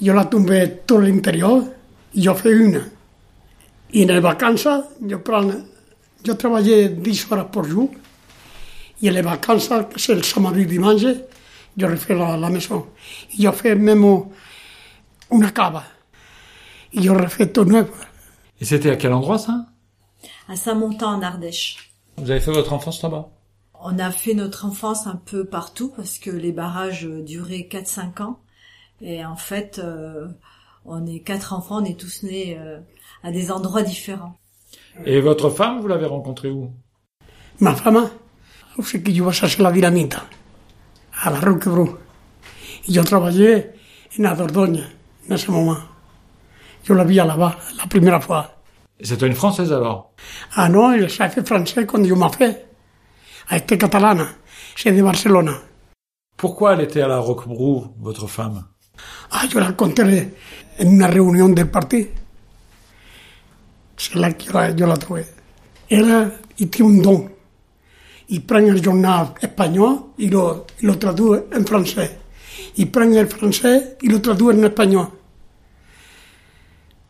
yo 0.00 0.12
la 0.14 0.24
tombé 0.24 0.80
tout 0.86 0.98
l'interior, 0.98 1.64
y 2.14 2.22
yo 2.22 2.34
fais 2.34 2.52
une. 2.52 2.82
Y 3.92 4.02
en 4.04 4.08
les 4.08 4.20
vacances, 4.20 4.68
yo, 5.00 5.22
yo 6.24 6.36
trabajé 6.36 6.88
10 6.88 7.30
horas 7.32 7.46
por 7.52 7.68
jour, 7.68 7.90
y 9.00 9.08
en 9.08 9.12
les 9.14 9.22
vacances, 9.22 9.68
que 9.68 9.98
c'est 9.98 10.14
le 10.14 10.22
samedi 10.22 10.64
dimanche, 10.66 11.06
je 11.76 11.86
refais 11.86 12.14
la, 12.14 12.36
la 12.38 12.48
maison. 12.48 12.86
Je 13.38 13.50
fais 13.52 13.74
même 13.74 14.22
une 15.30 15.50
cave. 15.52 15.82
Je 16.94 17.10
refais 17.10 17.50
tout 17.50 17.64
neuf. 17.64 17.88
Et 18.60 18.64
c'était 18.64 18.90
à 18.90 18.96
quel 18.96 19.12
endroit 19.12 19.38
ça? 19.38 19.66
À 20.48 20.56
Saint-Montant 20.56 21.16
en 21.16 21.22
Ardèche. 21.22 21.92
Vous 22.16 22.30
avez 22.30 22.40
fait 22.40 22.52
votre 22.52 22.72
enfance 22.72 23.02
là-bas? 23.02 23.28
On 23.80 23.98
a 23.98 24.10
fait 24.10 24.34
notre 24.34 24.64
enfance 24.64 25.06
un 25.06 25.16
peu 25.16 25.44
partout 25.44 25.92
parce 25.94 26.18
que 26.18 26.30
les 26.30 26.52
barrages 26.52 27.04
duraient 27.04 27.68
4-5 27.70 28.22
ans. 28.22 28.40
Et 29.02 29.24
en 29.24 29.36
fait, 29.36 29.78
euh, 29.78 30.26
on 30.86 31.06
est 31.06 31.20
quatre 31.20 31.52
enfants, 31.52 31.82
on 31.82 31.84
est 31.84 31.98
tous 31.98 32.22
nés 32.22 32.56
euh, 32.58 32.78
à 33.22 33.30
des 33.30 33.50
endroits 33.50 33.82
différents. 33.82 34.38
Et 35.04 35.20
votre 35.20 35.50
femme, 35.50 35.80
vous 35.80 35.88
l'avez 35.88 36.06
rencontrée 36.06 36.48
où? 36.48 36.72
Ma 37.60 37.74
femme, 37.74 38.08
c'est 38.82 39.02
que 39.02 39.12
je 39.12 39.22
vais 39.22 39.32
chercher 39.32 39.62
la 39.62 39.72
dynamite 39.72 40.16
à 41.22 41.30
la 41.30 41.40
Roquebrou. 41.40 41.96
Et 42.88 42.92
je 42.92 43.00
travaillais 43.00 43.74
en 44.18 44.34
Dordogne 44.34 44.84
en 45.30 45.36
ce 45.36 45.50
moment. 45.50 45.78
Je 46.84 46.92
la 46.92 47.04
vis 47.04 47.16
là-bas 47.16 47.56
la 47.78 47.86
première 47.86 48.22
fois. 48.22 48.50
C'était 49.00 49.26
une 49.26 49.34
Française 49.34 49.72
alors? 49.72 50.12
Ah 50.54 50.68
non, 50.68 50.92
elle 50.92 51.10
s'est 51.10 51.28
fait 51.28 51.46
français 51.46 51.84
quand 51.84 52.02
je 52.02 52.14
m'ai 52.14 52.28
fait. 52.30 52.66
Elle 53.50 53.58
était 53.58 53.76
catalane. 53.76 54.26
C'est 54.74 54.92
de 54.92 55.02
Barcelone. 55.02 55.54
Pourquoi 56.36 56.74
elle 56.74 56.82
était 56.82 57.02
à 57.02 57.08
la 57.08 57.18
Roquebrou, 57.18 57.94
votre 58.00 58.26
femme? 58.26 58.64
Ah, 59.30 59.42
je 59.50 59.58
la 59.58 59.66
rencontré 59.66 60.34
en 60.80 60.84
une 60.84 61.04
réunion 61.04 61.48
del 61.48 61.70
parti. 61.70 62.08
C'est 63.96 64.14
là 64.14 64.32
que 64.32 64.44
je 64.44 64.84
la 64.84 64.96
trouvée. 64.96 65.26
Elle, 65.90 66.32
il 66.58 66.68
tient 66.70 66.86
un 66.86 67.00
don. 67.00 67.28
Il 68.28 68.44
prend 68.44 68.58
le 68.58 68.82
journal 68.82 69.28
espagnol, 69.40 69.98
il 70.18 70.30
le, 70.30 70.64
il 70.80 70.88
le 70.88 70.98
traduit 70.98 71.40
en 71.54 71.64
français. 71.64 72.18
Il 72.76 72.90
prend 72.90 73.04
le 73.04 73.26
français, 73.26 73.96
il 74.02 74.10
le 74.10 74.20
traduit 74.20 74.48
en 74.48 74.62
espagnol. 74.62 75.06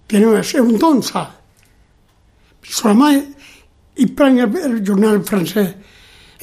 Tiene, 0.09 0.43
c'est 0.43 0.59
un 0.61 0.65
don, 0.65 1.03
ça. 1.03 1.31
Seulement, 2.63 3.11
il 3.97 4.15
prend 4.15 4.29
le, 4.29 4.47
le 4.79 4.85
journal 4.85 5.23
français 5.25 5.77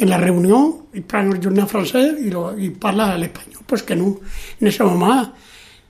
en 0.02 0.06
la 0.06 0.18
réunion, 0.18 0.88
il 0.94 1.04
prend 1.04 1.22
le 1.22 1.42
journal 1.42 1.68
français, 1.68 2.16
il, 2.22 2.32
lo- 2.32 2.58
il 2.58 2.74
parla 2.74 3.18
l'espagnol, 3.18 3.62
parce 3.68 3.84
que 3.84 3.94
nous, 3.94 4.20
en 4.64 4.72
ce 4.72 4.84
moment, 4.84 5.26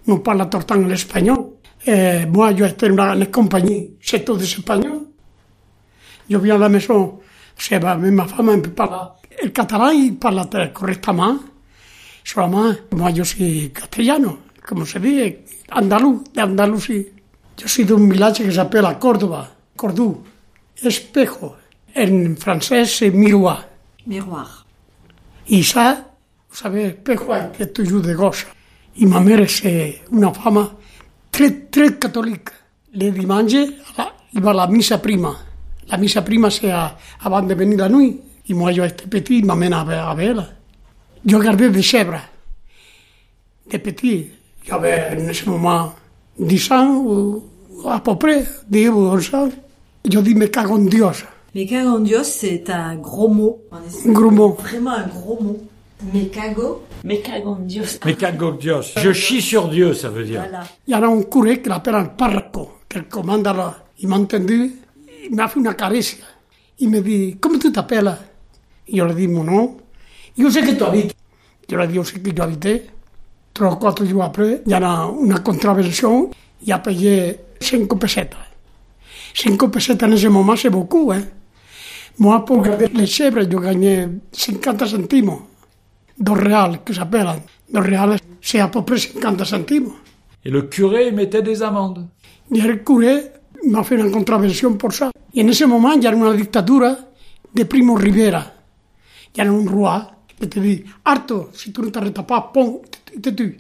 nous 0.08 0.20
parlons 0.20 0.46
tout 0.48 0.58
le 0.60 0.64
temps 0.66 0.76
l'espagnol. 0.76 1.50
Et 1.86 2.26
moi, 2.28 2.56
je 2.56 2.64
étais 2.64 2.90
dans 2.90 3.14
la 3.14 3.26
compagnie, 3.28 3.92
c'est 4.02 4.24
tout 4.24 4.38
espagnol. 4.40 5.02
Je 6.30 6.38
viens 6.38 6.56
à 6.56 6.58
la 6.60 6.70
maison, 6.70 7.20
c'est 7.58 7.80
ma, 7.80 7.96
ma 7.98 8.26
femme 8.26 8.56
ne 8.56 8.62
peut 8.62 8.72
pas 8.72 9.18
le 9.44 9.50
catalan, 9.50 9.90
il 9.90 10.16
parle 10.16 10.48
très 10.50 10.72
correctement. 10.72 11.38
Seulement, 12.24 12.72
moi, 12.96 13.12
je 13.14 13.24
suis 13.24 13.72
castellano, 13.74 14.38
comme 14.66 14.86
se 14.86 15.00
dit, 15.00 15.36
andalou, 15.72 16.24
de 16.36 16.42
Andalucía. 16.42 17.04
Jo 17.60 17.68
soy 17.68 17.86
d'un 17.86 18.02
un 18.02 18.34
que 18.34 18.52
s'apela 18.52 18.98
Córdoba, 19.00 19.50
Cordú, 19.76 20.24
espejo. 20.82 21.56
En 21.94 22.36
francès 22.38 23.02
es 23.02 23.14
miroir. 23.14 23.68
Miroir. 24.06 24.48
I 25.48 25.64
sa, 25.64 26.08
sabe, 26.52 26.88
espejo 26.88 27.36
en 27.36 27.52
que 27.52 27.68
tu 27.68 27.84
de 28.02 28.14
gossa. 28.16 28.48
I 28.96 29.06
ma 29.06 29.20
mare 29.20 29.48
se 29.48 30.02
una 30.12 30.34
fama 30.34 30.70
tret, 31.30 31.70
tret 31.72 32.00
catòlica. 32.00 32.54
Le 32.94 33.12
diumenge 33.12 33.66
va 34.42 34.54
la 34.54 34.68
missa 34.68 35.00
prima. 35.02 35.34
La 35.88 35.98
missa 35.98 36.24
prima 36.24 36.50
se 36.50 36.72
a, 36.72 36.96
abans 37.20 37.48
de 37.48 37.56
venir 37.56 37.78
la 37.78 37.90
nui. 37.90 38.20
I 38.46 38.54
moi 38.54 38.74
jo 38.74 38.84
este 38.84 39.08
petit 39.08 39.46
m'amenava 39.46 40.10
a 40.10 40.14
vela. 40.16 40.48
Jo 41.24 41.42
guardé 41.42 41.70
de 41.70 41.82
xebra. 41.82 42.22
De 43.66 43.80
petit. 43.80 44.32
Jo, 44.66 44.76
a 44.76 44.80
veure, 44.80 45.20
en 45.20 45.30
aquest 45.30 45.48
moment 45.48 46.03
10 46.40 46.72
ans, 46.72 47.42
à 47.86 48.00
peu 48.00 48.16
près, 48.16 48.46
10 48.70 48.90
ou 48.90 49.08
11 49.08 49.34
ans, 49.36 49.50
je 50.10 50.20
dis 50.20 50.36
me 50.36 50.48
cago 50.48 50.76
en 50.76 50.80
Dios. 50.80 51.24
Me 51.56 51.66
cago 51.66 51.90
en 51.90 52.00
Dios, 52.00 52.24
c'est 52.24 52.70
un 52.70 52.96
gros 52.96 53.28
mot. 53.28 53.62
Un 53.72 54.12
gros 54.12 54.32
mot. 54.32 54.58
Vraiment 54.60 54.92
un 54.92 55.08
gros 55.08 55.40
mot. 55.42 55.58
Me 56.12 56.26
cago. 56.26 56.84
Me 57.04 57.18
cago 57.18 57.52
en 57.52 57.60
Dios. 57.60 58.00
Me 58.06 58.14
cago 58.14 58.48
en 58.48 58.52
Dios. 58.54 58.94
Je 58.98 59.14
chie 59.14 59.42
sur 59.42 59.68
Dieu, 59.70 59.94
ça 59.94 60.10
veut 60.10 60.24
dire. 60.26 60.42
Voilà. 60.42 60.64
Il 60.88 60.92
y 60.92 60.94
a 60.94 61.06
un 61.06 61.22
curé 61.24 61.62
qui 61.62 61.70
l'appelle 61.70 61.96
un 61.96 62.06
parco, 62.06 62.72
qui 62.90 63.00
commande 63.04 63.46
là. 63.46 63.76
Il 64.00 64.08
m'a 64.08 64.18
entendu, 64.18 64.74
il 65.30 65.36
m'a 65.36 65.48
fait 65.48 65.60
une 65.60 65.74
caresse. 65.76 66.18
Il 66.80 66.90
me 66.90 67.00
dit, 67.02 67.38
comment 67.40 67.60
tu 67.60 67.72
t'appelles 67.72 68.18
Je 68.92 69.02
lui 69.04 69.14
dis 69.14 69.28
mon 69.28 69.44
nom. 69.44 69.78
Je 70.38 70.50
sais 70.50 70.62
que 70.62 70.72
tu 70.72 70.84
habites. 70.84 71.16
Je 71.70 71.76
lui 71.76 71.88
dis, 71.88 71.96
je 71.96 72.02
sais 72.02 72.20
que 72.20 72.30
tu 72.30 72.42
habitais. 72.42 72.88
Tres 73.54 73.72
o 73.72 73.80
cuatro 73.80 74.04
días 74.04 74.18
después, 74.18 74.62
ya 74.66 74.78
era 74.78 75.06
una 75.06 75.44
contravención, 75.44 76.30
ya 76.60 76.82
pagué 76.82 77.46
cinco 77.60 78.00
pesetas. 78.00 78.40
Cinco 79.34 79.70
pesetas 79.70 80.10
en 80.10 80.16
ese 80.16 80.30
moment, 80.30 80.56
c'est 80.58 80.72
beaucoup, 80.72 81.12
hein. 81.12 81.24
Moi, 82.18 82.46
pour 82.46 82.62
garder 82.62 82.90
les 82.94 83.08
chèvres, 83.08 83.48
yo 83.50 83.60
gané 83.60 84.08
50 84.32 84.86
céntimos. 84.88 85.42
Dos 86.16 86.36
reales, 86.36 86.82
que 86.84 86.94
s'appellent. 86.94 87.42
Dos 87.68 87.82
reales, 87.82 88.20
c'est 88.40 88.60
à 88.60 88.68
peu 88.68 88.84
près 88.84 88.98
50 88.98 89.44
céntimos. 89.46 89.94
Et 90.46 90.52
le 90.52 90.64
curé 90.64 91.12
mettait 91.12 91.42
des 91.42 91.64
amendes. 91.64 92.08
Y 92.52 92.60
el 92.60 92.84
curé 92.84 93.32
m'a 93.66 93.84
fait 93.84 93.96
une 93.96 94.12
contravention 94.12 94.76
pour 94.78 94.94
ça. 94.94 95.10
Y 95.34 95.42
en 95.42 95.50
ese 95.50 95.66
moment, 95.66 96.00
ya 96.00 96.10
era 96.10 96.18
una 96.18 96.34
dictadura 96.34 96.98
de 97.52 97.66
Primo 97.66 97.96
Rivera. 97.98 98.54
Ya 99.34 99.44
era 99.44 99.52
un 99.52 99.66
roi 99.66 100.08
que 100.40 100.46
te 100.46 100.60
dit, 100.60 100.86
harto, 101.04 101.50
si 101.54 101.72
tú 101.72 101.82
no 101.82 101.92
te 101.92 101.98
arrêtes 101.98 102.24
pas, 102.26 102.52
pon, 102.54 102.82
tue. 103.22 103.58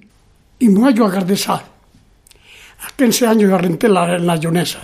Y 0.60 0.70
moi, 0.70 0.92
yo 0.92 1.06
agarré 1.06 1.36
ça. 1.36 1.64
A 2.86 2.92
15 2.96 3.24
años 3.28 3.50
yo 3.50 3.58
renté 3.58 3.88
la, 3.88 4.18
la 4.18 4.36
Lionesa. 4.36 4.80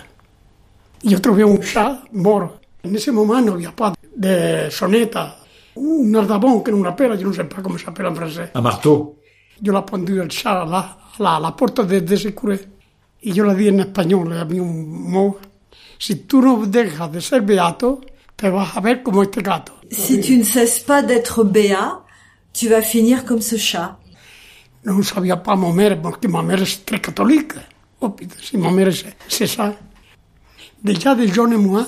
Y 1.02 1.10
yo 1.10 1.20
trouvé 1.20 1.44
un 1.44 1.60
chat 1.60 2.02
mort. 2.12 2.60
En 2.82 2.94
ese 2.94 3.12
moment, 3.12 3.42
no 3.42 3.52
había 3.52 3.74
pas 3.74 3.94
de 4.16 4.70
soneta. 4.70 5.36
Un 5.76 6.14
ardabón 6.16 6.62
que 6.62 6.70
era 6.70 6.80
una 6.80 6.96
pera, 6.96 7.14
yo 7.14 7.28
no 7.28 7.32
sé 7.32 7.44
pas 7.44 7.62
comment 7.62 7.78
ça 7.78 7.86
s'appelle 7.86 8.06
en 8.06 8.14
français. 8.14 8.50
Un 8.54 8.62
marteau. 8.62 9.16
Yo 9.60 9.72
la 9.72 9.82
pondí 9.84 10.16
el 10.18 10.28
chat 10.28 10.62
a 10.62 10.64
la, 10.64 10.78
a 10.78 11.22
la, 11.22 11.36
a 11.36 11.40
la 11.40 11.54
puerta 11.54 11.82
de, 11.82 12.00
de 12.00 12.14
ese 12.14 12.34
curé. 12.34 12.58
Y 13.22 13.32
yo 13.32 13.44
le 13.44 13.54
di 13.54 13.68
en 13.68 13.80
español, 13.80 14.30
le 14.30 14.44
di 14.46 14.58
un 14.58 15.10
mo. 15.10 15.36
Si 15.98 16.16
tú 16.26 16.40
no 16.40 16.64
dejas 16.66 17.12
de 17.12 17.20
ser 17.20 17.42
beato, 17.42 18.00
te 18.34 18.48
vas 18.48 18.74
a 18.76 18.80
ver 18.80 19.02
como 19.02 19.22
este 19.22 19.42
gato. 19.42 19.74
Si 19.90 20.20
tu 20.20 20.36
ne 20.38 20.44
cesses 20.44 20.80
pas 20.80 21.02
d'être 21.02 21.44
béat, 21.44 22.00
tu 22.54 22.68
vas 22.68 22.80
finir 22.82 23.24
comme 23.26 23.42
ce 23.42 23.56
chat. 23.58 23.98
No 24.84 25.02
sabía 25.02 25.42
para 25.42 25.56
ma 25.56 25.72
mère, 25.72 26.00
porque 26.00 26.26
ma 26.26 26.42
mère 26.42 26.62
es 26.62 26.84
très 26.84 27.00
catholique. 27.00 27.54
Oh, 28.00 28.10
putain, 28.10 28.36
si 28.40 28.56
ma 28.56 28.70
mère 28.70 28.92
c'est 28.92 29.14
c'est 29.28 29.46
ça. 29.46 29.74
Déjà 30.82 31.14
de 31.14 31.26
jeune 31.26 31.56
moi, 31.56 31.86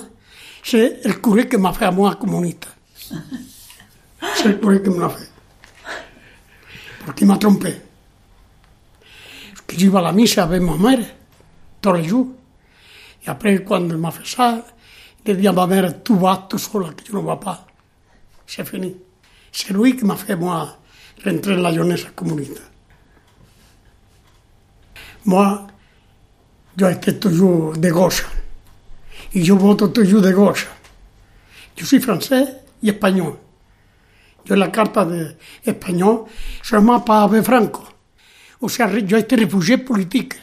c'est 0.63 1.01
el 1.05 1.21
curé 1.21 1.49
que 1.49 1.57
m'a 1.57 1.73
fait 1.73 1.87
à 1.87 1.91
moi 1.91 2.15
comunista. 2.17 2.69
C'est 4.35 4.49
le 4.49 4.55
curé 4.55 4.83
que 4.83 4.91
me 4.91 5.01
l'a. 5.01 5.11
Porque 7.07 7.23
m'a 7.23 7.39
trompé. 7.39 7.81
Que 9.67 9.79
j'ivais 9.79 9.99
à 9.99 10.03
la 10.03 10.13
misa 10.13 10.45
avec 10.45 10.61
ma 10.61 10.77
mère, 10.77 11.05
tous 11.81 11.93
les 11.95 12.05
jours. 12.05 12.29
Et 13.25 13.31
après, 13.31 13.65
quand 13.65 13.81
il 13.81 13.97
m'a 13.97 14.11
fait 14.11 14.27
ça, 14.27 14.67
il 15.25 15.37
dit 15.37 15.49
à 15.49 15.53
ma 15.53 15.93
tu 15.93 16.15
vas 16.15 16.47
tout 16.49 16.59
seul, 16.59 16.95
que 16.95 17.05
je 17.07 17.13
ne 17.13 17.23
vois 17.23 17.41
pas. 17.41 17.67
C'est 18.47 18.69
fini. 18.69 18.95
C'est 19.51 19.73
lui 19.73 19.97
qui 19.97 20.05
m'a 20.05 20.17
fait, 20.17 20.37
moi, 20.37 20.77
rentrer 21.25 21.55
en 21.55 21.63
la 21.63 21.73
jeunesse 21.73 22.07
communiste. 22.15 22.61
moi, 25.25 25.67
yo 26.77 26.87
reste 26.87 27.21
toujours 27.21 27.77
de 27.77 27.91
gauche. 27.91 28.25
Et 29.35 29.45
je 29.45 29.53
vote 29.53 29.93
toujours 29.93 30.21
de 30.21 30.33
gauche. 30.33 30.69
Je 31.77 31.85
suis 31.85 32.01
français 32.01 32.45
et 32.83 32.89
espagnol. 32.89 33.35
Yo 34.45 34.57
la 34.57 34.69
carta 34.69 35.05
de 35.05 35.37
español 35.65 36.25
seulement 36.63 37.01
para 37.01 37.29
ver 37.29 37.45
Franco. 37.45 37.85
O 38.61 38.69
sea, 38.69 38.89
yo 38.89 39.17
este 39.17 39.37
refugié 39.37 39.79
política. 39.79 40.37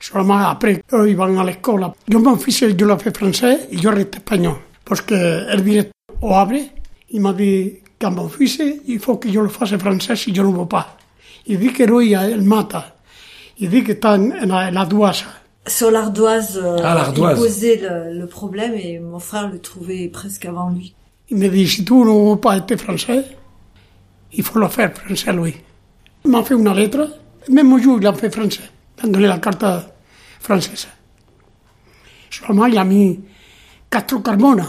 Seulement 0.00 0.38
après, 0.38 0.82
eux, 0.92 1.08
ils 1.08 1.16
vont 1.16 1.38
à 1.38 1.44
l'école. 1.44 1.92
Yo 2.08 2.18
mon 2.18 2.36
fils, 2.36 2.60
yo 2.60 2.86
la 2.86 2.98
fait 2.98 3.16
français 3.16 3.68
et 3.70 3.76
yo 3.76 3.90
reste 3.90 4.16
espagnol. 4.16 4.56
Parce 4.84 5.00
que 5.00 5.14
el 5.14 5.62
directeur 5.62 5.92
o 6.20 6.34
abre, 6.34 6.58
il 7.10 7.20
m'a 7.20 7.32
dit 7.32 7.80
qu'à 7.98 8.10
mon 8.10 8.28
fils, 8.28 8.60
il 8.86 8.98
faut 8.98 9.16
que 9.16 9.28
yo 9.28 9.42
le 9.42 9.48
fasse 9.48 9.76
français 9.76 10.16
si 10.16 10.32
yo 10.32 10.44
no 10.44 10.52
veux 10.52 10.66
pas. 10.66 10.96
Il 11.46 11.58
dit 11.58 11.72
que 11.72 11.82
lui, 11.82 12.12
il 12.12 12.42
mata. 12.42 12.96
Il 13.58 13.70
dit 13.70 13.84
que 13.84 13.92
está 13.92 14.12
en, 14.14 14.30
en 14.30 14.46
la, 14.46 14.68
en 14.68 14.70
la 14.72 14.84
douasa. 14.86 15.26
Sur 15.66 15.90
l'ardoise, 15.90 16.58
euh, 16.62 16.76
Ah, 16.82 16.94
l'ardoise. 16.94 17.38
il 17.38 17.42
posait 17.42 17.76
le, 17.76 18.18
le 18.20 18.26
problème 18.26 18.74
et 18.74 18.98
mon 18.98 19.18
frère 19.20 19.48
le 19.48 19.58
trouvait 19.60 20.08
presque 20.08 20.44
avant 20.46 20.70
lui. 20.70 20.94
Il 21.30 21.36
me 21.36 21.48
dit, 21.48 21.68
si 21.68 21.84
tu 21.84 21.92
ne 21.94 22.30
veux 22.30 22.36
pas 22.40 22.56
être 22.56 22.76
français, 22.76 23.24
il 24.32 24.42
faut 24.42 24.58
le 24.58 24.68
faire 24.68 24.92
français, 24.92 25.32
lui. 25.32 25.54
Il 26.24 26.30
m'a 26.30 26.42
fait 26.42 26.54
une 26.54 26.72
lettre, 26.72 27.08
même 27.48 27.78
jour, 27.80 27.98
il 28.00 28.06
a 28.06 28.12
fait 28.12 28.30
français, 28.30 28.60
dándole 29.00 29.22
la 29.22 29.38
carta 29.38 29.92
francesa. 30.40 30.88
Seulement, 32.30 32.66
il 32.66 32.78
a 32.78 32.84
mis 32.84 33.20
quatre 33.90 34.20
carbones. 34.22 34.64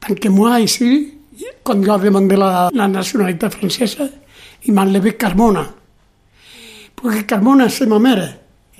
Tant 0.00 0.14
que 0.14 0.28
moi, 0.28 0.60
ici, 0.60 1.14
quand 1.62 1.82
j'ai 1.82 2.04
demandé 2.04 2.36
la, 2.36 2.70
la 2.72 2.88
nationalité 2.88 3.50
française, 3.50 3.96
y 4.64 4.70
me 4.72 4.80
enlevé 4.80 5.16
Carmona. 5.16 5.66
Porque 6.96 7.24
Carmona. 7.26 7.68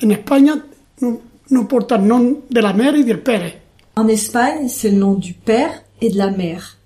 En 0.02 0.10
España 0.10 0.64
no, 1.00 1.20
no 1.50 1.68
porta 1.68 1.96
el 1.96 2.06
nom 2.06 2.42
de 2.50 2.60
la 2.60 2.72
mère 2.72 2.94
père. 3.22 3.52
En 3.96 4.08
Espagne, 4.08 4.68
c'est 4.68 4.90
le 4.90 4.98
nom 4.98 5.14
du 5.14 5.32
père 5.32 5.70
et 6.00 6.10
de 6.10 6.18
la 6.18 6.30
mère. 6.30 6.76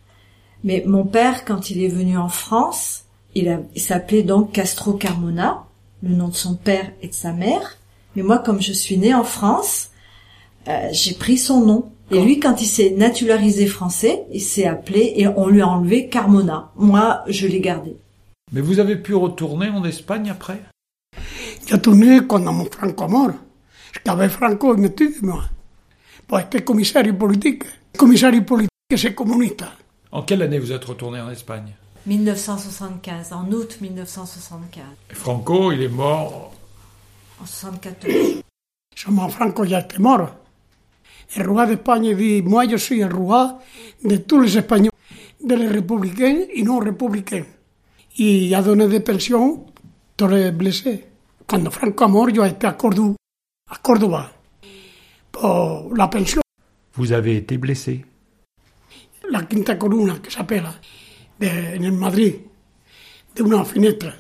Mais 0.63 0.85
mon 0.87 1.05
père, 1.05 1.45
quand 1.45 1.71
il 1.71 1.83
est 1.83 1.89
venu 1.89 2.17
en 2.19 2.29
France, 2.29 3.05
il 3.35 3.61
s'appelait 3.77 4.23
donc 4.23 4.53
Castro 4.53 4.93
Carmona, 4.93 5.65
le 6.03 6.15
nom 6.15 6.29
de 6.29 6.35
son 6.35 6.55
père 6.55 6.93
et 7.03 7.09
de 7.09 7.15
sa 7.15 7.33
mère. 7.33 7.79
Mais 8.15 8.23
moi, 8.23 8.39
comme 8.39 8.61
je 8.61 8.73
suis 8.73 8.99
née 8.99 9.15
en 9.15 9.25
France, 9.25 9.91
euh, 10.69 10.89
j'ai 10.93 11.15
pris 11.15 11.39
son 11.39 11.65
nom. 11.65 11.91
Et 12.13 12.21
lui, 12.21 12.41
quand 12.41 12.61
il 12.61 12.67
s'est 12.67 12.91
naturalisé 12.91 13.67
français, 13.67 14.25
il 14.33 14.41
s'est 14.41 14.67
appelé 14.67 15.15
et 15.17 15.29
on 15.29 15.47
lui 15.47 15.63
a 15.63 15.69
enlevé 15.69 16.09
Carmona. 16.09 16.71
Moi, 16.77 17.23
je 17.29 17.47
l'ai 17.47 17.61
gardé. 17.61 17.97
Mais 18.53 18.61
vous 18.61 18.81
avez 18.81 18.97
pu 18.97 19.15
retourner 19.15 19.69
en 19.69 19.85
Espagne 19.85 20.29
après? 20.29 20.61
Yo 21.71 21.81
tourné 21.81 22.27
cuando 22.27 22.51
mon 22.53 22.67
Franco 22.67 23.07
mort. 23.09 23.37
Es 23.95 24.01
que 24.01 24.11
avait 24.11 24.29
Franco 24.29 24.77
me 24.77 24.89
tuve, 24.89 25.23
moi. 25.23 25.49
Pues 26.27 26.45
este 26.45 26.65
comisario 26.65 27.17
político, 27.17 27.67
comisario 27.97 28.45
político 28.45 28.71
es 28.89 29.15
comunista. 29.15 29.77
En 30.11 30.25
quelle 30.25 30.43
année 30.43 30.59
vous 30.59 30.73
êtes 30.73 30.85
retourné 30.85 31.21
en 31.21 31.31
Espagne 31.31 31.77
1975, 32.07 33.33
en 33.33 33.53
août 33.53 33.77
1975. 33.81 34.85
Et 35.11 35.15
Franco, 35.15 35.71
il 35.71 35.83
est 35.83 35.89
mort. 35.89 36.53
En 37.41 37.47
74. 37.47 38.43
Somos 38.97 39.33
Franco 39.33 39.65
ya 39.65 39.79
este 39.79 40.01
mort. 40.01 40.29
El 41.37 41.45
roi 41.45 41.67
d'Espagne 41.67 42.17
dit, 42.17 42.43
moi 42.43 42.67
je 42.67 42.79
suis 42.79 43.01
el 43.01 43.13
roi 43.13 43.61
de 44.03 44.17
tous 44.17 44.41
les 44.41 44.59
Espagnols, 44.59 44.91
de 45.41 45.55
les 45.55 45.69
républicains 45.69 46.47
et 46.53 46.65
non 46.65 46.81
républicains. 46.81 47.47
Y 48.19 48.53
a 48.55 48.61
donné 48.61 48.89
des 48.89 48.99
pensions 48.99 49.67
tous 50.17 50.27
les 50.27 50.51
blessés. 50.51 51.10
cuando 51.51 51.69
Franco 51.73 52.05
Amor 52.05 52.29
était 52.29 52.65
à 52.65 52.75
Cordoue, 52.75 53.17
à 53.69 53.77
Córdoba, 53.79 54.31
pour 55.33 55.93
la 55.97 56.07
pension. 56.07 56.41
Vous 56.95 57.11
avez 57.11 57.39
été 57.39 57.59
blessé. 57.59 58.05
La 59.29 59.43
quinta 59.43 59.75
columna, 59.75 60.21
que 60.23 60.31
s'appelle, 60.31 60.69
en 61.43 61.93
Madrid, 61.93 62.37
de 63.35 63.43
una 63.43 63.65
finestra. 63.65 64.13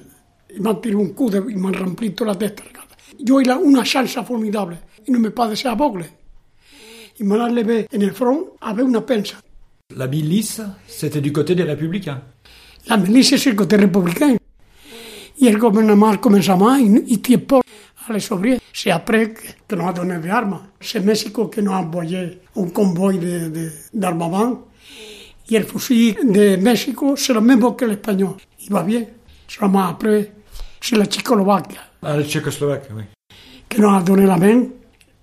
Ils 0.53 0.61
m'ont 0.61 0.74
tiré 0.74 1.01
un 1.01 1.07
coup, 1.11 1.31
ils 1.31 1.57
m'ont 1.57 1.70
rempli 1.70 2.12
toute 2.12 2.26
la 2.26 2.35
tête. 2.35 2.62
Yo 3.20 3.41
eu 3.41 3.45
una 3.64 3.85
chance 3.85 4.18
formidable. 4.26 4.78
Ils 5.07 5.12
ne 5.12 5.18
me 5.18 5.31
pas 5.31 5.47
laissé 5.49 5.68
aveugle. 5.68 6.07
Ils 7.20 7.26
m'ont 7.26 7.41
enlevé 7.41 7.87
en 7.95 8.01
el 8.01 8.12
front 8.12 8.47
avec 8.61 8.85
une 8.85 9.01
pince. 9.03 9.37
La 9.95 10.09
milice, 10.09 10.62
c'était 10.89 11.20
du 11.20 11.33
côté 11.33 11.55
des 11.55 11.62
républicains. 11.62 12.22
La 12.89 12.97
milice, 12.97 13.37
c'est 13.37 13.51
du 13.51 13.57
côté 13.57 13.76
républicain. 13.76 14.37
i 15.41 15.49
el 15.49 15.59
governament 15.59 16.20
començava 16.20 16.76
i, 16.80 16.88
i 17.14 17.18
tiempo 17.24 17.61
a 17.61 18.12
les 18.12 18.30
obreres. 18.32 18.61
Se 18.72 18.93
aprèn 18.93 19.34
que 19.34 19.76
no 19.76 19.88
ha 19.88 19.93
donat 19.97 20.24
d'arma. 20.24 20.61
Se 20.80 21.01
Mèxico 21.01 21.49
que 21.51 21.62
no 21.62 21.74
ha 21.74 21.80
enviat 21.84 22.57
un 22.61 22.70
convoi 22.76 23.18
d'armament 23.93 24.59
i 25.51 25.57
el 25.57 25.64
fusil 25.66 26.20
de 26.30 26.57
Mèxico 26.62 27.16
serà 27.18 27.41
més 27.43 27.64
que 27.76 27.88
l'espanyol. 27.88 28.36
I 28.66 28.68
va 28.70 28.84
bé. 28.86 29.01
Se 29.51 29.59
l'ha 29.61 29.86
après 29.88 30.28
si 30.80 30.95
la 30.97 31.07
Txecoslovàquia. 31.07 31.80
A 32.03 32.16
la 32.16 32.22
Txecoslovàquia, 32.22 32.95
oui. 32.95 33.05
Que 33.68 33.80
no 33.82 33.91
ha 33.91 34.03
donat 34.03 34.28
la 34.28 34.36
ment. 34.38 34.68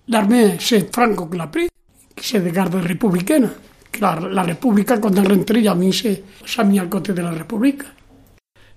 L'armée, 0.09 0.57
c'est 0.59 0.93
Franco 0.93 1.27
que 1.27 1.37
l'ha 1.37 1.47
pres, 1.47 1.69
que 2.15 2.23
se 2.23 2.39
de 2.39 2.51
garda 2.51 2.79
republicana. 2.81 3.49
Que 3.91 4.01
la, 4.01 4.19
la 4.19 4.43
república, 4.43 4.99
quan 4.99 5.15
rentré, 5.25 5.63
ja 5.63 5.71
a 5.71 5.75
mi 5.75 5.93
se 5.93 6.23
s'ha 6.45 6.63
al 6.63 6.89
cote 6.89 7.13
de 7.13 7.23
la 7.23 7.31
república. 7.31 7.87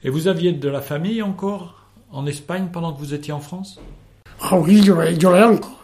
Et 0.02 0.08
vous 0.08 0.28
aviez 0.28 0.52
de 0.52 0.68
la 0.70 0.80
famille 0.80 1.20
encore 1.20 1.74
en 2.10 2.26
Espagne 2.26 2.68
pendant 2.72 2.94
que 2.94 2.98
vous 2.98 3.12
étiez 3.12 3.34
en 3.34 3.40
France? 3.40 3.78
Ah 4.40 4.56
oui, 4.58 4.80
yo, 4.80 5.02
yo 5.02 5.34
l'ai 5.34 5.42
encore. 5.42 5.76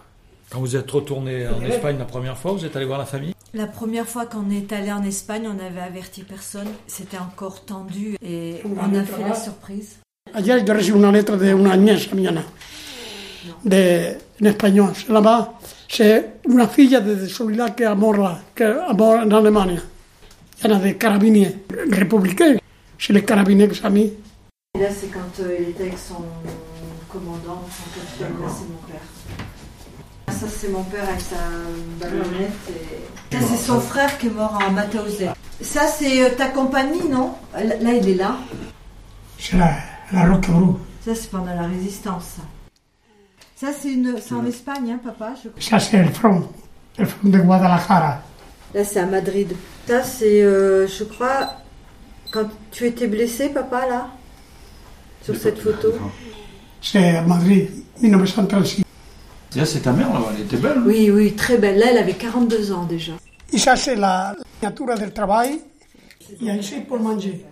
Quand 0.48 0.60
vous 0.60 0.74
êtes 0.74 0.90
retourné 0.90 1.46
en 1.46 1.60
Espagne 1.60 1.98
la 1.98 2.06
première 2.06 2.38
fois, 2.38 2.52
vous 2.52 2.64
êtes 2.64 2.74
allé 2.76 2.86
voir 2.86 2.98
la 2.98 3.04
famille? 3.04 3.34
La 3.52 3.66
première 3.66 4.06
fois 4.06 4.24
qu'on 4.24 4.50
est 4.50 4.72
allé 4.72 4.90
en 4.90 5.02
Espagne, 5.02 5.46
on 5.46 5.62
avait 5.62 5.82
averti 5.82 6.22
personne. 6.22 6.68
C'était 6.86 7.18
encore 7.18 7.66
tendu 7.66 8.16
et 8.22 8.62
on 8.64 8.94
a 8.94 9.02
fait 9.02 9.22
la 9.22 9.34
surprise. 9.34 9.98
Ayer 10.34 10.64
yo 10.66 10.74
recibí 10.74 10.98
una 10.98 11.12
letra 11.12 11.36
de 11.36 11.54
una 11.54 11.76
niña 11.76 11.96
mía, 12.14 12.44
de, 13.64 14.18
en 14.40 14.46
español. 14.46 14.94
Se 14.94 15.12
llama, 15.12 15.52
c'est 15.88 16.40
una 16.46 16.66
filla 16.68 17.00
de 17.00 17.28
Soledad 17.28 17.74
que 17.74 17.84
amor, 17.84 18.18
que 18.54 18.64
amor 18.64 19.22
en 19.22 19.32
Alemania. 19.32 19.82
Era 20.64 20.78
de 20.78 20.92
carabinier 20.96 21.64
républicain. 21.90 22.58
C'est 22.98 23.12
les 23.12 23.24
carabiniers 23.24 23.68
que 23.68 23.74
ça 23.74 23.88
a 23.88 23.90
mis. 23.90 24.12
Et 24.74 24.78
là, 24.80 24.88
c'est 24.90 25.08
quand 25.08 25.42
euh, 25.42 25.56
il 25.60 25.68
était 25.70 25.84
avec 25.84 25.98
son 25.98 26.22
commandant, 27.10 27.62
son 27.70 28.00
capitaine. 28.00 28.40
Là, 28.40 28.48
c'est 28.48 28.68
mon 28.68 28.82
père. 28.88 30.34
Ça, 30.34 30.46
c'est 30.48 30.68
mon 30.68 30.82
père 30.84 31.08
avec 31.08 31.20
sa 31.20 31.36
ballonnette. 32.00 32.50
Et... 32.70 33.34
Ça, 33.36 33.46
c'est 33.48 33.64
son 33.64 33.80
frère 33.80 34.18
qui 34.18 34.26
est 34.26 34.30
mort 34.30 34.58
en 34.66 34.70
Mauthausen. 34.70 35.32
Ça, 35.60 35.86
c'est 35.86 36.22
euh, 36.24 36.34
ta 36.36 36.48
compagnie, 36.48 37.08
non? 37.08 37.34
Là, 37.54 37.92
il 37.94 38.08
est 38.08 38.14
là. 38.14 38.36
C'est 39.38 39.56
la, 39.56 39.76
la 40.12 40.32
Roquebrou. 40.32 40.78
Ça, 41.04 41.14
c'est 41.14 41.30
pendant 41.30 41.54
la 41.54 41.66
résistance. 41.68 42.24
ça. 42.36 42.42
Ça, 43.54 43.72
c'est 43.78 43.92
une... 43.92 44.16
c'est 44.20 44.34
en 44.34 44.44
Espagne, 44.44 44.92
hein, 44.92 45.00
papa 45.02 45.32
je 45.42 45.48
crois. 45.48 45.62
Ça, 45.62 45.78
c'est 45.78 46.02
le 46.02 46.10
front. 46.10 46.46
Le 46.98 47.06
front 47.06 47.28
de 47.28 47.38
Guadalajara. 47.38 48.20
Là, 48.74 48.84
c'est 48.84 49.00
à 49.00 49.06
Madrid. 49.06 49.54
Ça, 49.86 50.02
c'est, 50.02 50.42
euh, 50.42 50.86
je 50.86 51.04
crois, 51.04 51.52
quand 52.30 52.48
tu 52.70 52.86
étais 52.86 53.06
blessé, 53.06 53.50
papa, 53.50 53.86
là 53.88 54.08
Sur 55.22 55.36
cette 55.36 55.58
photo 55.58 55.92
C'est 56.82 57.16
à 57.16 57.22
Madrid, 57.22 57.70
1936. 58.00 58.84
Là, 59.54 59.64
c'est 59.64 59.80
ta 59.80 59.92
mère, 59.92 60.12
là-bas, 60.12 60.32
elle 60.34 60.42
était 60.42 60.56
belle. 60.56 60.82
Oui, 60.84 61.10
oui, 61.10 61.34
très 61.34 61.56
belle. 61.56 61.78
Là, 61.78 61.86
elle 61.90 61.98
avait 61.98 62.14
42 62.14 62.72
ans 62.72 62.84
déjà. 62.84 63.12
Y 63.52 63.58
ça, 63.58 63.76
c'est 63.76 63.96
la 63.96 64.34
signature 64.60 64.98
del 64.98 65.12
travail. 65.12 65.60
Y 66.40 66.50
ahí 66.50 66.62
c'est 66.62 66.80
pour 66.80 66.98
manger. 66.98 67.44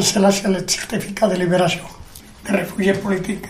Ça, 0.00 0.20
là, 0.20 0.30
c'est 0.30 0.48
le 0.48 0.66
certificat 0.66 1.28
de 1.28 1.34
libération 1.34 1.82
des 2.46 2.52
réfugiés 2.52 2.94
politiques. 2.94 3.46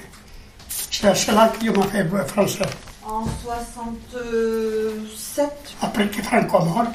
C'est 0.69 1.15
c'est 1.15 1.33
là 1.33 1.49
que 1.49 1.65
je 1.65 1.71
m'ai 1.71 1.87
fait 1.87 2.05
français. 2.27 2.65
En 3.05 3.25
67 3.45 5.51
Après 5.83 6.09
que 6.09 6.23
Franco 6.23 6.59
est 6.59 6.65
mort, 6.65 6.87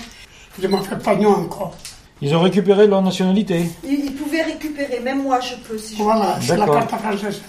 je 0.60 0.68
m'ai 0.68 0.84
fait 0.84 0.98
pagnon 0.98 1.30
encore. 1.30 1.76
Ils 2.22 2.36
ont 2.36 2.42
récupéré 2.42 2.86
leur 2.86 3.02
nationalité. 3.02 3.66
il, 3.84 4.06
il 4.06 4.14
pouvait 4.14 4.44
récupérer, 4.44 5.00
même 5.00 5.24
moi 5.24 5.40
je 5.40 5.56
peux 5.68 5.78
si 5.78 5.96
je 5.98 6.04
Voilà, 6.04 6.38
c'est 6.40 6.56
la 6.56 6.68
carte 6.68 6.92
française. 6.92 7.42